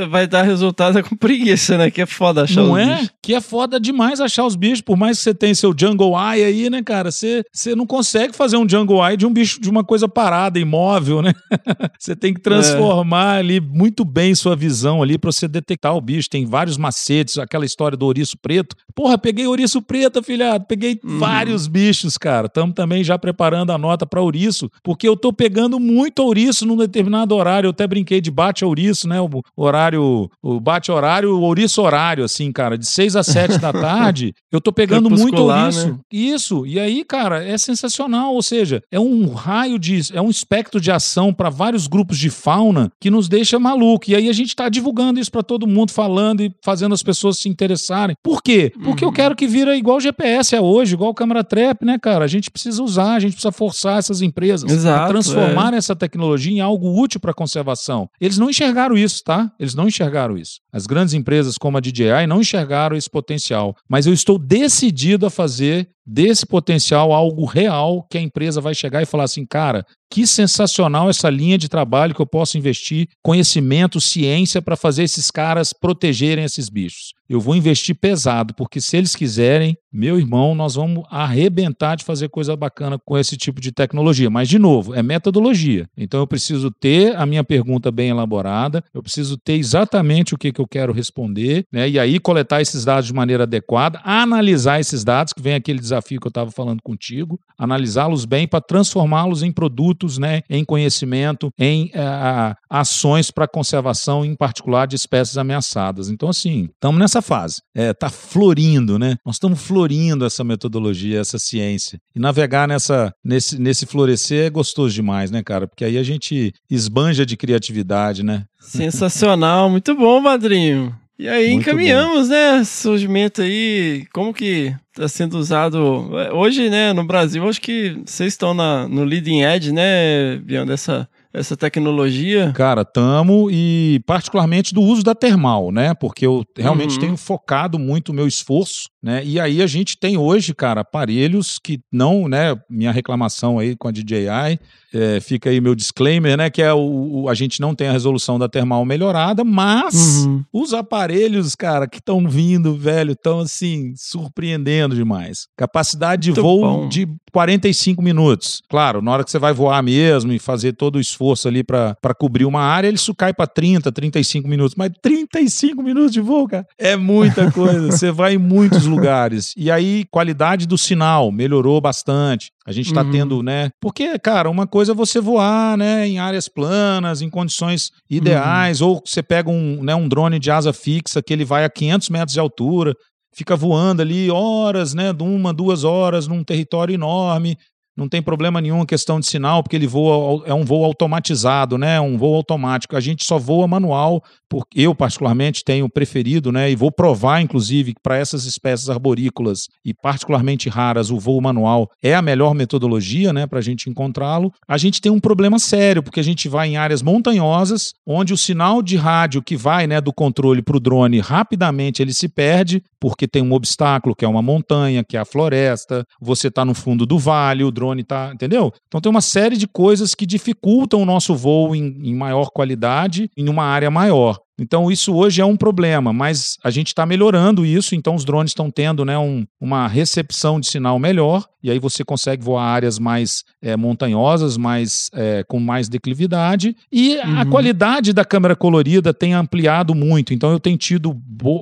vai 0.09 0.27
dar 0.27 0.43
resultado 0.43 0.97
é 0.99 1.01
com 1.01 1.15
preguiça, 1.15 1.75
né? 1.75 1.89
Que 1.89 2.01
é 2.01 2.05
foda 2.05 2.43
achar 2.43 2.61
Não 2.61 2.73
os 2.73 2.79
é? 2.79 2.95
bichos. 2.95 3.09
Que 3.21 3.33
é 3.33 3.41
foda 3.41 3.79
demais 3.79 4.21
achar 4.21 4.45
os 4.45 4.55
bichos. 4.55 4.81
Por 4.81 4.95
mais 4.95 5.17
que 5.17 5.23
você 5.23 5.33
tenha 5.33 5.55
seu 5.55 5.73
Jungle 5.75 6.13
Eye 6.15 6.43
aí, 6.43 6.69
né, 6.69 6.83
cara? 6.83 7.09
Você, 7.09 7.43
você 7.51 7.75
não 7.75 7.87
consegue 7.87 8.35
fazer 8.35 8.57
um 8.57 8.69
Jungle 8.69 9.03
Eye 9.03 9.17
de 9.17 9.25
um 9.25 9.33
bicho, 9.33 9.59
de 9.59 9.69
uma 9.69 9.83
coisa 9.83 10.07
parada, 10.07 10.59
imóvel, 10.59 11.23
né? 11.23 11.33
você 11.97 12.15
tem 12.15 12.31
que 12.31 12.39
transformar 12.39 13.37
ali 13.37 13.59
muito 13.59 14.05
bem 14.05 14.35
sua 14.35 14.55
visão 14.55 15.01
ali 15.01 15.17
pra 15.17 15.31
você 15.31 15.47
detectar 15.47 15.95
o 15.95 16.01
bicho. 16.01 16.29
Tem 16.29 16.45
vários 16.45 16.77
macetes, 16.77 17.39
aquela 17.39 17.65
história 17.65 17.97
do 17.97 18.05
ouriço 18.05 18.37
preto. 18.39 18.75
Porra, 18.93 19.17
peguei 19.17 19.47
ouriço 19.47 19.81
preto, 19.81 20.19
afilhado. 20.19 20.65
Peguei 20.67 20.99
vários 21.03 21.65
bichos, 21.67 22.19
cara. 22.19 22.45
Estamos 22.45 22.75
também 22.75 23.03
já 23.03 23.17
preparando 23.17 23.71
a 23.71 23.79
nota 23.79 24.05
pra 24.05 24.21
ouriço, 24.21 24.69
porque 24.83 25.07
eu 25.07 25.17
tô 25.17 25.33
pegando 25.33 25.79
muito 25.79 26.19
ouriço 26.19 26.67
num 26.67 26.77
determinado 26.77 27.35
horário. 27.35 27.67
Eu 27.67 27.71
até 27.71 27.87
brinquei 27.87 28.10
de 28.19 28.31
bate 28.31 28.65
ouriço, 28.65 29.07
né? 29.07 29.21
O 29.21 29.29
horário, 29.55 30.29
o 30.41 30.59
bate 30.59 30.91
horário, 30.91 31.35
o 31.37 31.41
ouriço 31.41 31.81
horário, 31.81 32.23
assim, 32.23 32.51
cara, 32.51 32.77
de 32.77 32.85
6 32.87 33.15
a 33.15 33.23
7 33.23 33.57
da 33.59 33.71
tarde. 33.71 34.33
Eu 34.51 34.59
tô 34.59 34.73
pegando 34.73 35.09
muito 35.09 35.23
Crepuscular, 35.27 35.65
ouriço. 35.65 35.87
né? 35.87 35.99
Isso. 36.11 36.65
E 36.65 36.79
aí, 36.79 37.03
cara, 37.05 37.43
é 37.45 37.57
sensacional. 37.57 38.33
Ou 38.33 38.41
seja, 38.41 38.81
é 38.91 38.99
um 38.99 39.31
raio 39.33 39.77
de. 39.79 40.01
É 40.13 40.21
um 40.21 40.29
espectro 40.29 40.81
de 40.81 40.91
ação 40.91 41.33
para 41.33 41.49
vários 41.49 41.87
grupos 41.87 42.17
de 42.17 42.29
fauna 42.29 42.91
que 42.99 43.09
nos 43.09 43.29
deixa 43.29 43.59
maluco. 43.59 44.09
E 44.09 44.15
aí 44.15 44.27
a 44.27 44.33
gente 44.33 44.55
tá 44.55 44.67
divulgando 44.67 45.19
isso 45.19 45.31
para 45.31 45.43
todo 45.43 45.67
mundo, 45.67 45.91
falando 45.91 46.41
e 46.41 46.51
fazendo 46.63 46.93
as 46.93 47.03
pessoas 47.03 47.37
se 47.37 47.47
interessarem. 47.47 48.15
Por 48.23 48.41
quê? 48.41 48.71
Porque 48.83 49.05
Uhum. 49.05 49.11
eu 49.11 49.13
quero 49.13 49.35
que 49.35 49.47
vira 49.47 49.75
igual 49.77 49.97
o 49.97 50.01
GPS 50.01 50.55
é 50.55 50.61
hoje, 50.61 50.93
igual 50.95 51.11
o 51.11 51.13
câmera 51.13 51.43
trap, 51.43 51.85
né, 51.85 51.97
cara? 51.99 52.25
A 52.25 52.27
gente 52.27 52.49
precisa 52.49 52.81
usar, 52.81 53.13
a 53.13 53.19
gente 53.19 53.33
precisa 53.33 53.51
forçar 53.51 53.97
essas 53.99 54.21
empresas 54.21 54.69
a 54.69 54.73
Exato, 54.73 55.09
transformar 55.11 55.73
essa 55.73 55.95
tecnologia 55.95 56.51
em 56.51 56.59
algo 56.61 56.99
útil 56.99 57.19
para 57.19 57.31
a 57.31 57.33
conservação. 57.33 58.00
Eles 58.19 58.37
não 58.37 58.49
enxergaram 58.49 58.97
isso, 58.97 59.23
tá? 59.23 59.51
Eles 59.59 59.75
não 59.75 59.87
enxergaram 59.87 60.37
isso. 60.37 60.59
As 60.71 60.85
grandes 60.85 61.13
empresas 61.13 61.57
como 61.57 61.77
a 61.77 61.81
DJI 61.81 62.27
não 62.27 62.41
enxergaram 62.41 62.95
esse 62.95 63.09
potencial. 63.09 63.75
Mas 63.89 64.05
eu 64.05 64.13
estou 64.13 64.37
decidido 64.37 65.25
a 65.25 65.29
fazer 65.29 65.89
desse 66.05 66.45
potencial 66.45 67.13
algo 67.13 67.45
real 67.45 68.05
que 68.09 68.17
a 68.17 68.21
empresa 68.21 68.59
vai 68.59 68.73
chegar 68.73 69.01
e 69.01 69.05
falar 69.05 69.25
assim, 69.25 69.45
cara, 69.45 69.85
que 70.11 70.27
sensacional 70.27 71.09
essa 71.09 71.29
linha 71.29 71.57
de 71.57 71.69
trabalho 71.69 72.13
que 72.13 72.21
eu 72.21 72.27
posso 72.27 72.57
investir 72.57 73.07
conhecimento, 73.23 74.01
ciência 74.01 74.61
para 74.61 74.75
fazer 74.75 75.03
esses 75.03 75.31
caras 75.31 75.71
protegerem 75.71 76.43
esses 76.43 76.67
bichos. 76.69 77.13
Eu 77.29 77.39
vou 77.39 77.55
investir 77.55 77.95
pesado, 77.95 78.53
porque 78.53 78.81
se 78.81 78.97
eles 78.97 79.15
quiserem, 79.15 79.77
meu 79.89 80.19
irmão, 80.19 80.53
nós 80.53 80.75
vamos 80.75 81.05
arrebentar 81.09 81.95
de 81.95 82.03
fazer 82.03 82.27
coisa 82.27 82.57
bacana 82.57 82.99
com 83.05 83.17
esse 83.17 83.37
tipo 83.37 83.61
de 83.61 83.71
tecnologia. 83.71 84.29
Mas, 84.29 84.49
de 84.49 84.59
novo, 84.59 84.93
é 84.93 85.01
metodologia. 85.01 85.87
Então, 85.95 86.19
eu 86.19 86.27
preciso 86.27 86.69
ter 86.69 87.15
a 87.15 87.25
minha 87.25 87.41
pergunta 87.41 87.89
bem 87.89 88.09
elaborada, 88.09 88.83
eu 88.93 89.01
preciso 89.01 89.37
ter 89.37 89.53
exatamente 89.53 90.35
o 90.35 90.37
que, 90.37 90.51
que 90.51 90.59
eu 90.59 90.67
quero 90.67 90.91
responder, 90.91 91.63
né? 91.71 91.87
E 91.87 91.97
aí 91.97 92.19
coletar 92.19 92.61
esses 92.61 92.83
dados 92.83 93.07
de 93.07 93.13
maneira 93.13 93.43
adequada, 93.43 94.01
analisar 94.03 94.81
esses 94.81 95.05
dados, 95.05 95.31
que 95.31 95.41
vem 95.41 95.53
aquele 95.53 95.79
desafio 95.91 96.19
que 96.19 96.27
eu 96.27 96.29
estava 96.29 96.51
falando 96.51 96.81
contigo, 96.81 97.39
analisá-los 97.57 98.25
bem 98.25 98.47
para 98.47 98.61
transformá-los 98.61 99.43
em 99.43 99.51
produtos, 99.51 100.17
né? 100.17 100.41
Em 100.49 100.63
conhecimento, 100.63 101.51
em 101.57 101.91
eh, 101.93 102.55
ações 102.69 103.29
para 103.31 103.47
conservação, 103.47 104.23
em 104.25 104.35
particular 104.35 104.87
de 104.87 104.95
espécies 104.95 105.37
ameaçadas. 105.37 106.09
Então, 106.09 106.29
assim, 106.29 106.69
estamos 106.73 106.99
nessa 106.99 107.21
fase. 107.21 107.61
É, 107.75 107.93
tá 107.93 108.09
florindo, 108.09 108.97
né? 108.97 109.17
Nós 109.25 109.35
estamos 109.35 109.61
florindo 109.61 110.25
essa 110.25 110.43
metodologia, 110.43 111.19
essa 111.19 111.37
ciência. 111.37 111.99
E 112.15 112.19
navegar 112.19 112.67
nessa, 112.67 113.13
nesse, 113.23 113.59
nesse 113.59 113.85
florescer 113.85 114.47
é 114.47 114.49
gostoso 114.49 114.93
demais, 114.93 115.31
né, 115.31 115.43
cara? 115.43 115.67
Porque 115.67 115.85
aí 115.85 115.97
a 115.97 116.03
gente 116.03 116.53
esbanja 116.69 117.25
de 117.25 117.35
criatividade, 117.37 118.23
né? 118.23 118.45
Sensacional, 118.59 119.69
muito 119.69 119.95
bom, 119.95 120.21
padrinho. 120.23 121.00
E 121.21 121.29
aí 121.29 121.51
Muito 121.51 121.69
encaminhamos, 121.69 122.29
né? 122.29 122.63
Surgimento 122.63 123.43
aí, 123.43 124.07
como 124.11 124.33
que 124.33 124.75
está 124.89 125.07
sendo 125.07 125.37
usado 125.37 126.09
hoje, 126.33 126.67
né? 126.67 126.93
No 126.93 127.03
Brasil, 127.03 127.47
acho 127.47 127.61
que 127.61 128.01
vocês 128.03 128.33
estão 128.33 128.55
na, 128.55 128.87
no 128.87 129.03
leading 129.03 129.43
edge, 129.43 129.71
né, 129.71 130.37
Bian, 130.37 130.65
dessa 130.65 131.07
essa 131.33 131.55
tecnologia. 131.57 132.51
Cara, 132.55 132.83
tamo 132.85 133.49
e 133.51 134.01
particularmente 134.05 134.73
do 134.73 134.81
uso 134.81 135.03
da 135.03 135.15
termal, 135.15 135.71
né? 135.71 135.93
Porque 135.93 136.25
eu 136.25 136.43
realmente 136.57 136.95
Uhum. 136.95 136.99
tenho 136.99 137.17
focado 137.17 137.77
muito 137.79 138.09
o 138.09 138.13
meu 138.13 138.27
esforço, 138.27 138.89
né? 139.01 139.21
E 139.25 139.39
aí 139.39 139.61
a 139.61 139.67
gente 139.67 139.97
tem 139.97 140.17
hoje, 140.17 140.53
cara, 140.53 140.81
aparelhos 140.81 141.57
que 141.63 141.79
não, 141.91 142.27
né? 142.27 142.55
Minha 142.69 142.91
reclamação 142.91 143.59
aí 143.59 143.75
com 143.75 143.87
a 143.87 143.91
DJI, 143.91 144.59
é, 144.93 145.19
fica 145.21 145.49
aí 145.49 145.61
meu 145.61 145.73
disclaimer, 145.73 146.35
né? 146.37 146.49
Que 146.49 146.61
é 146.61 146.73
o, 146.73 147.23
o- 147.23 147.29
a 147.29 147.33
gente 147.33 147.61
não 147.61 147.73
tem 147.73 147.87
a 147.87 147.91
resolução 147.93 148.37
da 148.37 148.49
termal 148.49 148.83
melhorada, 148.85 149.43
mas 149.43 150.25
Uhum. 150.25 150.43
os 150.51 150.73
aparelhos, 150.73 151.55
cara, 151.55 151.87
que 151.87 151.97
estão 151.99 152.27
vindo, 152.27 152.75
velho, 152.75 153.13
estão 153.13 153.39
assim, 153.39 153.93
surpreendendo 153.95 154.95
demais. 154.95 155.47
Capacidade 155.57 156.23
de 156.23 156.29
Muito 156.31 156.41
voo 156.41 156.61
bom. 156.61 156.89
de 156.89 157.07
45 157.31 158.01
minutos. 158.01 158.61
Claro, 158.69 159.01
na 159.01 159.11
hora 159.11 159.23
que 159.23 159.31
você 159.31 159.39
vai 159.39 159.53
voar 159.53 159.81
mesmo 159.81 160.33
e 160.33 160.39
fazer 160.39 160.73
todo 160.73 160.95
o 160.97 160.99
esforço 160.99 161.20
ali 161.47 161.63
para 161.63 161.95
cobrir 162.17 162.45
uma 162.45 162.61
área, 162.61 162.89
isso 162.89 163.13
cai 163.13 163.33
para 163.33 163.47
30, 163.47 163.91
35 163.91 164.47
minutos. 164.47 164.75
Mas 164.75 164.91
35 165.01 165.81
minutos 165.83 166.11
de 166.11 166.21
voo, 166.21 166.47
cara, 166.47 166.65
é 166.77 166.95
muita 166.95 167.51
coisa. 167.51 167.91
você 167.91 168.11
vai 168.11 168.33
em 168.35 168.37
muitos 168.37 168.85
lugares. 168.85 169.53
E 169.55 169.69
aí, 169.69 170.05
qualidade 170.09 170.65
do 170.67 170.77
sinal 170.77 171.31
melhorou 171.31 171.79
bastante. 171.79 172.51
A 172.65 172.71
gente 172.71 172.87
está 172.87 173.03
Uhum. 173.03 173.11
tendo, 173.11 173.43
né? 173.43 173.69
Porque, 173.81 174.17
cara, 174.19 174.49
uma 174.49 174.65
coisa 174.67 174.91
é 174.91 174.95
você 174.95 175.19
voar, 175.19 175.77
né, 175.77 176.07
em 176.07 176.19
áreas 176.19 176.47
planas, 176.47 177.21
em 177.21 177.29
condições 177.29 177.91
ideais, 178.09 178.81
ou 178.81 179.01
você 179.05 179.21
pega 179.23 179.49
um, 179.49 179.83
né, 179.83 179.95
um 179.95 180.07
drone 180.07 180.39
de 180.39 180.51
asa 180.51 180.71
fixa 180.73 181.21
que 181.21 181.33
ele 181.33 181.45
vai 181.45 181.63
a 181.65 181.69
500 181.69 182.09
metros 182.09 182.33
de 182.33 182.39
altura, 182.39 182.93
fica 183.33 183.55
voando 183.55 184.01
ali 184.01 184.29
horas, 184.29 184.93
né, 184.93 185.11
de 185.13 185.23
uma, 185.23 185.53
duas 185.53 185.83
horas 185.83 186.27
num 186.27 186.43
território 186.43 186.93
enorme. 186.93 187.57
Não 188.01 188.09
tem 188.09 188.19
problema 188.19 188.59
nenhum 188.59 188.81
a 188.81 188.85
questão 188.85 189.19
de 189.19 189.27
sinal, 189.27 189.61
porque 189.61 189.75
ele 189.75 189.85
voa, 189.85 190.43
é 190.47 190.53
um 190.55 190.65
voo 190.65 190.83
automatizado, 190.83 191.77
né? 191.77 192.01
Um 192.01 192.17
voo 192.17 192.35
automático. 192.35 192.95
A 192.95 192.99
gente 192.99 193.23
só 193.23 193.37
voa 193.37 193.67
manual, 193.67 194.23
porque 194.49 194.81
eu, 194.81 194.95
particularmente, 194.95 195.63
tenho 195.63 195.87
preferido, 195.87 196.51
né? 196.51 196.71
E 196.71 196.75
vou 196.75 196.91
provar, 196.91 197.41
inclusive, 197.41 197.93
que 197.93 198.01
para 198.01 198.17
essas 198.17 198.45
espécies 198.45 198.89
arborícolas 198.89 199.67
e 199.85 199.93
particularmente 199.93 200.67
raras, 200.67 201.11
o 201.11 201.19
voo 201.19 201.39
manual 201.39 201.91
é 202.01 202.15
a 202.15 202.23
melhor 202.23 202.55
metodologia, 202.55 203.31
né? 203.31 203.45
Para 203.45 203.59
a 203.59 203.61
gente 203.61 203.87
encontrá-lo. 203.87 204.51
A 204.67 204.79
gente 204.79 204.99
tem 204.99 205.11
um 205.11 205.19
problema 205.19 205.59
sério, 205.59 206.01
porque 206.01 206.19
a 206.19 206.23
gente 206.23 206.49
vai 206.49 206.69
em 206.69 206.77
áreas 206.77 207.03
montanhosas, 207.03 207.93
onde 208.03 208.33
o 208.33 208.37
sinal 208.37 208.81
de 208.81 208.97
rádio 208.97 209.43
que 209.43 209.55
vai, 209.55 209.85
né, 209.85 210.01
do 210.01 210.11
controle 210.11 210.63
para 210.63 210.77
o 210.77 210.79
drone, 210.79 211.19
rapidamente 211.19 212.01
ele 212.01 212.13
se 212.13 212.27
perde, 212.27 212.81
porque 212.99 213.27
tem 213.27 213.41
um 213.41 213.53
obstáculo, 213.53 214.15
que 214.15 214.25
é 214.25 214.27
uma 214.27 214.41
montanha, 214.41 215.03
que 215.03 215.17
é 215.17 215.19
a 215.19 215.25
floresta, 215.25 216.03
você 216.19 216.47
está 216.47 216.63
no 216.63 216.73
fundo 216.73 217.05
do 217.05 217.19
vale, 217.19 217.63
o 217.63 217.71
drone 217.71 217.90
está, 217.99 218.31
entendeu? 218.33 218.71
Então 218.87 219.01
tem 219.01 219.09
uma 219.09 219.19
série 219.19 219.57
de 219.57 219.67
coisas 219.67 220.15
que 220.15 220.25
dificultam 220.25 221.01
o 221.01 221.05
nosso 221.05 221.35
voo 221.35 221.75
em, 221.75 221.99
em 222.01 222.15
maior 222.15 222.49
qualidade 222.49 223.29
em 223.35 223.49
uma 223.49 223.65
área 223.65 223.91
maior. 223.91 224.39
Então, 224.61 224.91
isso 224.91 225.13
hoje 225.15 225.41
é 225.41 225.45
um 225.45 225.57
problema, 225.57 226.13
mas 226.13 226.55
a 226.63 226.69
gente 226.69 226.87
está 226.89 227.03
melhorando 227.03 227.65
isso, 227.65 227.95
então 227.95 228.13
os 228.13 228.23
drones 228.23 228.51
estão 228.51 228.69
tendo 228.69 229.03
né, 229.03 229.17
um- 229.17 229.43
uma 229.59 229.87
recepção 229.87 230.59
de 230.59 230.67
sinal 230.67 230.99
melhor, 230.99 231.45
e 231.63 231.71
aí 231.71 231.79
você 231.79 232.03
consegue 232.03 232.43
voar 232.43 232.63
áreas 232.63 232.99
mais 232.99 233.43
eh, 233.63 233.75
montanhosas, 233.77 234.57
mais, 234.57 235.09
eh, 235.13 235.43
com 235.47 235.59
mais 235.59 235.87
declividade, 235.87 236.75
e 236.91 237.19
a 237.19 237.27
Uhum. 237.43 237.49
qualidade 237.51 238.11
da 238.13 238.25
câmera 238.25 238.55
colorida 238.55 239.13
tem 239.13 239.33
ampliado 239.35 239.93
muito. 239.93 240.33
Então, 240.33 240.51
eu 240.51 240.59
tenho 240.59 240.77
tido 240.77 241.15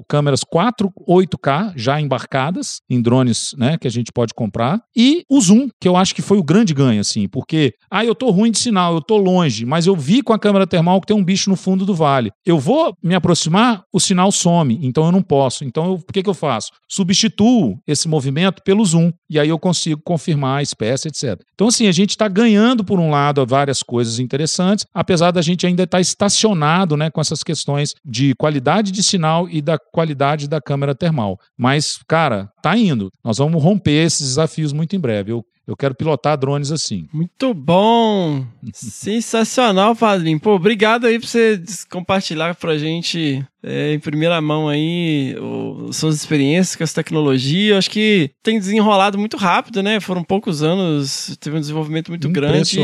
câmeras 0.08 0.43
4, 0.43 0.91
8K 1.08 1.74
já 1.76 2.00
embarcadas 2.02 2.82
em 2.89 3.02
drones 3.02 3.54
né, 3.58 3.78
que 3.78 3.88
a 3.88 3.91
gente 3.91 4.12
pode 4.12 4.34
comprar, 4.34 4.82
e 4.95 5.24
o 5.30 5.39
zoom, 5.41 5.70
que 5.80 5.88
eu 5.88 5.95
acho 5.95 6.14
que 6.16 6.22
foi 6.22 6.38
o 6.38 6.43
grande 6.43 6.74
ganho, 6.74 7.00
assim, 7.02 7.28
porque, 7.28 7.74
ah, 7.89 8.04
eu 8.06 8.14
tô 8.16 8.30
ruim 8.30 8.52
de 8.52 8.60
sinal, 8.60 8.93
eu 8.95 9.02
tô 9.02 9.18
longe, 9.18 9.66
mas 9.66 9.86
eu 9.88 9.95
vi 9.95 10.22
com 10.22 10.34
a 10.34 10.39
câmera 10.39 10.68
termal 10.68 11.00
que 11.02 11.08
tem 11.08 11.16
um 11.18 11.24
bicho 11.24 11.50
no 11.50 11.56
fundo 11.56 11.86
do 11.86 11.93
vale. 11.95 12.32
Eu 12.45 12.60
vou 12.60 12.89
me 13.02 13.16
aproximar, 13.16 13.84
o 13.92 14.00
sinal 14.00 14.32
some, 14.32 14.80
então 14.82 15.06
eu 15.06 15.12
não 15.12 15.22
posso. 15.22 15.64
Então, 15.64 15.94
o 15.94 16.14
que, 16.14 16.24
que 16.24 16.30
eu 16.30 16.34
faço? 16.34 16.72
Substituo 16.88 17.78
esse 17.88 18.08
movimento 18.08 18.62
pelo 18.64 18.84
zoom, 18.86 19.12
e 19.30 19.40
aí 19.40 19.50
eu 19.50 19.60
consigo 19.60 20.02
confirmar 20.04 20.60
a 20.60 20.62
espécie, 20.62 21.08
etc. 21.08 21.42
Então, 21.54 21.68
assim, 21.68 21.88
a 21.88 21.92
gente 21.92 22.12
está 22.12 22.28
ganhando, 22.28 22.84
por 22.84 23.00
um 23.00 23.10
lado, 23.10 23.46
várias 23.46 23.84
coisas 23.84 24.20
interessantes, 24.20 24.86
apesar 24.94 25.32
da 25.32 25.42
gente 25.42 25.66
ainda 25.66 25.84
estar 25.84 25.98
tá 25.98 26.02
estacionado 26.02 26.96
né, 26.96 27.10
com 27.10 27.22
essas 27.22 27.44
questões 27.44 27.94
de 28.06 28.34
qualidade 28.36 28.92
de 28.92 29.04
sinal 29.04 29.48
e 29.50 29.62
da 29.62 29.78
qualidade 29.78 30.48
da 30.48 30.62
câmera 30.62 30.96
termal. 30.96 31.38
Mas, 31.58 32.00
cara, 32.08 32.50
tá 32.62 32.78
indo. 32.78 33.10
Nós 33.24 33.38
vamos 33.38 33.62
romper 33.62 34.06
esses 34.06 34.28
desafios 34.28 34.74
muito 34.74 34.96
em 34.96 35.00
breve. 35.00 35.32
Eu 35.32 35.44
eu 35.70 35.78
quero 35.78 35.93
pilotar 35.93 36.36
drones 36.36 36.72
assim. 36.72 37.07
Muito 37.13 37.53
bom! 37.53 38.43
Sensacional, 38.74 39.95
padrinho. 39.95 40.39
Pô, 40.39 40.55
obrigado 40.55 41.05
aí 41.05 41.20
por 41.20 41.28
você 41.28 41.61
compartilhar 41.89 42.55
pra 42.55 42.78
gente 42.78 43.45
é, 43.64 43.93
em 43.93 43.99
primeira 43.99 44.39
mão 44.41 44.70
aí 44.70 45.36
o, 45.39 45.91
suas 45.91 46.16
experiências 46.16 46.76
com 46.76 46.84
essa 46.84 46.95
tecnologia. 46.95 47.78
Acho 47.78 47.89
que 47.89 48.32
tem 48.41 48.57
desenrolado 48.57 49.18
muito 49.18 49.38
rápido, 49.38 49.84
né? 49.84 49.99
Foram 49.99 50.24
poucos 50.24 50.64
anos, 50.64 51.38
teve 51.39 51.57
um 51.57 51.60
desenvolvimento 51.60 52.10
muito 52.10 52.30
grande. 52.30 52.80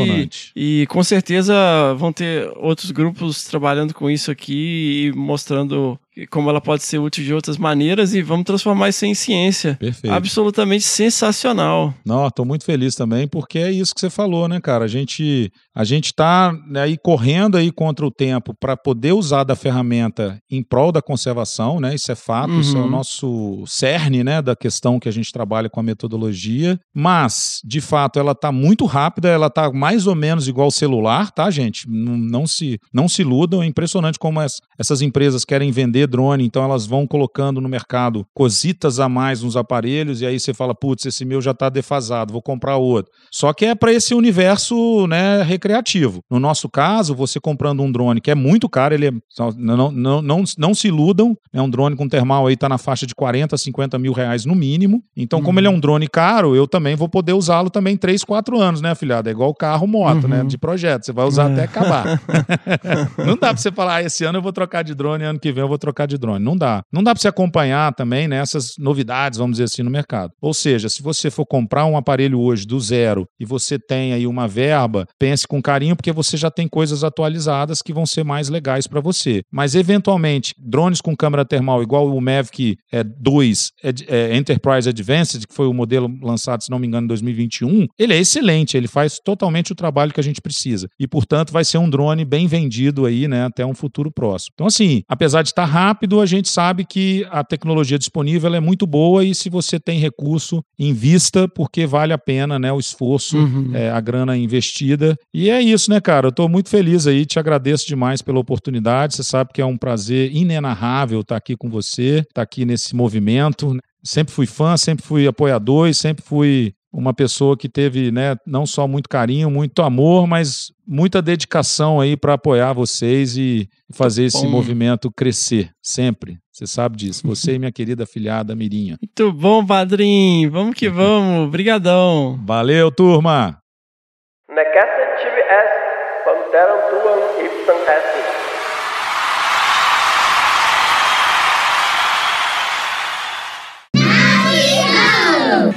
E, 0.54 0.82
e 0.82 0.86
com 0.86 1.02
certeza 1.02 1.54
vão 1.94 2.12
ter 2.12 2.50
outros 2.56 2.90
grupos 2.90 3.44
trabalhando 3.44 3.94
com 3.94 4.10
isso 4.10 4.30
aqui 4.30 5.06
e 5.06 5.12
mostrando 5.16 5.98
como 6.30 6.48
ela 6.48 6.60
pode 6.62 6.82
ser 6.82 6.98
útil 6.98 7.22
de 7.22 7.34
outras 7.34 7.58
maneiras 7.58 8.14
e 8.14 8.22
vamos 8.22 8.46
transformar 8.46 8.88
isso 8.88 9.04
em 9.04 9.14
ciência. 9.14 9.76
Perfeito. 9.78 10.12
Absolutamente 10.14 10.84
sensacional. 10.84 11.92
Não, 12.04 12.26
estou 12.26 12.46
muito 12.46 12.64
feliz 12.64 12.94
também 12.94 13.28
porque 13.28 13.58
é 13.58 13.70
isso 13.70 13.94
que 13.94 14.00
você 14.00 14.08
falou, 14.08 14.48
né, 14.48 14.58
cara? 14.58 14.86
A 14.86 14.88
gente 14.88 15.52
a 15.74 15.84
gente 15.84 16.06
está 16.06 16.52
né, 16.66 16.82
aí 16.82 16.96
correndo 16.96 17.58
aí 17.58 17.70
contra 17.70 18.06
o 18.06 18.10
tempo 18.10 18.54
para 18.58 18.76
poder 18.76 19.12
usar 19.12 19.44
da 19.44 19.54
ferramenta 19.54 20.40
em 20.50 20.62
prol 20.68 20.92
da 20.92 21.02
conservação, 21.02 21.80
né? 21.80 21.94
Isso 21.94 22.10
é 22.10 22.14
fato, 22.14 22.50
uhum. 22.50 22.60
isso 22.60 22.76
é 22.76 22.80
o 22.80 22.84
uhum. 22.84 22.90
nosso 22.90 23.64
cerne, 23.66 24.22
né, 24.24 24.42
da 24.42 24.56
questão 24.56 24.98
que 24.98 25.08
a 25.08 25.12
gente 25.12 25.32
trabalha 25.32 25.68
com 25.68 25.80
a 25.80 25.82
metodologia. 25.82 26.78
Mas, 26.94 27.60
de 27.64 27.80
fato, 27.80 28.18
ela 28.18 28.32
está 28.32 28.50
muito 28.52 28.84
rápida, 28.84 29.28
ela 29.28 29.46
está 29.46 29.72
mais 29.72 30.06
ou 30.06 30.14
menos 30.14 30.48
igual 30.48 30.66
ao 30.66 30.70
celular, 30.70 31.30
tá, 31.30 31.50
gente? 31.50 31.88
Não, 31.88 32.16
não 32.16 32.46
se 32.46 32.78
não 32.92 33.08
se 33.08 33.22
iludam. 33.22 33.62
É 33.62 33.66
impressionante 33.66 34.18
como 34.18 34.40
as, 34.40 34.60
essas 34.78 35.02
empresas 35.02 35.44
querem 35.44 35.70
vender 35.70 36.06
drone, 36.06 36.44
então 36.44 36.62
elas 36.64 36.86
vão 36.86 37.06
colocando 37.06 37.60
no 37.60 37.68
mercado 37.68 38.24
cositas 38.34 38.98
a 39.00 39.08
mais 39.08 39.42
nos 39.42 39.56
aparelhos 39.56 40.20
e 40.20 40.26
aí 40.26 40.38
você 40.38 40.52
fala, 40.52 40.74
putz, 40.74 41.06
esse 41.06 41.24
meu 41.24 41.40
já 41.40 41.50
está 41.50 41.68
defasado, 41.68 42.32
vou 42.32 42.42
comprar 42.42 42.76
outro. 42.76 43.10
Só 43.32 43.52
que 43.52 43.64
é 43.64 43.74
para 43.74 43.92
esse 43.92 44.14
universo, 44.14 45.06
né, 45.06 45.42
recreativo. 45.42 46.20
No 46.30 46.38
nosso 46.40 46.68
caso, 46.68 47.14
você 47.14 47.40
comprando 47.40 47.82
um 47.82 47.90
drone 47.90 48.20
que 48.20 48.30
é 48.30 48.34
muito 48.34 48.68
caro, 48.68 48.94
ele 48.94 49.08
é, 49.08 49.12
não, 49.56 49.90
não, 49.90 50.22
não, 50.22 50.44
não 50.56 50.74
se 50.74 50.88
iludam, 50.88 51.36
é 51.52 51.60
um 51.60 51.68
drone 51.68 51.96
com 51.96 52.08
termal 52.08 52.46
aí 52.46 52.54
está 52.54 52.68
na 52.68 52.78
faixa 52.78 53.06
de 53.06 53.14
40, 53.14 53.56
50 53.56 53.98
mil 53.98 54.12
reais 54.12 54.44
no 54.44 54.54
mínimo. 54.54 55.02
Então, 55.16 55.38
uhum. 55.38 55.44
como 55.44 55.60
ele 55.60 55.66
é 55.66 55.70
um 55.70 55.80
drone 55.80 56.08
caro, 56.08 56.54
eu 56.54 56.66
também 56.66 56.96
vou 56.96 57.08
poder 57.08 57.32
usá-lo 57.32 57.70
também 57.70 57.96
3, 57.96 58.24
4 58.24 58.60
anos, 58.60 58.80
né, 58.80 58.90
afilhado? 58.90 59.28
É 59.28 59.32
igual 59.32 59.54
carro, 59.54 59.86
moto, 59.86 60.28
né, 60.28 60.38
uhum. 60.38 60.42
né, 60.44 60.48
de 60.48 60.58
projeto. 60.58 61.04
Você 61.04 61.12
vai 61.12 61.26
usar 61.26 61.50
é. 61.50 61.52
até 61.52 61.62
acabar. 61.64 62.20
não 63.18 63.34
dá 63.34 63.48
para 63.48 63.56
você 63.56 63.70
falar, 63.70 63.96
ah, 63.96 64.02
esse 64.02 64.24
ano 64.24 64.38
eu 64.38 64.42
vou 64.42 64.52
trocar 64.52 64.82
de 64.82 64.94
drone, 64.94 65.24
ano 65.24 65.38
que 65.38 65.52
vem 65.52 65.62
eu 65.62 65.68
vou 65.68 65.78
trocar 65.78 66.06
de 66.06 66.18
drone. 66.18 66.44
Não 66.44 66.56
dá. 66.56 66.82
Não 66.92 67.02
dá 67.02 67.12
para 67.14 67.20
você 67.20 67.28
acompanhar 67.28 67.94
também 67.94 68.28
nessas 68.28 68.76
né, 68.78 68.84
novidades, 68.84 69.38
vamos 69.38 69.52
dizer 69.52 69.64
assim, 69.64 69.82
no 69.82 69.90
mercado. 69.90 70.32
Ou 70.40 70.54
seja, 70.54 70.88
se 70.88 71.02
você 71.02 71.30
for 71.30 71.46
comprar 71.46 71.86
um 71.86 71.96
aparelho 71.96 72.40
hoje 72.40 72.66
do 72.66 72.78
zero 72.80 73.26
e 73.38 73.44
você 73.44 73.78
tem 73.78 74.12
aí 74.12 74.26
uma 74.26 74.48
verba, 74.48 75.06
pense 75.18 75.46
com 75.46 75.60
carinho, 75.60 75.96
porque 75.96 76.12
você 76.12 76.36
já 76.36 76.50
tem 76.50 76.68
coisas 76.68 77.04
atualizadas 77.04 77.82
que 77.82 77.92
vão 77.92 78.06
ser 78.06 78.24
mais 78.24 78.48
legais 78.48 78.86
para 78.86 79.00
você. 79.00 79.42
Mas, 79.50 79.74
eventualmente, 79.74 80.45
drones 80.58 81.00
com 81.00 81.16
câmera 81.16 81.44
termal, 81.44 81.82
igual 81.82 82.14
o 82.14 82.20
Mavic 82.20 82.76
2 83.18 83.72
é, 83.82 83.92
é, 84.08 84.36
Enterprise 84.36 84.88
Advanced, 84.88 85.46
que 85.46 85.54
foi 85.54 85.66
o 85.66 85.74
modelo 85.74 86.10
lançado, 86.22 86.62
se 86.62 86.70
não 86.70 86.78
me 86.78 86.86
engano, 86.86 87.04
em 87.04 87.08
2021, 87.08 87.86
ele 87.98 88.14
é 88.14 88.18
excelente, 88.18 88.76
ele 88.76 88.88
faz 88.88 89.18
totalmente 89.18 89.72
o 89.72 89.74
trabalho 89.74 90.12
que 90.12 90.20
a 90.20 90.22
gente 90.22 90.40
precisa. 90.40 90.88
E, 90.98 91.06
portanto, 91.06 91.52
vai 91.52 91.64
ser 91.64 91.78
um 91.78 91.88
drone 91.88 92.24
bem 92.24 92.46
vendido 92.46 93.06
aí, 93.06 93.28
né, 93.28 93.44
até 93.44 93.64
um 93.64 93.74
futuro 93.74 94.10
próximo. 94.10 94.52
Então, 94.54 94.66
assim, 94.66 95.02
apesar 95.08 95.42
de 95.42 95.48
estar 95.48 95.64
rápido, 95.64 96.20
a 96.20 96.26
gente 96.26 96.48
sabe 96.48 96.84
que 96.84 97.26
a 97.30 97.42
tecnologia 97.44 97.98
disponível 97.98 98.54
é 98.54 98.60
muito 98.60 98.86
boa 98.86 99.24
e 99.24 99.34
se 99.34 99.48
você 99.50 99.78
tem 99.78 99.98
recurso, 99.98 100.62
invista, 100.78 101.48
porque 101.48 101.86
vale 101.86 102.12
a 102.12 102.18
pena, 102.18 102.58
né, 102.58 102.72
o 102.72 102.78
esforço, 102.78 103.36
uhum. 103.36 103.70
é, 103.74 103.90
a 103.90 104.00
grana 104.00 104.36
investida. 104.36 105.16
E 105.32 105.50
é 105.50 105.60
isso, 105.60 105.90
né, 105.90 106.00
cara? 106.00 106.26
Eu 106.26 106.30
estou 106.30 106.48
muito 106.48 106.68
feliz 106.68 107.06
aí, 107.06 107.24
te 107.24 107.38
agradeço 107.38 107.86
demais 107.86 108.22
pela 108.22 108.38
oportunidade. 108.38 109.14
Você 109.14 109.22
sabe 109.22 109.50
que 109.52 109.60
é 109.60 109.66
um 109.66 109.76
prazer 109.76 110.35
inenarrável 110.36 111.20
estar 111.20 111.36
aqui 111.36 111.56
com 111.56 111.68
você, 111.68 112.24
estar 112.28 112.42
aqui 112.42 112.64
nesse 112.64 112.94
movimento. 112.94 113.76
Sempre 114.02 114.32
fui 114.32 114.46
fã, 114.46 114.76
sempre 114.76 115.04
fui 115.04 115.26
apoiador 115.26 115.88
e 115.88 115.94
sempre 115.94 116.24
fui 116.24 116.74
uma 116.92 117.12
pessoa 117.12 117.56
que 117.56 117.68
teve, 117.68 118.10
né, 118.10 118.36
não 118.46 118.64
só 118.64 118.88
muito 118.88 119.06
carinho, 119.06 119.50
muito 119.50 119.82
amor, 119.82 120.26
mas 120.26 120.72
muita 120.86 121.20
dedicação 121.20 122.00
aí 122.00 122.16
para 122.16 122.34
apoiar 122.34 122.72
vocês 122.72 123.36
e 123.36 123.68
fazer 123.92 124.24
esse 124.24 124.46
movimento 124.46 125.10
crescer 125.10 125.70
sempre. 125.82 126.38
Você 126.50 126.66
sabe 126.66 126.96
disso. 126.96 127.20
Você 127.28 127.54
e 127.54 127.58
minha 127.58 127.72
querida 127.72 128.06
filhada 128.06 128.56
Mirinha. 128.56 128.96
Muito 129.02 129.32
bom, 129.32 129.64
padrinho. 129.66 130.50
Vamos 130.50 130.74
que 130.74 130.88
vamos. 130.88 131.48
Obrigadão. 131.48 132.40
Valeu, 132.46 132.90
turma. 132.90 133.58